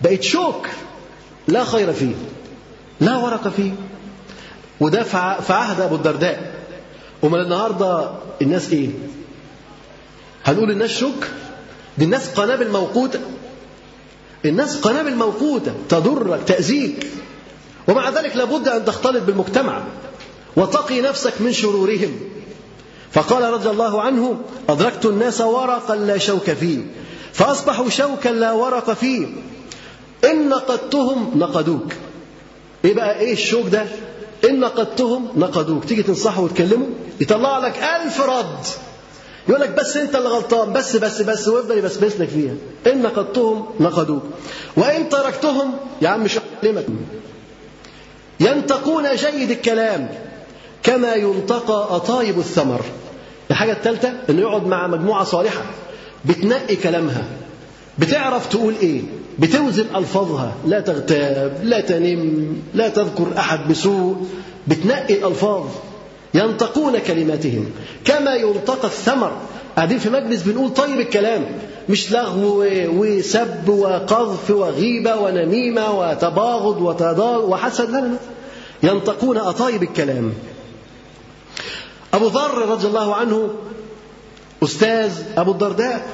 بقت 0.00 0.22
شوك 0.22 0.66
لا 1.48 1.64
خير 1.64 1.92
فيه 1.92 2.14
لا 3.00 3.16
ورقة 3.16 3.50
فيه 3.50 3.72
وده 4.80 5.02
في 5.40 5.52
عهد 5.52 5.80
أبو 5.80 5.94
الدرداء 5.94 6.52
أمال 7.24 7.40
النهاردة 7.40 8.10
الناس 8.42 8.70
إيه 8.72 8.88
هنقول 10.44 10.70
الناس 10.70 10.90
شك 10.90 11.28
دي 11.98 12.04
الناس 12.04 12.28
قنابل 12.34 12.70
موقوتة 12.70 13.20
الناس 14.44 14.76
قنابل 14.80 15.14
موقوتة 15.14 15.72
تضرك 15.88 16.40
تأذيك 16.46 17.06
ومع 17.88 18.10
ذلك 18.10 18.36
لابد 18.36 18.68
أن 18.68 18.84
تختلط 18.84 19.22
بالمجتمع 19.22 19.82
وتقي 20.56 21.00
نفسك 21.00 21.32
من 21.40 21.52
شرورهم 21.52 22.20
فقال 23.12 23.42
رضي 23.52 23.70
الله 23.70 24.02
عنه 24.02 24.40
أدركت 24.68 25.06
الناس 25.06 25.40
ورقا 25.40 25.96
لا 25.96 26.18
شوك 26.18 26.50
فيه 26.50 26.78
فأصبحوا 27.32 27.88
شوكا 27.90 28.28
لا 28.28 28.52
ورق 28.52 28.92
فيه 28.92 29.26
إن 30.30 30.48
نقدتهم 30.48 31.30
نقدوك 31.36 31.92
إيه 32.84 32.94
بقى 32.94 33.18
إيه 33.18 33.32
الشوك 33.32 33.66
ده 33.68 33.86
إن 34.48 34.60
نقدتهم 34.60 35.28
نقدوك 35.36 35.84
تيجي 35.84 36.02
تنصحه 36.02 36.40
وتكلمه 36.40 36.86
يطلع 37.20 37.58
لك 37.58 37.76
ألف 37.78 38.20
رد 38.20 38.66
يقول 39.48 39.60
لك 39.60 39.70
بس 39.70 39.96
انت 39.96 40.14
اللي 40.16 40.28
غلطان 40.28 40.72
بس 40.72 40.96
بس 40.96 41.22
بس 41.22 41.48
ويفضل 41.48 41.78
يبسبس 41.78 42.16
لك 42.20 42.28
فيها 42.28 42.54
ان 42.86 43.02
نقدتهم 43.02 43.66
نقدوك 43.80 44.22
وان 44.76 45.08
تركتهم 45.08 45.72
يا 46.02 46.08
عم 46.08 46.24
مش 46.24 46.38
كلمه 46.62 46.82
ينتقون 48.40 49.14
جيد 49.14 49.50
الكلام 49.50 50.08
كما 50.82 51.14
ينتقى 51.14 51.88
أطايب 51.96 52.38
الثمر 52.38 52.80
الحاجة 53.50 53.72
الثالثة 53.72 54.12
أنه 54.30 54.40
يقعد 54.40 54.66
مع 54.66 54.86
مجموعة 54.86 55.24
صالحة 55.24 55.62
بتنقي 56.24 56.76
كلامها 56.76 57.24
بتعرف 57.98 58.46
تقول 58.48 58.74
إيه 58.82 59.00
بتوزن 59.38 59.84
ألفاظها 59.96 60.52
لا 60.66 60.80
تغتاب 60.80 61.60
لا 61.62 61.80
تنم 61.80 62.52
لا 62.74 62.88
تذكر 62.88 63.28
أحد 63.38 63.68
بسوء 63.68 64.16
بتنقي 64.68 65.14
الألفاظ 65.14 65.64
ينطقون 66.34 66.98
كلماتهم 66.98 67.70
كما 68.04 68.34
ينطق 68.34 68.84
الثمر 68.84 69.32
قاعدين 69.76 69.98
في 69.98 70.10
مجلس 70.10 70.42
بنقول 70.42 70.70
طيب 70.74 71.00
الكلام 71.00 71.46
مش 71.88 72.12
لغو 72.12 72.64
وسب 72.68 73.68
وقذف 73.68 74.50
وغيبة 74.50 75.16
ونميمة 75.16 75.98
وتباغض 76.00 76.82
وتضار 76.82 77.40
وحسد 77.44 77.90
لا 77.90 78.00
لا 78.00 78.10
ينطقون 78.92 79.36
أطايب 79.38 79.82
الكلام 79.82 80.32
أبو 82.14 82.26
ذر 82.26 82.68
رضي 82.68 82.86
الله 82.86 83.14
عنه 83.14 83.48
أستاذ 84.64 85.10
أبو 85.36 85.50
الدرداء 85.52 86.06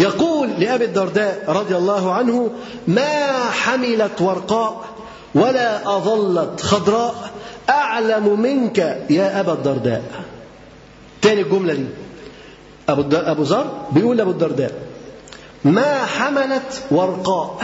يقول 0.00 0.50
لأبي 0.50 0.84
الدرداء 0.84 1.44
رضي 1.48 1.76
الله 1.76 2.12
عنه 2.14 2.50
ما 2.88 3.32
حملت 3.50 4.20
ورقاء 4.20 4.80
ولا 5.34 5.96
أظلت 5.96 6.60
خضراء 6.62 7.14
أعلم 7.70 8.40
منك 8.40 8.78
يا 9.10 9.40
أبا 9.40 9.52
الدرداء 9.52 10.02
تاني 11.22 11.40
الجملة 11.40 11.74
دي 11.74 11.84
أبو, 12.88 13.04
أبو 13.12 13.42
ذر 13.42 13.66
بيقول 13.92 14.16
لأبو 14.16 14.30
الدرداء 14.30 14.72
ما 15.64 16.04
حملت 16.04 16.82
ورقاء 16.90 17.58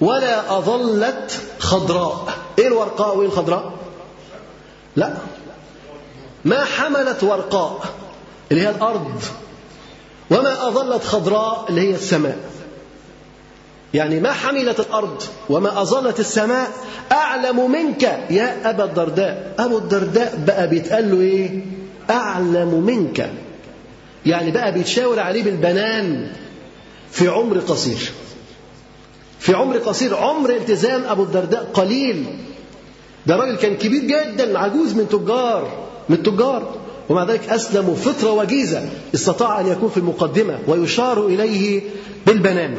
ولا 0.00 0.58
أظلت 0.58 1.40
خضراء 1.58 2.26
إيه 2.58 2.66
الورقاء 2.66 3.16
وإيه 3.18 3.26
الخضراء 3.26 3.72
لا 4.96 5.14
ما 6.44 6.64
حملت 6.64 7.22
ورقاء 7.22 7.80
اللي 8.52 8.62
هي 8.62 8.70
الأرض 8.70 9.22
وما 10.30 10.68
أظلت 10.68 11.04
خضراء 11.04 11.64
اللي 11.68 11.80
هي 11.80 11.94
السماء 11.94 12.38
يعني 13.94 14.20
ما 14.20 14.32
حملت 14.32 14.80
الأرض 14.80 15.22
وما 15.50 15.82
أظلت 15.82 16.20
السماء 16.20 16.68
أعلم 17.12 17.70
منك 17.72 18.02
يا 18.30 18.70
أبا 18.70 18.84
الدرداء 18.84 19.54
أبو 19.58 19.78
الدرداء 19.78 20.38
بقى 20.46 20.68
بيتقال 20.68 21.10
له 21.10 21.20
إيه 21.20 21.64
أعلم 22.10 22.82
منك 22.86 23.30
يعني 24.26 24.50
بقى 24.50 24.72
بيتشاور 24.72 25.20
عليه 25.20 25.42
بالبنان 25.42 26.30
في 27.10 27.28
عمر 27.28 27.58
قصير 27.58 28.10
في 29.38 29.54
عمر 29.54 29.78
قصير 29.78 30.16
عمر 30.16 30.50
التزام 30.50 31.04
أبو 31.08 31.22
الدرداء 31.22 31.64
قليل 31.74 32.24
ده 33.26 33.36
راجل 33.36 33.56
كان 33.56 33.76
كبير 33.76 34.02
جدا 34.02 34.58
عجوز 34.58 34.94
من 34.94 35.08
تجار 35.08 35.86
من 36.08 36.16
التجار 36.16 36.78
ومع 37.08 37.24
ذلك 37.24 37.48
أسلم 37.48 37.94
فطرة 37.94 38.30
وجيزة 38.32 38.82
استطاع 39.14 39.60
أن 39.60 39.66
يكون 39.66 39.90
في 39.90 39.96
المقدمة 39.96 40.58
ويشار 40.68 41.26
إليه 41.26 41.80
بالبنان 42.26 42.78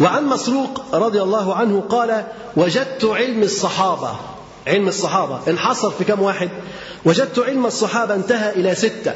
وعن 0.00 0.26
مسروق 0.26 0.94
رضي 0.94 1.22
الله 1.22 1.54
عنه 1.54 1.80
قال 1.88 2.24
وجدت 2.56 3.04
علم 3.04 3.42
الصحابة 3.42 4.10
علم 4.66 4.88
الصحابة 4.88 5.38
انحصر 5.48 5.90
في 5.90 6.04
كم 6.04 6.22
واحد 6.22 6.48
وجدت 7.04 7.38
علم 7.38 7.66
الصحابة 7.66 8.14
انتهى 8.14 8.50
إلى 8.52 8.74
ستة 8.74 9.12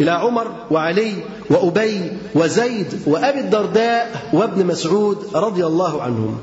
إلى 0.00 0.10
عمر 0.10 0.46
وعلي 0.70 1.14
وأبي 1.50 2.10
وزيد 2.34 3.02
وأبي 3.06 3.40
الدرداء 3.40 4.30
وابن 4.32 4.66
مسعود 4.66 5.30
رضي 5.34 5.66
الله 5.66 6.02
عنهم 6.02 6.38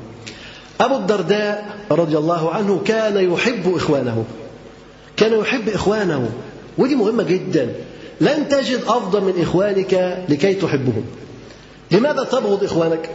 أبو 0.80 0.96
الدرداء 0.96 1.76
رضي 1.90 2.18
الله 2.18 2.50
عنه 2.54 2.80
كان 2.86 3.32
يحب 3.32 3.76
إخوانه 3.76 4.24
كان 5.16 5.38
يحب 5.40 5.68
إخوانه 5.68 6.30
ودي 6.78 6.94
مهمة 6.94 7.22
جدا 7.22 7.72
لن 8.20 8.48
تجد 8.48 8.80
أفضل 8.88 9.20
من 9.24 9.42
إخوانك 9.42 10.24
لكي 10.28 10.54
تحبهم 10.54 11.04
لماذا 11.90 12.24
تبغض 12.24 12.64
إخوانك؟ 12.64 13.10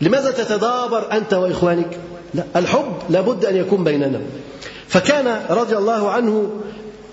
لماذا 0.00 0.30
تتدابر 0.30 1.12
أنت 1.12 1.34
وإخوانك؟ 1.34 1.98
لا 2.34 2.44
الحب 2.56 2.92
لابد 3.10 3.44
أن 3.44 3.56
يكون 3.56 3.84
بيننا 3.84 4.20
فكان 4.88 5.40
رضي 5.50 5.76
الله 5.76 6.10
عنه 6.10 6.50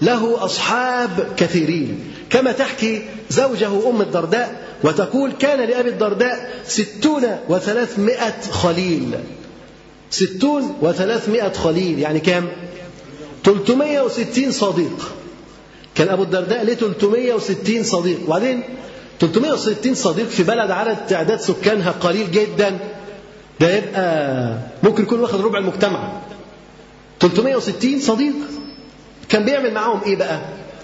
له 0.01 0.45
أصحاب 0.45 1.27
كثيرين 1.37 1.99
كما 2.29 2.51
تحكي 2.51 3.01
زوجه 3.29 3.89
أم 3.89 4.01
الدرداء 4.01 4.61
وتقول 4.83 5.31
كان 5.31 5.69
لأبي 5.69 5.89
الدرداء 5.89 6.51
ستون 6.67 7.21
وثلاثمائة 7.49 8.41
خليل 8.51 9.11
ستون 10.09 10.75
وثلاثمائة 10.81 11.53
خليل 11.53 11.99
يعني 11.99 12.19
كام؟ 12.19 12.47
360 13.43 14.51
صديق 14.51 15.13
كان 15.95 16.09
أبو 16.09 16.23
الدرداء 16.23 16.63
ليه 16.63 16.73
360 16.75 17.83
صديق 17.83 18.17
وبعدين 18.27 18.63
360 19.19 19.93
صديق 19.95 20.27
في 20.27 20.43
بلد 20.43 20.71
عدد 20.71 21.05
تعداد 21.07 21.39
سكانها 21.39 21.91
قليل 21.91 22.31
جدا 22.31 22.77
ده 23.59 23.75
يبقى 23.75 24.57
ممكن 24.83 25.03
يكون 25.03 25.19
واخد 25.19 25.41
ربع 25.41 25.59
المجتمع 25.59 26.11
360 27.21 27.99
صديق 27.99 28.33
كان 29.29 29.45
بيعمل 29.45 29.73
معاهم 29.73 30.01
ايه 30.05 30.15
بقى 30.15 30.41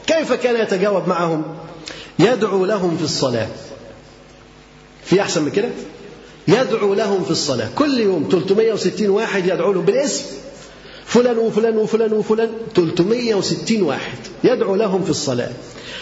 كيف 0.07 0.33
كان 0.33 0.55
يتجاوب 0.61 1.07
معهم 1.07 1.43
يدعو 2.19 2.65
لهم 2.65 2.97
في 2.97 3.03
الصلاة 3.03 3.47
في 5.05 5.21
أحسن 5.21 5.43
من 5.43 5.51
كده 5.51 5.69
يدعو 6.47 6.93
لهم 6.93 7.23
في 7.23 7.31
الصلاة 7.31 7.67
كل 7.75 7.97
يوم 7.99 8.27
360 8.31 9.09
واحد 9.09 9.45
يدعو 9.45 9.71
لهم 9.73 9.85
بالاسم 9.85 10.25
فلان 11.09 11.37
وفلان 11.37 11.77
وفلان 11.77 12.13
وفلان 12.13 12.49
360 12.75 13.81
واحد 13.81 14.11
يدعو 14.43 14.75
لهم 14.75 15.03
في 15.03 15.09
الصلاة 15.09 15.49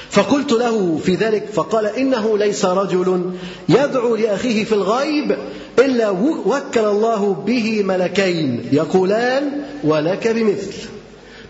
فقلت 0.09 0.51
له 0.51 0.97
في 1.05 1.15
ذلك 1.15 1.45
فقال 1.53 1.85
إنه 1.85 2.37
ليس 2.37 2.65
رجل 2.65 3.31
يدعو 3.69 4.15
لأخيه 4.15 4.63
في 4.63 4.71
الغيب 4.71 5.37
إلا 5.79 6.09
وكل 6.45 6.79
الله 6.85 7.33
به 7.45 7.83
ملكين 7.83 8.63
يقولان 8.71 9.63
ولك 9.83 10.27
بمثل 10.27 10.73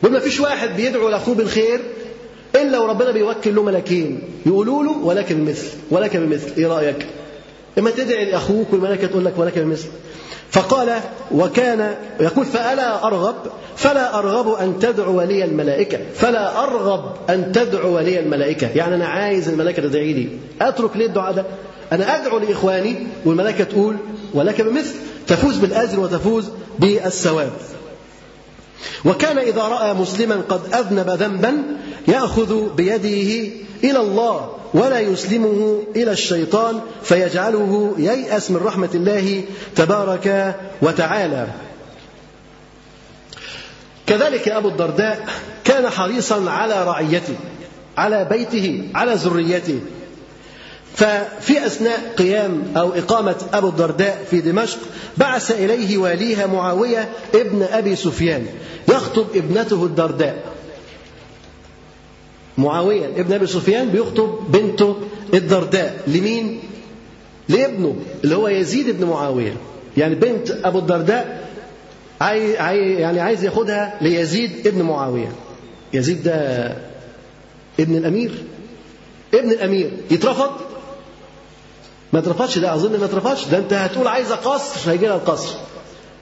بما 0.03 0.20
فيش 0.20 0.39
واحد 0.39 0.70
بيدعو 0.76 1.10
لأخوه 1.10 1.36
بالخير 1.36 1.80
إلا 2.55 2.80
وربنا 2.80 3.12
بيوكل 3.12 3.55
له 3.55 3.64
ملكين 3.64 4.20
يقولوا 4.45 4.84
له 4.84 4.97
ولك 5.03 5.34
بمثل 5.34 5.68
ولك 5.91 6.18
بمثل 6.18 6.51
إيه 6.58 6.68
رأيك؟ 6.68 7.05
إما 7.80 7.91
تدعي 7.91 8.32
لأخوك 8.32 8.68
والملكة 8.74 9.08
تقول 9.08 9.26
لك 9.26 9.34
ولك 9.38 9.60
بمثل 9.60 9.88
فقال 10.52 10.93
وكان 11.32 11.95
يقول 12.20 12.45
فألا 12.45 13.08
أرغب 13.08 13.36
فلا 13.76 14.20
أرغب 14.20 14.50
أن 14.54 14.80
تدعو 14.80 15.22
لي 15.22 15.43
الملائكة 15.45 16.00
فلا 16.16 16.64
أرغب 16.64 17.04
أن 17.30 17.52
تدعو 17.52 18.00
لي 18.00 18.20
الملائكة 18.20 18.70
يعني 18.76 18.95
أنا 18.95 19.06
عايز 19.08 19.50
الملائكة 19.50 19.82
تدعي 19.82 20.14
لي 20.14 20.30
أترك 20.62 20.98
لي 20.98 21.06
الدعاء 21.06 21.34
ده 21.34 21.45
أنا 21.91 22.16
أدعو 22.16 22.39
لإخواني 22.39 22.95
والملائكة 23.26 23.64
تقول 23.64 23.95
ولك 24.34 24.62
بمثل 24.62 24.95
تفوز 25.28 25.58
بالأجر 25.58 26.00
وتفوز 26.00 26.45
بالثواب 26.80 27.50
وكان 29.05 29.38
إذا 29.38 29.61
رأى 29.61 29.93
مسلما 29.93 30.36
قد 30.49 30.61
أذنب 30.73 31.09
ذنبا 31.09 31.63
يأخذ 32.07 32.73
بيده 32.75 33.51
إلى 33.84 33.99
الله 33.99 34.53
ولا 34.73 34.99
يسلمه 34.99 35.84
إلى 35.95 36.11
الشيطان 36.11 36.80
فيجعله 37.03 37.93
ييأس 37.97 38.51
من 38.51 38.57
رحمة 38.65 38.89
الله 38.95 39.43
تبارك 39.75 40.55
وتعالى 40.82 41.47
كذلك 44.07 44.49
أبو 44.49 44.67
الدرداء 44.67 45.25
كان 45.63 45.89
حريصا 45.89 46.49
على 46.51 46.84
رعيته 46.84 47.36
على 47.97 48.25
بيته 48.32 48.89
على 48.95 49.13
ذريته 49.13 49.80
ففي 50.98 51.66
أثناء 51.66 52.14
قيام 52.18 52.64
أو 52.78 52.93
إقامة 52.93 53.36
أبو 53.54 53.68
الدرداء 53.70 54.26
في 54.30 54.41
دمشق 54.41 54.80
بعث 55.18 55.52
إليه 55.52 55.98
واليها 55.98 56.45
معاوية 56.48 57.10
ابن 57.36 57.64
أبي 57.64 57.95
سفيان 57.95 58.45
يخطب 58.89 59.26
ابنته 59.36 59.86
الدرداء 59.86 60.43
معاوية 62.58 63.06
ابن 63.06 63.34
أبي 63.34 63.48
سفيان 63.48 63.89
بيخطب 63.89 64.32
بنته 64.52 64.98
الدرداء 65.34 66.02
لمين؟ 66.08 66.60
لابنه 67.50 67.95
اللي 68.24 68.36
هو 68.36 68.48
يزيد 68.48 68.89
بن 69.02 69.08
معاوية 69.10 69.54
يعني 69.98 70.16
بنت 70.16 70.52
أبو 70.52 70.80
الدرداء 70.80 71.48
عاي... 72.22 72.52
يعني 72.93 73.20
عايز 73.20 73.43
ياخدها 73.43 73.98
ليزيد 74.02 74.68
ابن 74.68 74.82
معاوية 74.82 75.32
يزيد 75.93 76.24
ده 76.24 76.66
ابن 77.80 77.95
الأمير 77.98 78.32
ابن 79.34 79.52
الأمير 79.52 79.91
يترفض 80.12 80.52
ما 82.18 82.24
اترفضش 82.24 82.57
لا 82.57 82.76
اظن 82.76 82.97
ما 82.99 83.05
اترفضش 83.05 83.45
ده 83.45 83.57
انت 83.57 83.74
هتقول 83.74 84.07
عايزه 84.07 84.36
قصر 84.36 84.91
هيجي 84.91 85.05
لها 85.07 85.15
القصر 85.15 85.53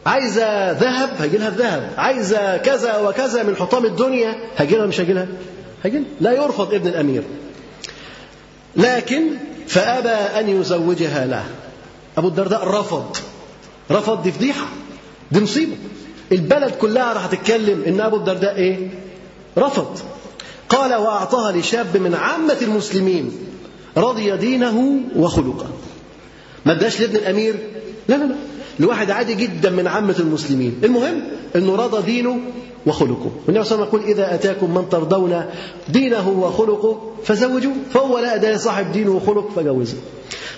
عايزه 0.06 0.72
ذهب 0.72 1.10
هيجي 1.20 1.38
لها 1.38 1.48
الذهب 1.48 1.89
عايزه 1.98 2.58
كذا 2.58 2.98
وكذا 2.98 3.43
من 3.43 3.56
حطام 3.56 3.86
الدنيا 3.86 4.36
هيجي 4.58 4.76
لها 4.76 4.86
مش 4.86 5.00
هيجي 5.02 5.14
لها 5.14 5.28
هيجي 5.84 6.04
لا 6.22 6.32
يرفض 6.32 6.74
ابن 6.74 6.88
الامير 6.88 7.24
لكن 8.76 9.24
فابى 9.68 10.10
ان 10.10 10.50
يزوجها 10.62 11.26
له 11.26 11.43
ابو 12.18 12.28
الدرداء 12.28 12.68
رفض 12.68 13.18
رفض 13.91 14.24
دي 14.24 14.32
فضيحه 14.32 14.66
دي 15.32 15.41
مصيبه 15.41 15.76
البلد 16.32 16.72
كلها 16.76 17.14
راح 17.14 17.26
تتكلم 17.26 17.84
ان 17.88 18.02
ابو 18.02 18.16
الدرداء 18.18 18.56
ايه 18.56 18.89
رفض 19.58 20.00
قال 20.70 20.96
واعطاها 20.96 21.52
لشاب 21.52 21.98
من 21.98 22.16
عامه 22.16 22.58
المسلمين 22.62 23.32
رضي 23.98 24.38
دينه 24.38 24.96
وخلقه 25.16 25.68
ما 26.66 26.72
اداش 26.72 26.99
لابن 27.01 27.16
الامير 27.16 27.55
لا 28.07 28.16
لا 28.16 28.24
لا 28.24 28.36
لواحد 28.80 29.11
عادي 29.11 29.34
جدا 29.34 29.70
من 29.70 29.88
عامة 29.88 30.16
المسلمين 30.20 30.76
المهم 30.84 31.22
أنه 31.55 31.76
رضى 31.76 32.01
دينه 32.05 32.38
وخلقه 32.86 33.32
والنبي 33.47 33.63
صلى 33.63 33.76
الله 33.76 33.76
عليه 33.76 33.76
وسلم 33.76 33.82
يقول 33.84 34.03
إذا 34.03 34.34
أتاكم 34.34 34.74
من 34.74 34.89
ترضون 34.89 35.45
دينه 35.89 36.30
وخلقه 36.30 37.11
فزوجوه 37.24 37.74
فهو 37.93 38.20
لا 38.20 38.38
ده 38.38 38.57
صاحب 38.57 38.91
دينه 38.91 39.11
وخلق 39.11 39.51
فجوزه 39.55 39.97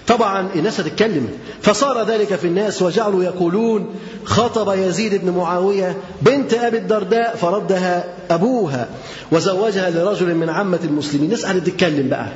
طبعا 0.07 0.47
الناس 0.55 0.79
هتتكلم 0.79 1.27
فصار 1.61 2.03
ذلك 2.07 2.35
في 2.35 2.47
الناس 2.47 2.81
وجعلوا 2.81 3.23
يقولون 3.23 3.85
خطب 4.23 4.75
يزيد 4.77 5.15
بن 5.25 5.31
معاوية 5.37 5.97
بنت 6.21 6.53
أبي 6.53 6.77
الدرداء 6.77 7.35
فردها 7.35 8.03
أبوها 8.31 8.87
وزوجها 9.31 9.89
لرجل 9.89 10.35
من 10.35 10.49
عامة 10.49 10.79
المسلمين 10.83 11.25
الناس 11.25 11.41
تتكلم 11.63 12.09
بقى 12.09 12.27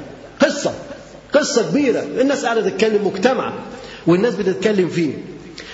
قصة 0.41 0.71
قصة 1.33 1.69
كبيرة 1.69 2.01
الناس 2.21 2.45
قاعدة 2.45 2.69
تتكلم 2.69 3.07
مجتمع 3.07 3.53
والناس 4.07 4.35
بتتكلم 4.35 4.87
فيه 4.89 5.13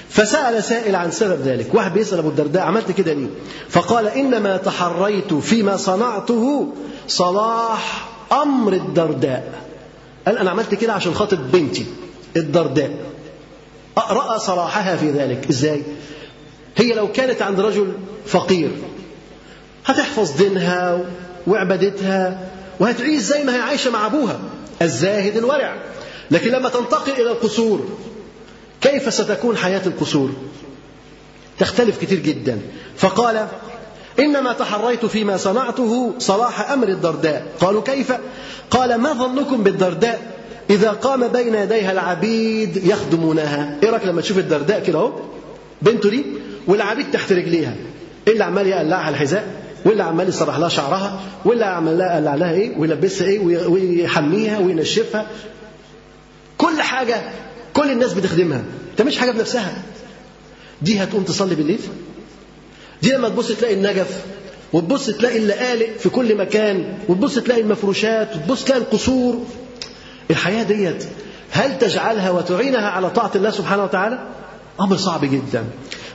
فسأل 0.10 0.64
سائل 0.64 0.96
عن 0.96 1.12
سبب 1.12 1.42
ذلك 1.42 1.74
واحد 1.76 1.94
بيسأل 1.94 2.20
أبو 2.20 2.30
الدرداء 2.30 2.64
عملت 2.64 2.92
كده 2.92 3.14
ليه 3.14 3.28
فقال 3.70 4.08
إنما 4.08 4.58
تحريت 4.58 5.34
فيما 5.34 5.78
صنعته 5.78 6.68
صلاح 7.08 8.08
أمر 8.32 8.74
الدرداء 8.74 9.54
قال 10.26 10.38
أنا 10.38 10.52
عملت 10.52 10.76
كده 10.76 10.94
عشان 10.94 11.14
خاطر 11.14 11.38
بنتي 11.54 11.86
الدرداء 12.36 12.92
رأى 14.10 14.40
صلاحها 14.40 14.96
في 14.96 15.12
ذلك 15.12 15.50
إزاي 15.50 15.84
هي 16.78 16.94
لو 16.94 17.12
كانت 17.12 17.42
عند 17.42 17.60
رجل 17.60 17.92
فقير 18.26 18.70
هتحفظ 19.86 20.32
دينها 20.38 21.00
وعبادتها 21.48 22.40
وهتعيش 22.80 23.22
زي 23.22 23.44
ما 23.44 23.56
هي 23.56 23.60
عايشة 23.60 23.92
مع 23.92 24.06
أبوها 24.06 24.40
الزاهد 24.82 25.38
الورع 25.38 25.76
لكن 26.32 26.52
لما 26.52 26.70
تنتقل 26.70 27.12
إلى 27.12 27.32
القصور 27.32 27.86
كيف 28.82 29.14
ستكون 29.14 29.58
حياة 29.58 29.82
القصور 29.86 30.30
تختلف 31.60 32.02
كتير 32.02 32.20
جدا 32.20 32.60
فقال 32.98 33.48
إنما 34.20 34.54
تحريت 34.54 35.06
فيما 35.06 35.38
صنعته 35.38 36.14
صلاح 36.20 36.72
أمر 36.72 36.88
الدرداء 36.88 37.46
قالوا 37.60 37.82
كيف؟ 37.84 38.12
قال 38.72 38.96
ما 38.96 39.14
ظنكم 39.14 39.64
بالدرداء 39.64 40.38
إذا 40.70 40.92
قام 40.92 41.28
بين 41.28 41.56
يديها 41.56 41.92
العبيد 41.92 42.78
يخدمونها 42.86 43.78
إيه 43.84 43.90
رأيك 43.90 44.06
لما 44.06 44.22
تشوف 44.22 44.38
الدرداء 44.38 44.84
كده 44.84 45.00
أهو 45.00 45.12
بنته 45.82 46.10
دي 46.10 46.26
والعبيد 46.68 47.12
تحت 47.12 47.32
رجليها 47.32 47.76
إيه 48.28 48.34
اللي 48.34 48.44
عمال 48.44 48.68
يقلعها 48.68 49.10
الحذاء؟ 49.10 49.57
ولا 49.88 50.04
عمال 50.04 50.30
يسرح 50.30 50.58
لها 50.58 50.70
شعرها 50.70 51.20
ولا 51.46 51.66
عمال 51.66 52.02
قلع 52.02 52.36
لها 52.36 52.52
ايه 52.52 52.78
ويلبسها 52.78 53.28
ايه 53.28 53.40
ويحميها 53.68 54.60
وينشفها 54.60 55.28
كل 56.58 56.82
حاجه 56.82 57.22
كل 57.74 57.92
الناس 57.92 58.14
بتخدمها 58.14 58.58
ما 58.58 58.66
تعملش 58.98 59.18
حاجه 59.18 59.32
بنفسها 59.32 59.82
دي 60.82 61.04
هتقوم 61.04 61.24
تصلي 61.24 61.56
بالليل 61.56 61.80
دي 63.02 63.12
لما 63.14 63.30
تبص 63.30 63.52
تلاقي 63.52 63.74
النجف 63.74 64.22
وتبص 64.74 65.06
تلاقي 65.06 65.38
اللقالق 65.38 65.98
في 66.00 66.10
كل 66.10 66.36
مكان 66.38 66.94
وتبص 67.10 67.36
تلاقي 67.36 67.62
المفروشات 67.62 68.36
وتبص 68.36 68.64
تلاقي 68.64 68.82
القصور 68.82 69.44
الحياة 70.30 70.64
ديت 70.64 71.04
هل 71.52 71.78
تجعلها 71.80 72.30
وتعينها 72.30 72.90
على 72.90 73.10
طاعة 73.10 73.32
الله 73.36 73.50
سبحانه 73.52 73.84
وتعالى؟ 73.84 74.28
أمر 74.82 74.98
صعب 74.98 75.26
جدا 75.26 75.64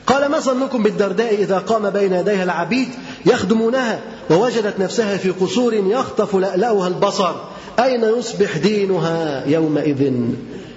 قال 0.06 0.26
ما 0.30 0.38
ظنكم 0.38 0.82
بالدرداء 0.82 1.34
إذا 1.34 1.58
قام 1.58 1.90
بين 1.90 2.12
يديها 2.12 2.44
العبيد 2.44 2.88
يخدمونها 3.26 4.00
ووجدت 4.30 4.80
نفسها 4.80 5.16
في 5.16 5.30
قصور 5.30 5.74
يخطف 5.74 6.36
لألأها 6.36 6.88
البصر 6.88 7.32
أين 7.78 8.04
يصبح 8.18 8.56
دينها 8.56 9.44
يومئذ 9.46 10.12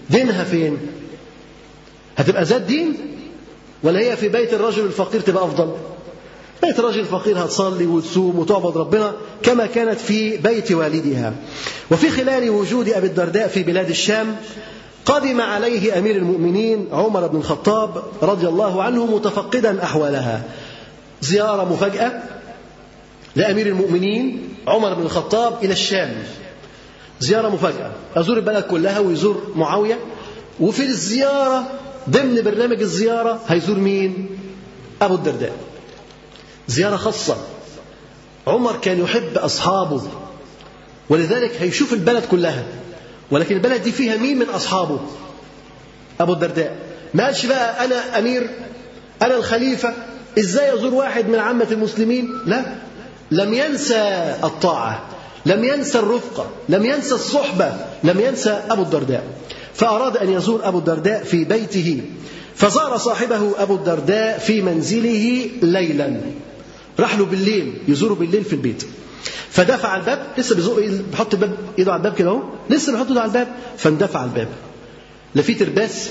دينها 0.09 0.43
فين 0.43 0.77
هتبقى 2.17 2.43
ذات 2.43 2.61
دين 2.61 2.95
ولا 3.83 3.99
هي 3.99 4.17
في 4.17 4.27
بيت 4.29 4.53
الرجل 4.53 4.85
الفقير 4.85 5.21
تبقى 5.21 5.43
أفضل 5.45 5.71
بيت 6.63 6.79
الرجل 6.79 6.99
الفقير 6.99 7.39
هتصلي 7.45 7.85
وتصوم 7.85 8.39
وتعبد 8.39 8.77
ربنا 8.77 9.13
كما 9.43 9.65
كانت 9.65 9.99
في 9.99 10.37
بيت 10.37 10.71
والدها 10.71 11.33
وفي 11.91 12.09
خلال 12.09 12.49
وجود 12.49 12.89
أبي 12.89 13.07
الدرداء 13.07 13.47
في 13.47 13.63
بلاد 13.63 13.89
الشام 13.89 14.35
قدم 15.05 15.41
عليه 15.41 15.97
أمير 15.97 16.15
المؤمنين 16.15 16.87
عمر 16.91 17.27
بن 17.27 17.37
الخطاب 17.37 18.03
رضي 18.21 18.47
الله 18.47 18.83
عنه 18.83 19.05
متفقدا 19.05 19.83
أحوالها 19.83 20.43
زيارة 21.21 21.73
مفاجأة 21.73 22.23
لأمير 23.35 23.67
المؤمنين 23.67 24.49
عمر 24.67 24.93
بن 24.93 25.01
الخطاب 25.01 25.63
إلى 25.63 25.73
الشام 25.73 26.15
زيارة 27.19 27.49
مفاجأة 27.49 27.91
أزور 28.15 28.37
البلد 28.37 28.63
كلها 28.63 28.99
ويزور 28.99 29.41
معاوية 29.55 29.99
وفي 30.59 30.83
الزيارة 30.83 31.63
ضمن 32.09 32.41
برنامج 32.41 32.81
الزيارة 32.81 33.39
هيزور 33.47 33.75
مين؟ 33.75 34.29
أبو 35.01 35.15
الدرداء 35.15 35.53
زيارة 36.67 36.95
خاصة 36.95 37.37
عمر 38.47 38.75
كان 38.81 38.99
يحب 39.01 39.37
أصحابه 39.37 40.01
ولذلك 41.09 41.51
هيشوف 41.61 41.93
البلد 41.93 42.23
كلها 42.31 42.63
ولكن 43.31 43.55
البلد 43.55 43.83
دي 43.83 43.91
فيها 43.91 44.17
مين 44.17 44.37
من 44.39 44.49
أصحابه 44.49 44.99
أبو 46.19 46.33
الدرداء 46.33 46.75
ما 47.13 47.25
قالش 47.25 47.45
بقى 47.45 47.85
أنا 47.85 48.19
أمير 48.19 48.49
أنا 49.21 49.35
الخليفة 49.37 49.93
إزاي 50.39 50.73
أزور 50.73 50.93
واحد 50.93 51.29
من 51.29 51.39
عامة 51.39 51.67
المسلمين 51.71 52.31
لا 52.45 52.65
لم 53.31 53.53
ينسى 53.53 54.33
الطاعة 54.43 55.01
لم 55.45 55.63
ينسى 55.63 55.99
الرفقة 55.99 56.49
لم 56.69 56.85
ينسى 56.85 57.13
الصحبة 57.15 57.73
لم 58.03 58.19
ينسى 58.19 58.61
أبو 58.69 58.81
الدرداء 58.81 59.23
فأراد 59.73 60.17
أن 60.17 60.31
يزور 60.33 60.67
أبو 60.67 60.77
الدرداء 60.77 61.23
في 61.23 61.45
بيته 61.45 62.01
فزار 62.55 62.97
صاحبه 62.97 63.53
أبو 63.57 63.75
الدرداء 63.75 64.37
في 64.39 64.61
منزله 64.61 65.49
ليلا 65.61 66.17
راح 66.99 67.17
له 67.17 67.25
بالليل 67.25 67.73
يزوره 67.87 68.13
بالليل 68.13 68.43
في 68.43 68.53
البيت 68.53 68.85
فدفع 69.49 69.95
الباب 69.95 70.25
لسه 70.37 70.55
بيزق 70.55 71.03
بيحط 71.11 71.33
الباب 71.33 71.57
ايده 71.79 71.91
على 71.91 71.99
الباب 71.99 72.15
كده 72.15 72.29
اهو 72.29 72.41
لسه 72.69 72.91
بيحط 72.93 73.07
ايده 73.07 73.21
على 73.21 73.29
الباب 73.29 73.47
فاندفع 73.77 74.23
الباب 74.23 74.47
لا 75.35 75.41
في 75.41 75.53
ترباس 75.53 76.09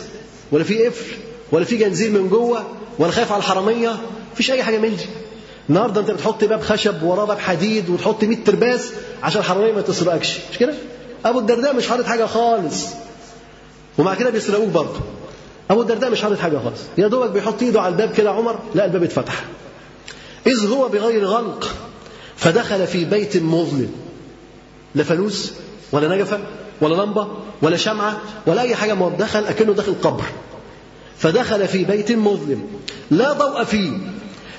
ولا 0.52 0.64
في 0.64 0.86
قفل 0.86 1.14
ولا 1.52 1.64
في 1.64 1.76
جنزير 1.76 2.10
من 2.10 2.28
جوه 2.28 2.64
ولا 2.98 3.10
خايف 3.10 3.32
على 3.32 3.38
الحراميه 3.38 3.96
مفيش 4.32 4.50
اي 4.50 4.62
حاجه 4.62 4.78
من 4.78 4.96
دي 4.96 5.04
النهارده 5.68 6.00
انت 6.00 6.10
بتحط 6.10 6.44
باب 6.44 6.60
خشب 6.60 7.02
وراه 7.02 7.24
باب 7.24 7.38
حديد 7.38 7.88
وتحط 7.90 8.24
100 8.24 8.44
ترباس 8.44 8.90
عشان 9.22 9.40
الحراميه 9.40 9.72
ما 9.72 9.80
تسرقكش 9.80 10.32
مش 10.52 10.58
كده 10.58 10.74
ابو 11.24 11.38
الدرداء 11.38 11.74
مش 11.76 11.88
حاطط 11.88 12.04
حاجه 12.04 12.24
خالص 12.26 12.84
ومع 13.98 14.14
كده 14.14 14.30
بيسرقوك 14.30 14.68
برضه 14.68 15.00
ابو 15.70 15.82
الدرداء 15.82 16.10
مش 16.10 16.22
حاطط 16.22 16.38
حاجه 16.38 16.58
خالص 16.64 16.80
يا 16.98 17.08
دوبك 17.08 17.30
بيحط 17.30 17.62
ايده 17.62 17.80
على 17.80 17.92
الباب 17.92 18.12
كده 18.12 18.30
عمر 18.30 18.58
لا 18.74 18.84
الباب 18.84 19.02
اتفتح 19.02 19.44
إذ 20.46 20.66
هو 20.68 20.88
بغير 20.88 21.24
غلق 21.24 21.74
فدخل 22.36 22.86
في 22.86 23.04
بيت 23.04 23.36
مظلم 23.36 23.90
لا 24.94 25.04
فانوس 25.04 25.52
ولا 25.92 26.16
نجفة 26.16 26.38
ولا 26.80 27.02
لمبة 27.02 27.28
ولا 27.62 27.76
شمعة 27.76 28.20
ولا 28.46 28.60
أي 28.62 28.74
حاجة 28.74 28.92
ما 28.94 29.08
دخل 29.08 29.44
أكنه 29.44 29.72
داخل 29.72 29.94
قبر 30.02 30.24
فدخل 31.18 31.68
في 31.68 31.84
بيت 31.84 32.12
مظلم 32.12 32.64
لا 33.10 33.32
ضوء 33.32 33.64
فيه 33.64 33.92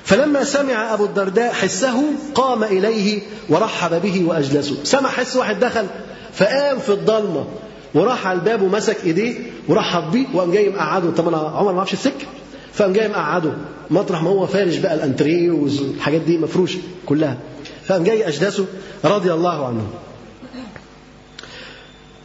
فلما 0.03 0.43
سمع 0.43 0.93
أبو 0.93 1.05
الدرداء 1.05 1.53
حسه 1.53 2.03
قام 2.35 2.63
إليه 2.63 3.21
ورحب 3.49 4.01
به 4.01 4.23
وأجلسه 4.27 4.75
سمع 4.83 5.09
حس 5.09 5.35
واحد 5.35 5.59
دخل 5.59 5.85
فقام 6.33 6.79
في 6.79 6.89
الضلمة 6.89 7.45
وراح 7.93 8.27
على 8.27 8.39
الباب 8.39 8.61
ومسك 8.61 8.97
إيديه 9.05 9.51
ورحب 9.67 10.11
بيه 10.11 10.25
وقام 10.33 10.51
جاي 10.51 10.69
مقعده 10.69 11.11
طب 11.11 11.27
أنا 11.27 11.37
عمر 11.37 11.71
ما 11.71 11.77
أعرفش 11.77 11.93
السكة 11.93 12.27
فقام 12.75 12.93
جاي 12.93 13.07
مقعده 13.07 13.51
مطرح 13.89 14.21
ما 14.23 14.29
هو 14.29 14.47
فارش 14.47 14.77
بقى 14.77 14.93
الانتريه 14.93 15.51
والحاجات 15.51 16.21
دي 16.21 16.37
مفروشه 16.37 16.79
كلها 17.05 17.37
فقام 17.85 18.03
جاي 18.03 18.27
اجلسه 18.27 18.65
رضي 19.05 19.33
الله 19.33 19.67
عنه 19.67 19.87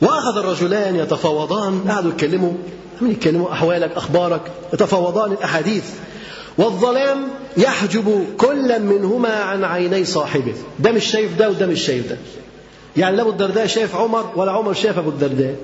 واخذ 0.03 0.39
الرجلان 0.39 0.97
يتفاوضان 0.97 1.81
قعدوا 1.89 2.11
يتكلموا 2.11 2.53
من 3.01 3.11
يتكلموا 3.11 3.53
احوالك 3.53 3.91
اخبارك 3.97 4.41
يتفاوضان 4.73 5.33
الاحاديث 5.33 5.85
والظلام 6.59 7.29
يحجب 7.57 8.25
كلا 8.39 8.79
منهما 8.79 9.35
عن 9.41 9.65
عيني 9.65 10.05
صاحبه 10.05 10.55
ده 10.79 10.93
مش 10.93 11.05
شايف 11.05 11.39
ده 11.39 11.49
وده 11.51 11.67
مش 11.67 11.81
شايف 11.87 12.09
ده 12.11 12.19
يعني 12.97 13.17
لا 13.17 13.23
ابو 13.23 13.31
الدرداء 13.31 13.67
شايف 13.67 13.95
عمر 13.97 14.33
ولا 14.37 14.53
عمر 14.53 14.73
شايف 14.75 14.99
ابو 14.99 15.09
الدرداء 15.11 15.57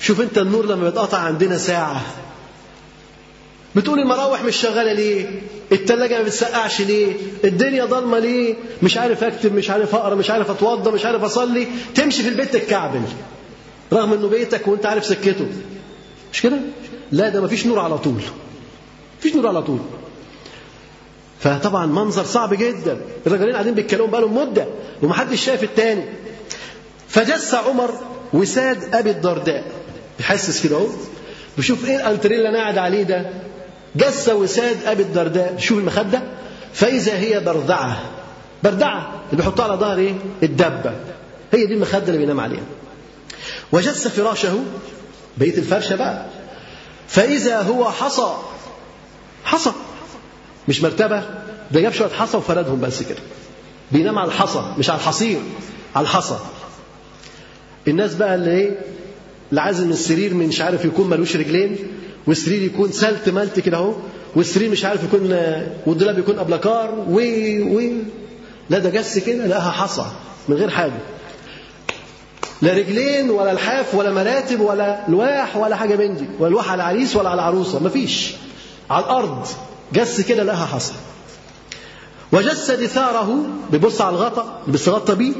شوف 0.00 0.20
انت 0.20 0.38
النور 0.38 0.66
لما 0.66 0.84
بيتقطع 0.84 1.18
عندنا 1.18 1.58
ساعه 1.58 2.02
بتقول 3.76 4.00
المراوح 4.00 4.44
مش 4.44 4.56
شغاله 4.56 4.92
ليه 4.92 5.24
التلاجة 5.72 6.18
ما 6.18 6.22
بتسقعش 6.22 6.80
ليه 6.80 7.12
الدنيا 7.44 7.84
ضلمه 7.84 8.18
ليه 8.18 8.54
مش 8.82 8.96
عارف 8.98 9.24
اكتب 9.24 9.54
مش 9.54 9.70
عارف 9.70 9.94
اقرا 9.94 10.14
مش 10.14 10.30
عارف 10.30 10.50
اتوضى 10.50 10.90
مش 10.90 11.04
عارف 11.04 11.24
اصلي 11.24 11.66
تمشي 11.94 12.22
في 12.22 12.28
البيت 12.28 12.52
تتكعبل 12.52 13.02
رغم 13.92 14.12
انه 14.12 14.28
بيتك 14.28 14.68
وانت 14.68 14.86
عارف 14.86 15.04
سكته 15.04 15.46
مش 16.32 16.42
كده 16.42 16.56
لا 17.12 17.28
ده 17.28 17.40
مفيش 17.42 17.66
نور 17.66 17.78
على 17.78 17.98
طول 17.98 18.20
مفيش 19.20 19.34
نور 19.36 19.46
على 19.48 19.62
طول 19.62 19.78
فطبعا 21.40 21.86
منظر 21.86 22.24
صعب 22.24 22.54
جدا 22.54 22.98
الرجالين 23.26 23.52
قاعدين 23.54 23.74
بيتكلموا 23.74 24.06
بقالهم 24.06 24.38
مده 24.48 24.66
ومحدش 25.02 25.44
شايف 25.44 25.62
التاني 25.62 26.04
فجس 27.08 27.54
عمر 27.54 27.94
وساد 28.32 28.94
ابي 28.94 29.10
الدرداء 29.10 29.64
بيحسس 30.18 30.66
كده 30.66 30.76
اهو 30.76 30.86
بيشوف 31.56 31.84
ايه 31.84 31.96
الألترين 31.96 32.38
اللي 32.38 32.48
انا 32.48 32.58
قاعد 32.58 32.78
عليه 32.78 33.02
ده 33.02 33.45
جس 33.96 34.28
وساد 34.28 34.76
أبي 34.84 35.02
الدرداء 35.02 35.54
شوف 35.58 35.78
المخدة 35.78 36.22
فإذا 36.74 37.18
هي 37.18 37.40
بردعة 37.40 38.00
بردعة 38.64 38.98
اللي 39.32 39.36
بيحطها 39.42 39.64
على 39.64 39.74
ظهر 39.76 39.98
إيه؟ 39.98 40.14
الدبة 40.42 40.92
هي 41.52 41.66
دي 41.66 41.74
المخدة 41.74 41.98
اللي 42.06 42.18
بينام 42.18 42.40
عليها 42.40 42.62
وجس 43.72 44.08
فراشه 44.08 44.64
بقية 45.38 45.58
الفرشة 45.58 45.96
بقى 45.96 46.26
فإذا 47.08 47.60
هو 47.60 47.84
حصى 47.90 48.36
حصى 49.44 49.72
مش 50.68 50.82
مرتبة 50.82 51.22
ده 51.70 51.80
جاب 51.80 51.92
شوية 51.92 52.08
حصى 52.08 52.36
وفردهم 52.36 52.80
بس 52.80 53.02
كده 53.02 53.18
بينام 53.92 54.18
على 54.18 54.28
الحصى 54.28 54.74
مش 54.78 54.90
على 54.90 54.98
الحصير 54.98 55.38
على 55.96 56.02
الحصى 56.04 56.38
الناس 57.88 58.14
بقى 58.14 58.34
اللي 58.34 58.50
ايه 58.50 58.78
اللي 59.50 59.60
عازم 59.60 59.90
السرير 59.90 60.34
من 60.34 60.48
مش 60.48 60.60
عارف 60.60 60.84
يكون 60.84 61.08
ملوش 61.10 61.36
رجلين 61.36 61.78
والسرير 62.26 62.62
يكون 62.62 62.92
سلت 62.92 63.28
ملت 63.28 63.60
كده 63.60 63.76
اهو 63.76 63.92
والسرير 64.36 64.70
مش 64.70 64.84
عارف 64.84 65.02
يكون 65.04 65.32
والدولاب 65.86 66.18
يكون 66.18 66.38
ابلكار 66.38 67.04
و 67.08 67.20
و 67.78 67.82
لا 68.70 68.78
ده 68.78 68.90
جس 68.90 69.18
كده 69.18 69.46
لقاها 69.46 69.70
حصى 69.70 70.04
من 70.48 70.56
غير 70.56 70.70
حاجه 70.70 70.92
لا 72.62 72.72
رجلين 72.72 73.30
ولا 73.30 73.54
لحاف 73.54 73.94
ولا 73.94 74.12
مراتب 74.12 74.60
ولا 74.60 75.00
لواح 75.08 75.56
ولا 75.56 75.76
حاجه 75.76 75.96
من 75.96 76.16
دي 76.16 76.24
ولا 76.38 76.50
لواح 76.50 76.70
على 76.70 76.82
العريس 76.82 77.16
ولا 77.16 77.28
على 77.28 77.40
العروسه 77.40 77.82
مفيش 77.84 78.32
على 78.90 79.04
الارض 79.04 79.46
جس 79.92 80.20
كده 80.20 80.42
لقاها 80.42 80.66
حصى 80.66 80.94
وجس 82.32 82.70
دثاره 82.70 83.46
بيبص 83.70 84.00
على 84.00 84.16
الغطا 84.16 84.62
بيستغطى 84.68 85.14
بيه 85.14 85.32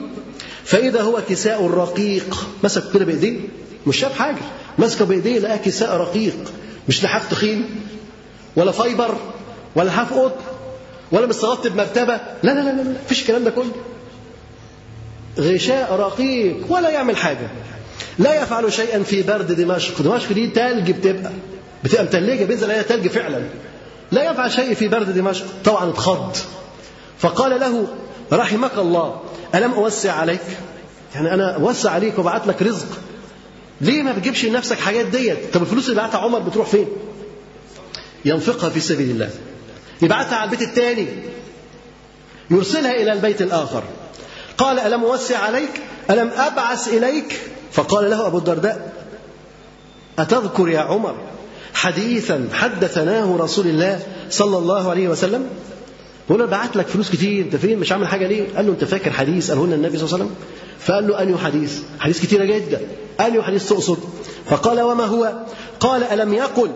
فاذا 0.65 1.01
هو 1.03 1.23
كساء 1.29 1.67
رقيق 1.67 2.47
مسك 2.65 2.85
كده 2.95 3.05
بايديه 3.05 3.39
مش 3.87 3.97
شاف 3.97 4.19
حاجه 4.19 4.43
ماسكه 4.79 5.05
بايديه 5.05 5.39
لقى 5.39 5.59
كساء 5.59 5.97
رقيق 5.97 6.35
مش 6.89 7.05
لحاف 7.05 7.31
تخين 7.31 7.65
ولا 8.57 8.73
فايبر 8.73 9.15
ولا 9.77 9.89
لحاف 9.89 10.13
قط 10.13 10.39
ولا 11.13 11.27
مستغط 11.27 11.67
بمرتبه 11.67 12.15
لا 12.43 12.53
لا 12.53 12.61
لا 12.61 12.71
لا 12.83 12.95
مفيش 13.05 13.23
الكلام 13.23 13.45
ده 13.45 13.51
كله 13.51 13.73
غشاء 15.39 15.93
رقيق 15.95 16.57
ولا 16.69 16.91
يعمل 16.91 17.17
حاجه 17.17 17.49
لا 18.19 18.43
يفعل 18.43 18.73
شيئا 18.73 19.03
في 19.03 19.23
برد 19.23 19.53
دمشق 19.53 20.03
دمشق 20.03 20.33
دي 20.33 20.51
تلج 20.51 20.91
بتبقى 20.91 21.33
بتبقى 21.85 22.05
متلجه 22.05 22.45
بينزل 22.45 22.71
عليها 22.71 22.83
تلج 22.83 23.07
فعلا 23.09 23.43
لا 24.13 24.31
يفعل 24.31 24.53
شيء 24.53 24.75
في 24.75 24.89
برد 24.89 25.15
دمشق 25.15 25.47
طبعا 25.65 25.91
اتخض 25.91 26.37
فقال 27.19 27.61
له 27.61 27.87
رحمك 28.33 28.79
الله 28.79 29.21
ألم 29.55 29.73
أوسع 29.73 30.13
عليك 30.13 30.41
يعني 31.15 31.35
أنا 31.35 31.55
أوسع 31.55 31.91
عليك 31.91 32.19
وبعت 32.19 32.47
لك 32.47 32.63
رزق 32.63 32.87
ليه 33.81 34.03
ما 34.03 34.13
بتجيبش 34.13 34.45
لنفسك 34.45 34.79
حاجات 34.79 35.07
ديت 35.07 35.39
طب 35.55 35.63
الفلوس 35.63 35.85
اللي 35.89 35.97
بعتها 36.01 36.19
عمر 36.21 36.39
بتروح 36.39 36.67
فين 36.69 36.87
ينفقها 38.25 38.71
في 38.71 38.81
سبيل 38.81 39.11
الله 39.11 39.31
يبعتها 40.03 40.37
على 40.37 40.45
البيت 40.45 40.63
الثاني 40.69 41.07
يرسلها 42.51 42.93
إلى 42.93 43.13
البيت 43.13 43.43
الآخر 43.43 43.83
قال 44.59 44.79
ألم 44.79 45.05
أوسع 45.05 45.39
عليك 45.39 45.81
ألم 46.11 46.31
أبعث 46.37 46.89
إليك 46.89 47.41
فقال 47.73 48.11
له 48.11 48.27
أبو 48.27 48.39
الدرداء 48.39 48.93
أتذكر 50.19 50.69
يا 50.69 50.81
عمر 50.81 51.17
حديثا 51.75 52.49
حدثناه 52.53 53.37
رسول 53.37 53.67
الله 53.67 54.03
صلى 54.31 54.59
الله 54.59 54.91
عليه 54.91 55.09
وسلم 55.09 55.49
بيقول 56.29 56.41
له 56.43 56.47
بعت 56.49 56.77
لك 56.77 56.87
فلوس 56.87 57.11
كتير 57.11 57.45
انت 57.45 57.57
فين 57.57 57.79
مش 57.79 57.93
عامل 57.93 58.09
حاجه 58.09 58.27
ليه؟ 58.27 58.45
قال 58.57 58.67
له 58.67 58.73
انت 58.73 58.85
فاكر 58.85 59.11
حديث 59.11 59.51
قاله 59.51 59.67
لنا 59.67 59.75
النبي 59.75 59.99
صلى 59.99 60.07
الله 60.07 60.15
عليه 60.15 60.25
وسلم؟ 60.25 60.37
فقال 60.81 61.09
له 61.09 61.23
انه 61.23 61.39
حديث؟ 61.39 61.79
حديث 62.01 62.21
كتيره 62.23 62.45
جدا 62.45 62.81
انه 63.27 63.43
حديث 63.43 63.69
تقصد؟ 63.69 63.99
فقال 64.47 64.81
وما 64.81 65.05
هو؟ 65.05 65.33
قال 65.81 66.05
الم 66.05 66.35
يقل 66.35 66.71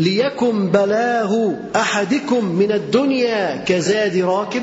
ليكن 0.00 0.70
بلاه 0.70 1.56
احدكم 1.76 2.44
من 2.44 2.72
الدنيا 2.72 3.64
كزاد 3.64 4.16
راكب 4.16 4.62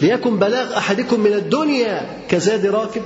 ليكن 0.00 0.38
بلاغ 0.38 0.78
احدكم 0.78 1.20
من 1.20 1.32
الدنيا 1.32 2.16
كزاد 2.28 2.66
راكب 2.66 3.02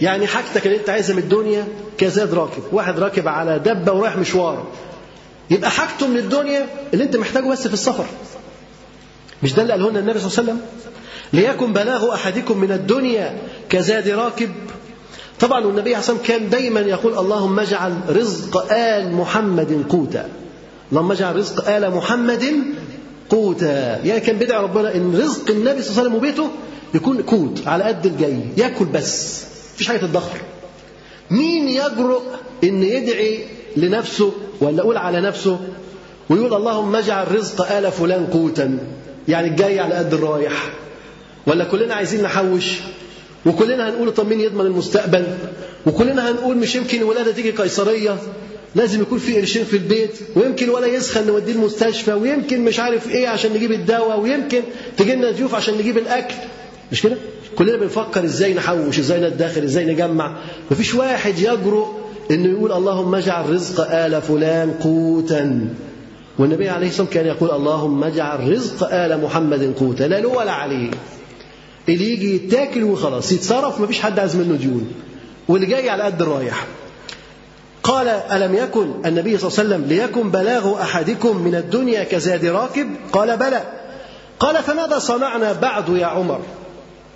يعني 0.00 0.26
حاجتك 0.26 0.66
اللي 0.66 0.76
انت 0.80 0.90
عايزها 0.90 1.16
من 1.16 1.22
الدنيا 1.22 1.68
كزاد 1.98 2.34
راكب 2.34 2.62
واحد 2.72 2.98
راكب 2.98 3.28
على 3.28 3.58
دبه 3.58 3.92
ورايح 3.92 4.16
مشوار 4.16 4.66
يبقى 5.50 5.70
حاجته 5.70 6.06
من 6.08 6.16
الدنيا 6.16 6.66
اللي 6.94 7.04
انت 7.04 7.16
محتاجه 7.16 7.48
بس 7.50 7.66
في 7.68 7.74
السفر 7.74 8.04
مش 9.42 9.54
ده 9.54 9.62
اللي 9.62 9.72
قاله 9.72 9.90
لنا 9.90 10.00
النبي 10.00 10.18
صلى 10.18 10.28
الله 10.28 10.38
عليه 10.38 10.50
وسلم 10.50 10.60
ليكن 11.32 11.72
بلاغ 11.72 12.14
أحدكم 12.14 12.58
من 12.58 12.72
الدنيا 12.72 13.38
كزاد 13.68 14.08
راكب 14.08 14.50
طبعا 15.40 15.64
والنبي 15.64 15.90
عليه 15.94 15.98
الصلاة 15.98 16.18
والسلام 16.18 16.40
كان 16.40 16.50
دايما 16.50 16.80
يقول 16.80 17.18
اللهم 17.18 17.60
اجعل 17.60 17.96
رزق 18.08 18.72
آل 18.72 19.12
محمد 19.14 19.84
قوتا 19.88 20.28
اللهم 20.92 21.12
اجعل 21.12 21.36
رزق 21.36 21.68
آل 21.68 21.94
محمد 21.94 22.44
قوتا 23.30 24.00
يعني 24.04 24.20
كان 24.20 24.36
بدعي 24.38 24.62
ربنا 24.62 24.94
ان 24.94 25.16
رزق 25.16 25.50
النبي 25.50 25.54
صلى 25.82 25.90
الله 25.90 25.98
عليه 25.98 26.00
وسلم 26.00 26.14
وبيته 26.14 26.48
يكون 26.94 27.22
قوت 27.22 27.60
على 27.68 27.84
قد 27.84 28.06
الجاي 28.06 28.40
ياكل 28.56 28.84
بس 28.84 29.44
مفيش 29.74 29.88
حاجه 29.88 29.98
تتدخر 29.98 30.38
مين 31.30 31.68
يجرؤ 31.68 32.22
ان 32.64 32.82
يدعي 32.82 33.44
لنفسه 33.76 34.32
ولا 34.60 34.76
يقول 34.76 34.96
على 34.96 35.20
نفسه 35.20 35.60
ويقول 36.30 36.54
اللهم 36.54 36.96
اجعل 36.96 37.34
رزق 37.36 37.72
آل 37.72 37.92
فلان 37.92 38.26
قوتا 38.26 38.78
يعني 39.28 39.48
الجاي 39.48 39.80
على 39.80 39.94
قد 39.94 40.14
الرايح 40.14 40.70
ولا 41.46 41.64
كلنا 41.64 41.94
عايزين 41.94 42.22
نحوش 42.22 42.64
وكلنا 43.46 43.88
هنقول 43.88 44.14
طب 44.14 44.28
مين 44.28 44.40
يضمن 44.40 44.66
المستقبل 44.66 45.26
وكلنا 45.86 46.30
هنقول 46.30 46.56
مش 46.56 46.74
يمكن 46.76 46.98
الولاده 46.98 47.32
تيجي 47.32 47.50
قيصريه 47.50 48.16
لازم 48.74 49.00
يكون 49.02 49.18
في 49.18 49.38
قرشين 49.38 49.64
في 49.64 49.74
البيت 49.76 50.10
ويمكن 50.36 50.68
ولا 50.70 50.86
يسخن 50.86 51.26
نوديه 51.26 51.52
المستشفى 51.52 52.12
ويمكن 52.12 52.64
مش 52.64 52.80
عارف 52.80 53.08
ايه 53.10 53.28
عشان 53.28 53.52
نجيب 53.52 53.72
الدواء 53.72 54.20
ويمكن 54.20 54.62
تجي 54.96 55.14
لنا 55.14 55.30
ضيوف 55.30 55.54
عشان 55.54 55.74
نجيب 55.78 55.98
الاكل 55.98 56.34
مش 56.92 57.02
كده 57.02 57.16
كلنا 57.58 57.76
بنفكر 57.76 58.24
ازاي 58.24 58.54
نحوش 58.54 58.98
ازاي 58.98 59.20
ندخر 59.20 59.64
ازاي 59.64 59.84
نجمع 59.84 60.36
مفيش 60.70 60.94
واحد 60.94 61.38
يجرؤ 61.38 61.86
انه 62.30 62.48
يقول 62.48 62.72
اللهم 62.72 63.14
اجعل 63.14 63.50
رزق 63.50 63.90
ال 63.94 64.22
فلان 64.22 64.70
قوتا 64.70 65.68
والنبي 66.38 66.68
عليه 66.70 66.88
الصلاة 66.88 67.06
والسلام 67.06 67.24
كان 67.24 67.36
يقول 67.36 67.50
اللهم 67.56 68.04
اجعل 68.04 68.52
رزق 68.52 68.94
آل 68.94 69.22
محمد 69.24 69.74
قوتا 69.80 70.02
لا 70.04 70.20
له 70.20 70.28
ولا 70.28 70.52
عليه 70.52 70.90
اللي 71.88 72.10
يجي 72.12 72.34
يتاكل 72.34 72.84
وخلاص 72.84 73.32
يتصرف 73.32 73.80
ما 73.80 73.86
فيش 73.86 74.00
حد 74.00 74.18
عايز 74.18 74.36
منه 74.36 74.56
ديون 74.56 74.92
واللي 75.48 75.66
جاي 75.66 75.90
على 75.90 76.02
قد 76.02 76.22
الرايح 76.22 76.66
قال 77.82 78.08
ألم 78.08 78.54
يكن 78.54 78.92
النبي 79.06 79.38
صلى 79.38 79.48
الله 79.64 79.76
عليه 79.76 79.84
وسلم 79.84 79.84
ليكن 79.84 80.30
بلاغ 80.30 80.82
أحدكم 80.82 81.36
من 81.42 81.54
الدنيا 81.54 82.04
كزاد 82.04 82.44
راكب 82.44 82.88
قال 83.12 83.36
بلى 83.36 83.62
قال 84.38 84.56
فماذا 84.62 84.98
صنعنا 84.98 85.52
بعد 85.52 85.88
يا 85.88 86.06
عمر 86.06 86.40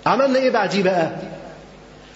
عملنا 0.05 0.39
إيه 0.39 0.49
بعديه 0.51 0.83
بقى 0.83 1.09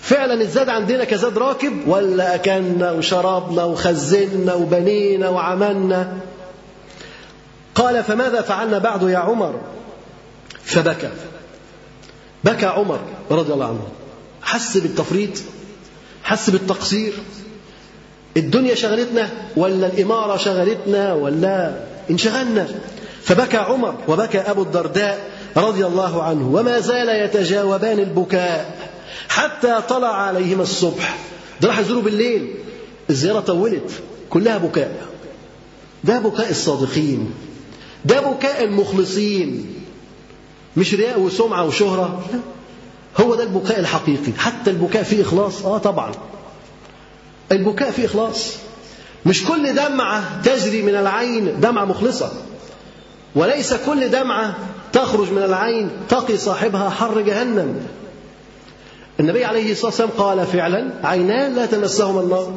فعلا 0.02 0.42
الزاد 0.42 0.70
عندنا 0.70 1.04
كزاد 1.04 1.38
راكب 1.38 1.88
ولا 1.88 2.36
أكلنا 2.36 2.92
وشربنا 2.92 3.64
وخزنا 3.64 4.54
وبنينا 4.54 5.30
وعملنا 5.30 6.14
قال 7.78 8.04
فماذا 8.04 8.42
فعلنا 8.42 8.78
بعد 8.78 9.04
يا 9.10 9.18
عمر 9.18 9.56
فبكى 10.64 11.10
بكى 12.44 12.66
عمر 12.66 13.00
رضي 13.32 13.54
الله 13.54 13.66
عنه 13.66 13.88
حس 14.42 14.78
بالتفريط 14.78 15.30
حس 16.24 16.50
بالتقصير 16.50 17.14
الدنيا 18.38 18.76
شغلتنا 18.76 19.30
ولا 19.56 19.88
الإمارة 19.88 20.38
شغلتنا 20.38 21.14
ولا 21.14 21.76
انشغلنا 22.10 22.68
فبكى 23.24 23.58
عمر 23.58 23.96
وبكى 24.08 24.38
أبو 24.40 24.62
الدرداء 24.64 25.28
رضي 25.58 25.86
الله 25.86 26.24
عنه 26.24 26.48
وما 26.48 26.80
زال 26.80 27.10
يتجاوبان 27.26 28.00
البكاء 28.00 28.90
حتى 29.30 29.80
طلع 29.90 30.08
عليهما 30.16 30.64
الصبح 30.64 31.18
ده 31.62 31.68
راح 31.68 31.80
يزوروا 31.80 32.02
بالليل 32.04 32.54
الزيارة 33.10 33.40
طولت 33.40 33.92
كلها 34.30 34.58
بكاء 34.58 35.02
ده 36.04 36.20
بكاء 36.20 36.50
الصادقين 36.52 37.32
ده 38.08 38.20
بكاء 38.20 38.64
المخلصين 38.64 39.66
مش 40.78 40.94
رياء 40.94 41.20
وسمعة 41.20 41.66
وشهرة 41.66 42.24
لا 42.34 42.40
هو 43.26 43.36
ده 43.36 43.44
البكاء 43.44 43.80
الحقيقي 43.80 44.32
حتى 44.38 44.70
البكاء 44.72 45.04
فيه 45.04 45.22
إخلاص 45.22 45.66
آه 45.66 45.78
طبعا 45.78 46.12
البكاء 47.52 47.92
فيه 47.92 48.06
إخلاص 48.06 48.54
مش 49.26 49.46
كل 49.46 49.74
دمعة 49.76 50.42
تجري 50.42 50.82
من 50.82 50.96
العين 50.96 51.60
دمعة 51.60 51.86
مخلصة 51.86 52.32
وليس 53.36 53.74
كل 53.74 54.10
دمعة 54.10 54.56
تخرج 54.94 55.32
من 55.32 55.44
العين 55.44 55.90
تقي 56.10 56.38
صاحبها 56.38 56.90
حر 56.90 57.22
جهنم 57.22 57.76
النبي 59.20 59.46
عليه 59.46 59.72
الصلاة 59.72 59.86
والسلام 59.88 60.10
قال 60.18 60.48
فعلا 60.48 60.90
عينان 61.04 61.56
لا 61.56 61.66
تمسهما 61.66 62.22
النار 62.22 62.54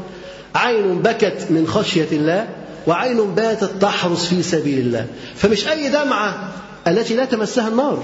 عين 0.55 0.99
بكت 1.03 1.47
من 1.51 1.67
خشية 1.69 2.09
الله 2.17 2.49
وعين 2.87 3.17
باتت 3.35 3.71
تحرس 3.83 4.27
في 4.27 4.43
سبيل 4.43 4.79
الله 4.79 5.07
فمش 5.37 5.69
أي 5.69 5.89
دمعة 5.89 6.49
التي 6.89 7.15
لا 7.15 7.25
تمسها 7.25 7.69
النار 7.69 8.03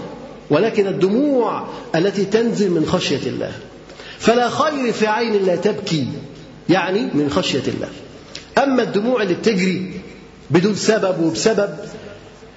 ولكن 0.50 0.86
الدموع 0.86 1.64
التي 1.94 2.24
تنزل 2.24 2.70
من 2.70 2.86
خشية 2.86 3.26
الله 3.26 3.52
فلا 4.18 4.50
خير 4.50 4.92
في 4.92 5.06
عين 5.06 5.44
لا 5.44 5.56
تبكي 5.56 6.08
يعني 6.68 7.00
من 7.14 7.30
خشية 7.30 7.62
الله 7.68 7.88
أما 8.62 8.82
الدموع 8.82 9.22
اللي 9.22 9.34
بتجري 9.34 10.00
بدون 10.50 10.74
سبب 10.74 11.20
وبسبب 11.20 11.74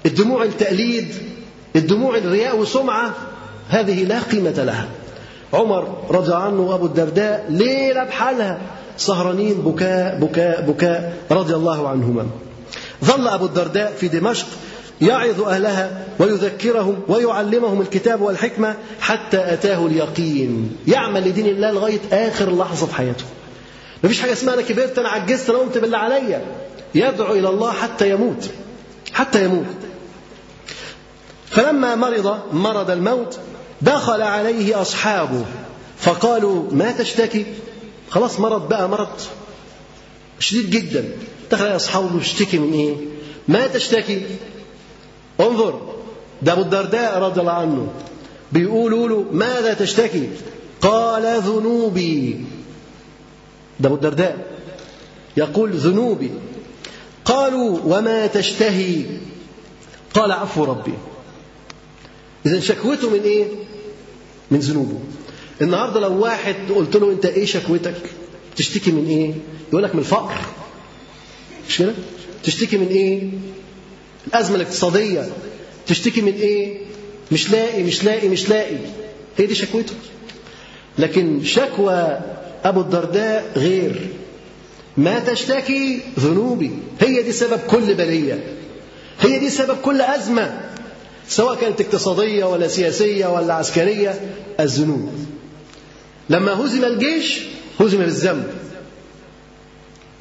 الدموع 0.05 0.43
التقليد 0.43 1.07
الدموع 1.75 2.17
الرياء 2.17 2.57
وسمعة 2.57 3.13
هذه 3.69 4.03
لا 4.03 4.19
قيمة 4.19 4.63
لها 4.63 4.87
عمر 5.53 5.97
رضي 6.09 6.35
عنه 6.35 6.61
وأبو 6.61 6.85
الدرداء 6.85 7.45
ليلة 7.49 8.03
بحالها 8.03 8.59
سهرانين 8.99 9.53
بكاء 9.61 10.15
بكاء 10.19 10.61
بكاء 10.61 11.17
رضي 11.31 11.55
الله 11.55 11.89
عنهما 11.89 12.27
ظل 13.05 13.27
أبو 13.27 13.45
الدرداء 13.45 13.93
في 13.99 14.07
دمشق 14.07 14.47
يعظ 15.01 15.41
أهلها 15.41 16.03
ويذكرهم 16.19 16.99
ويعلمهم 17.07 17.81
الكتاب 17.81 18.21
والحكمة 18.21 18.75
حتى 19.01 19.53
أتاه 19.53 19.85
اليقين 19.87 20.77
يعمل 20.87 21.27
لدين 21.29 21.45
الله 21.45 21.71
لغاية 21.71 21.99
آخر 22.11 22.55
لحظة 22.57 22.87
في 22.87 22.95
حياته 22.95 23.23
مفيش 24.03 24.21
حاجة 24.21 24.31
اسمها 24.33 24.53
أنا 24.53 24.61
كبرت 24.61 24.99
أنا 24.99 25.09
عجزت 25.09 25.49
أنا 25.49 25.59
قمت 25.59 25.77
بالله 25.77 25.97
عليا 25.97 26.41
يدعو 26.95 27.33
إلى 27.33 27.49
الله 27.49 27.71
حتى 27.71 28.09
يموت 28.09 28.49
حتى 29.13 29.43
يموت 29.45 29.65
فلما 31.49 31.95
مرض 31.95 32.39
مرض 32.53 32.91
الموت 32.91 33.39
دخل 33.81 34.21
عليه 34.21 34.81
أصحابه 34.81 35.45
فقالوا 35.97 36.63
ما 36.71 36.91
تشتكي 36.91 37.45
خلاص 38.09 38.39
مرض 38.39 38.61
بقى 38.69 38.89
مرض 38.89 39.09
شديد 40.39 40.69
جدا 40.69 41.09
دخل 41.51 41.65
على 41.65 41.75
أصحابه 41.75 42.19
يشتكي 42.21 42.59
من 42.59 42.73
إيه؟ 42.73 42.95
ما 43.47 43.67
تشتكي؟ 43.67 44.25
انظر 45.41 45.81
ده 46.41 46.51
أبو 46.53 46.61
الدرداء 46.61 47.19
رضي 47.19 47.41
الله 47.41 47.51
عنه 47.51 47.87
بيقولوا 48.51 49.09
له 49.09 49.25
ماذا 49.31 49.73
تشتكي؟ 49.73 50.29
قال 50.81 51.41
ذنوبي 51.41 52.45
ده 53.79 53.87
أبو 53.87 53.95
الدرداء 53.95 54.47
يقول 55.37 55.71
ذنوبي 55.71 56.31
قالوا 57.25 57.79
وما 57.85 58.27
تشتهي 58.27 59.03
قال 60.13 60.31
عفو 60.31 60.63
ربي 60.63 60.93
إذا 62.45 62.59
شكوته 62.59 63.09
من 63.09 63.19
إيه؟ 63.21 63.45
من 64.51 64.59
ذنوبه 64.59 64.99
النهارده 65.61 65.99
لو 65.99 66.19
واحد 66.21 66.55
قلت 66.75 66.95
له 66.95 67.11
انت 67.11 67.25
ايه 67.25 67.45
شكوتك 67.45 67.93
تشتكي 68.55 68.91
من 68.91 69.07
ايه 69.07 69.33
يقول 69.69 69.83
لك 69.83 69.95
من 69.95 70.01
الفقر 70.01 70.35
مش 71.69 71.77
كده 71.77 71.93
تشتكي 72.43 72.77
من 72.77 72.87
ايه 72.87 73.29
الازمه 74.27 74.55
الاقتصاديه 74.55 75.27
تشتكي 75.87 76.21
من 76.21 76.33
ايه 76.33 76.77
مش 77.31 77.51
لاقي 77.51 77.83
مش 77.83 78.03
لاقي 78.03 78.27
مش 78.27 78.49
لاقي 78.49 78.77
هي 79.37 79.45
دي 79.45 79.55
شكوته 79.55 79.93
لكن 80.99 81.43
شكوى 81.43 82.19
ابو 82.63 82.81
الدرداء 82.81 83.51
غير 83.55 84.07
ما 84.97 85.19
تشتكي 85.19 85.99
ذنوبي 86.19 86.71
هي 86.99 87.21
دي 87.23 87.31
سبب 87.31 87.59
كل 87.67 87.93
بليه 87.93 88.43
هي 89.21 89.39
دي 89.39 89.49
سبب 89.49 89.77
كل 89.77 90.01
ازمه 90.01 90.59
سواء 91.27 91.55
كانت 91.55 91.81
اقتصاديه 91.81 92.45
ولا 92.45 92.67
سياسيه 92.67 93.27
ولا 93.27 93.53
عسكريه 93.53 94.21
الذنوب 94.59 95.09
لما 96.29 96.65
هزم 96.65 96.85
الجيش 96.85 97.41
هزم 97.79 97.97
بالذنب 97.97 98.47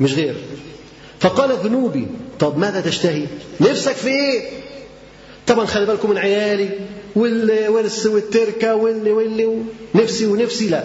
مش 0.00 0.14
غير 0.14 0.34
فقال 1.20 1.50
ذنوبي 1.64 2.06
طب 2.38 2.58
ماذا 2.58 2.80
تشتهي 2.80 3.26
نفسك 3.60 3.92
في 3.92 4.08
ايه 4.08 4.50
طبعا 5.46 5.66
خلي 5.66 5.86
بالكم 5.86 6.10
من 6.10 6.18
عيالي 6.18 6.70
والورث 7.16 8.06
والتركة 8.06 8.74
واللي 8.74 9.10
واللي 9.12 9.48
نفسي 9.94 10.26
ونفسي 10.26 10.68
لا 10.68 10.84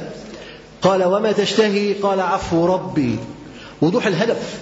قال 0.81 1.03
وما 1.03 1.31
تشتهي 1.31 1.93
قال 1.93 2.19
عفو 2.19 2.65
ربي 2.65 3.15
وضوح 3.81 4.07
الهدف 4.07 4.59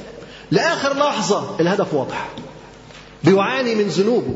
لآخر 0.52 0.98
لحظة 0.98 1.56
الهدف 1.60 1.94
واضح 1.94 2.30
بيعاني 3.24 3.76
من 3.76 3.88
ذنوبه 3.88 4.36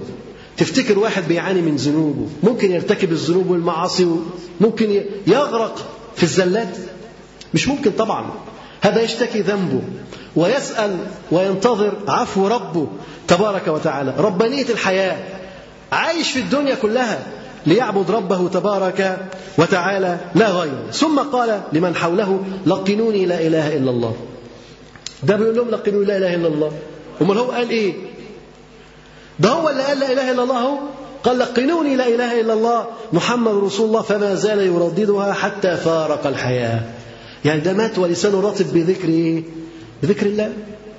تفتكر 0.57 0.99
واحد 0.99 1.27
بيعاني 1.27 1.61
من 1.61 1.75
ذنوبه 1.75 2.27
ممكن 2.43 2.71
يرتكب 2.71 3.11
الذنوب 3.11 3.49
والمعاصي 3.49 4.07
ممكن 4.61 5.03
يغرق 5.27 5.91
في 6.15 6.23
الزلات 6.23 6.77
مش 7.53 7.67
ممكن 7.67 7.91
طبعا 7.91 8.25
هذا 8.81 9.01
يشتكي 9.01 9.41
ذنبه 9.41 9.81
ويسأل 10.35 10.97
وينتظر 11.31 11.93
عفو 12.07 12.47
ربه 12.47 12.87
تبارك 13.27 13.67
وتعالى 13.67 14.13
ربانية 14.17 14.65
الحياة 14.69 15.17
عايش 15.91 16.31
في 16.31 16.39
الدنيا 16.39 16.75
كلها 16.75 17.19
ليعبد 17.65 18.11
ربه 18.11 18.49
تبارك 18.49 19.19
وتعالى 19.57 20.17
لا 20.35 20.49
غير 20.49 20.91
ثم 20.91 21.19
قال 21.19 21.61
لمن 21.73 21.95
حوله 21.95 22.43
لقنوني 22.65 23.25
لا 23.25 23.39
إله 23.47 23.77
إلا 23.77 23.91
الله 23.91 24.15
ده 25.23 25.35
بيقول 25.35 25.55
لهم 25.55 25.69
لقنوني 25.69 26.05
لا 26.05 26.17
إله 26.17 26.35
إلا 26.35 26.47
الله 26.47 26.71
امال 27.21 27.37
هو 27.37 27.51
قال 27.51 27.69
إيه 27.69 27.93
ده 29.39 29.49
هو 29.49 29.69
اللي 29.69 29.83
قال 29.83 29.99
لا 29.99 30.11
إله 30.11 30.31
إلا 30.31 30.43
الله 30.43 30.57
هو 30.59 30.77
قال 31.25 31.39
لقنوني 31.39 31.95
لا 31.95 32.07
إله 32.07 32.41
إلا 32.41 32.53
الله 32.53 32.85
محمد 33.13 33.53
رسول 33.55 33.87
الله 33.87 34.01
فما 34.01 34.35
زال 34.35 34.59
يرددها 34.59 35.33
حتى 35.33 35.75
فارق 35.77 36.27
الحياة 36.27 36.81
يعني 37.45 37.61
ده 37.61 37.73
مات 37.73 37.97
ولسانه 37.99 38.39
رطب 38.41 38.65
بذكر 38.73 39.07
إيه؟ 39.09 39.43
بذكر 40.03 40.25
الله 40.25 40.53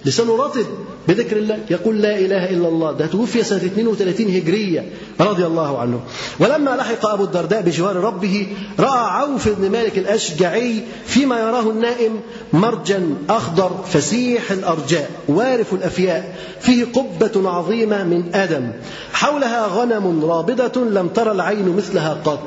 لسانه 0.05 0.37
رطب 0.37 0.66
بذكر 1.09 1.37
الله 1.37 1.59
يقول 1.71 2.03
لا 2.03 2.19
إله 2.19 2.51
إلا 2.51 2.69
الله 2.69 2.93
ده 2.93 3.07
توفي 3.07 3.43
سنة 3.43 3.59
32 3.59 4.37
هجرية 4.37 4.87
رضي 5.21 5.47
الله 5.47 5.79
عنه 5.81 6.01
ولما 6.41 6.71
لحق 6.71 7.07
أبو 7.07 7.25
الدرداء 7.25 7.63
بجوار 7.63 7.97
ربه 7.97 8.47
رأى 8.79 8.99
عوف 9.11 9.49
بن 9.49 9.71
مالك 9.71 9.99
الأشجعي 9.99 10.81
فيما 11.07 11.41
يراه 11.41 11.71
النائم 11.71 12.21
مرجا 12.53 13.15
أخضر 13.29 13.85
فسيح 13.87 14.51
الأرجاء 14.51 15.11
وارف 15.29 15.75
الأفياء 15.75 16.35
فيه 16.61 16.85
قبة 16.85 17.51
عظيمة 17.51 18.05
من 18.05 18.35
أدم 18.35 18.71
حولها 19.13 19.67
غنم 19.67 20.25
رابضة 20.25 20.81
لم 20.91 21.09
ترى 21.09 21.33
العين 21.33 21.77
مثلها 21.77 22.15
قط 22.25 22.47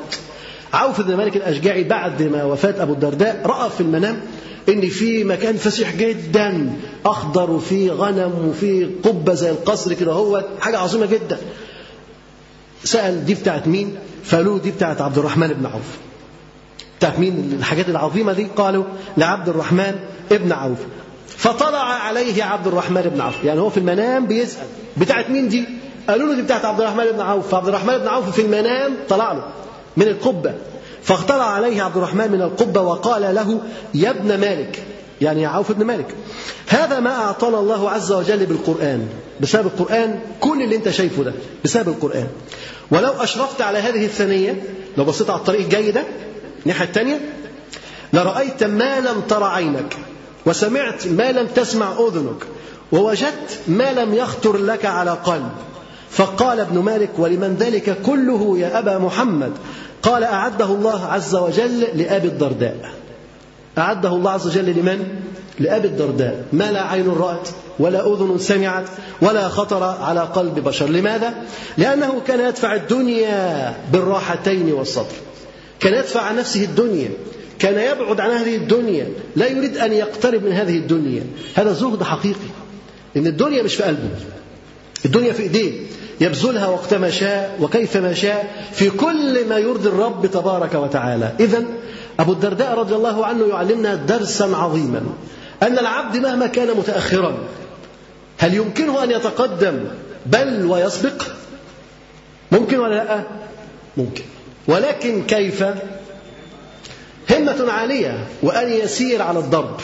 عوف 0.72 1.00
بن 1.00 1.16
مالك 1.16 1.36
الأشجعي 1.36 1.84
بعد 1.84 2.22
ما 2.22 2.44
وفاة 2.44 2.74
أبو 2.82 2.92
الدرداء 2.92 3.42
رأى 3.46 3.70
في 3.70 3.80
المنام 3.80 4.20
إن 4.68 4.88
في 4.88 5.24
مكان 5.24 5.56
فسيح 5.56 5.94
جدا 5.96 6.72
أخضر 7.06 7.50
وفيه 7.50 7.90
غنم 7.92 8.48
وفيه 8.48 8.86
قبة 9.04 9.34
زي 9.34 9.50
القصر 9.50 9.92
كده 9.92 10.12
هو 10.12 10.44
حاجة 10.60 10.78
عظيمة 10.78 11.06
جدا 11.06 11.38
سأل 12.84 13.24
دي 13.26 13.34
بتاعت 13.34 13.68
مين 13.68 13.94
فقالوا 14.24 14.58
دي 14.58 14.70
بتاعت 14.70 15.00
عبد 15.00 15.18
الرحمن 15.18 15.48
بن 15.48 15.66
عوف 15.66 15.98
بتاعت 16.98 17.18
مين 17.18 17.54
الحاجات 17.58 17.88
العظيمة 17.88 18.32
دي 18.32 18.46
قالوا 18.56 18.84
لعبد 19.16 19.48
الرحمن 19.48 19.94
بن 20.30 20.52
عوف 20.52 20.78
فطلع 21.26 21.78
عليه 21.84 22.44
عبد 22.44 22.66
الرحمن 22.66 23.02
بن 23.02 23.20
عوف 23.20 23.44
يعني 23.44 23.60
هو 23.60 23.70
في 23.70 23.76
المنام 23.76 24.26
بيسأل 24.26 24.66
بتاعت 24.96 25.30
مين 25.30 25.48
دي 25.48 25.64
قالوا 26.08 26.28
له 26.28 26.34
دي 26.34 26.42
بتاعت 26.42 26.64
عبد 26.64 26.80
الرحمن 26.80 27.04
بن 27.12 27.20
عوف 27.20 27.48
فعبد 27.48 27.68
الرحمن 27.68 27.98
بن 27.98 28.08
عوف 28.08 28.30
في 28.30 28.42
المنام 28.42 28.92
طلع 29.08 29.32
له 29.32 29.44
من 29.96 30.02
القبة 30.06 30.54
فاخترع 31.02 31.44
عليه 31.44 31.82
عبد 31.82 31.96
الرحمن 31.96 32.32
من 32.32 32.42
القبة 32.42 32.80
وقال 32.80 33.34
له 33.34 33.58
يا 33.94 34.10
ابن 34.10 34.40
مالك 34.40 34.82
يعني 35.20 35.46
عوف 35.46 35.72
بن 35.72 35.84
مالك 35.86 36.14
هذا 36.66 37.00
ما 37.00 37.10
أعطانا 37.14 37.58
الله 37.58 37.90
عز 37.90 38.12
وجل 38.12 38.46
بالقرآن 38.46 39.06
بسبب 39.40 39.66
القرآن 39.66 40.18
كل 40.40 40.62
اللي 40.62 40.76
أنت 40.76 40.88
شايفه 40.90 41.22
ده 41.24 41.32
بسبب 41.64 41.88
القرآن 41.88 42.26
ولو 42.90 43.12
أشرفت 43.12 43.60
على 43.60 43.78
هذه 43.78 44.04
الثانية 44.04 44.62
لو 44.96 45.04
بصيت 45.04 45.30
على 45.30 45.38
الطريق 45.38 45.60
الجاي 45.60 45.90
ده 45.90 46.02
الناحية 46.62 46.84
الثانية 46.84 47.20
لرأيت 48.12 48.64
ما 48.64 49.00
لم 49.00 49.20
تر 49.28 49.44
عينك 49.44 49.96
وسمعت 50.46 51.06
ما 51.06 51.32
لم 51.32 51.46
تسمع 51.46 51.92
أذنك 52.06 52.44
ووجدت 52.92 53.58
ما 53.68 53.92
لم 53.92 54.14
يخطر 54.14 54.56
لك 54.56 54.84
على 54.84 55.10
قلب 55.10 55.48
فقال 56.10 56.60
ابن 56.60 56.78
مالك 56.78 57.10
ولمن 57.18 57.56
ذلك 57.60 58.02
كله 58.02 58.58
يا 58.58 58.78
أبا 58.78 58.98
محمد 58.98 59.52
قال 60.02 60.24
أعده 60.24 60.64
الله 60.66 61.04
عز 61.06 61.34
وجل 61.34 61.80
لأبي 61.80 62.28
الدرداء 62.28 62.90
أعده 63.78 64.08
الله 64.08 64.30
عز 64.30 64.46
وجل 64.46 64.64
لمن؟ 64.70 65.06
لأبي 65.58 65.88
الدرداء 65.88 66.44
ما 66.52 66.72
لا 66.72 66.82
عين 66.86 67.08
رأت 67.08 67.48
ولا 67.78 68.12
أذن 68.14 68.38
سمعت 68.38 68.84
ولا 69.22 69.48
خطر 69.48 69.82
على 69.84 70.20
قلب 70.20 70.58
بشر 70.64 70.90
لماذا؟ 70.90 71.34
لأنه 71.78 72.20
كان 72.26 72.40
يدفع 72.48 72.74
الدنيا 72.74 73.74
بالراحتين 73.92 74.72
والصبر 74.72 75.14
كان 75.80 75.94
يدفع 75.94 76.20
عن 76.20 76.36
نفسه 76.36 76.64
الدنيا 76.64 77.08
كان 77.58 77.96
يبعد 77.96 78.20
عن 78.20 78.30
هذه 78.30 78.56
الدنيا 78.56 79.06
لا 79.36 79.46
يريد 79.46 79.76
أن 79.76 79.92
يقترب 79.92 80.42
من 80.44 80.52
هذه 80.52 80.76
الدنيا 80.76 81.22
هذا 81.54 81.72
زهد 81.72 82.02
حقيقي 82.02 82.50
إن 83.16 83.26
الدنيا 83.26 83.62
مش 83.62 83.74
في 83.74 83.82
قلبه 83.82 84.08
الدنيا 85.04 85.32
في 85.32 85.42
إيديه 85.42 85.72
يبذلها 86.20 86.66
وقتما 86.66 87.10
شاء 87.10 87.56
وكيفما 87.60 88.14
شاء 88.14 88.66
في 88.72 88.90
كل 88.90 89.48
ما 89.48 89.58
يرضي 89.58 89.88
الرب 89.88 90.26
تبارك 90.26 90.74
وتعالى 90.74 91.32
إذا 91.40 91.64
أبو 92.18 92.32
الدرداء 92.32 92.78
رضي 92.78 92.94
الله 92.94 93.26
عنه 93.26 93.46
يعلمنا 93.46 93.94
درسا 93.94 94.44
عظيما 94.44 95.02
أن 95.62 95.78
العبد 95.78 96.16
مهما 96.16 96.46
كان 96.46 96.76
متأخرا 96.76 97.38
هل 98.38 98.54
يمكنه 98.54 99.02
أن 99.04 99.10
يتقدم 99.10 99.84
بل 100.26 100.66
ويسبق 100.66 101.22
ممكن 102.52 102.78
ولا 102.78 102.94
لا 102.94 103.20
ممكن 103.96 104.22
ولكن 104.68 105.22
كيف 105.26 105.64
همة 107.30 107.72
عالية 107.72 108.26
وأن 108.42 108.72
يسير 108.72 109.22
على 109.22 109.38
الضرب 109.38 109.80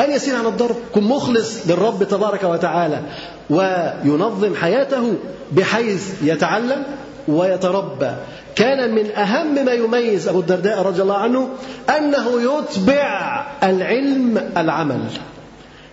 أن 0.00 0.10
يسير 0.12 0.36
عن 0.36 0.46
الضرب 0.46 0.76
كن 0.94 1.02
مخلص 1.02 1.66
للرب 1.68 2.04
تبارك 2.04 2.44
وتعالى 2.44 3.02
وينظم 3.50 4.54
حياته 4.54 5.14
بحيث 5.52 6.22
يتعلم 6.22 6.82
ويتربى 7.28 8.10
كان 8.56 8.94
من 8.94 9.10
أهم 9.10 9.64
ما 9.66 9.72
يميز 9.72 10.28
أبو 10.28 10.40
الدرداء 10.40 10.82
رضي 10.82 11.02
الله 11.02 11.16
عنه 11.18 11.48
أنه 11.98 12.26
يتبع 12.42 13.42
العلم 13.62 14.50
العمل 14.56 15.00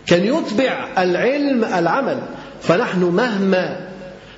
كان 0.07 0.23
يتبع 0.23 0.87
العلم 0.97 1.63
العمل 1.65 2.17
فنحن 2.61 2.99
مهما 3.03 3.92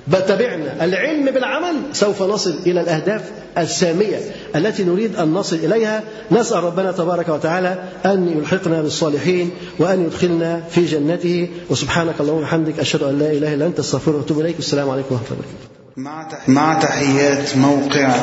بتبعنا 0.08 0.84
العلم 0.84 1.24
بالعمل 1.30 1.74
سوف 1.92 2.22
نصل 2.22 2.54
إلى 2.66 2.80
الأهداف 2.80 3.22
السامية 3.58 4.16
التي 4.56 4.84
نريد 4.84 5.16
أن 5.16 5.32
نصل 5.32 5.56
إليها 5.56 6.02
نسأل 6.30 6.64
ربنا 6.64 6.92
تبارك 6.92 7.28
وتعالى 7.28 7.78
أن 8.04 8.28
يلحقنا 8.28 8.82
بالصالحين 8.82 9.50
وأن 9.78 10.04
يدخلنا 10.04 10.60
في 10.70 10.84
جنته 10.84 11.48
وسبحانك 11.70 12.14
اللهم 12.20 12.38
وبحمدك 12.38 12.78
أشهد 12.78 13.02
أن 13.02 13.18
لا 13.18 13.32
إله 13.32 13.54
إلا 13.54 13.66
أنت 13.66 13.78
أستغفرك 13.78 14.14
وأتوب 14.14 14.40
إليك 14.40 14.56
والسلام 14.56 14.90
عليكم 14.90 15.14
ورحمة 15.14 15.28
الله 15.30 15.44
وبركاته 15.46 16.52
مع 16.52 16.78
تحيات 16.82 17.56
موقع 17.56 18.14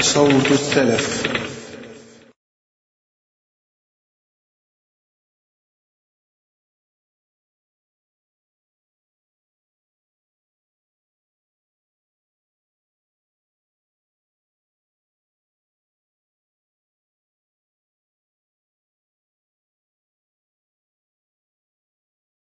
صوت 0.00 0.50
السلف 0.52 1.47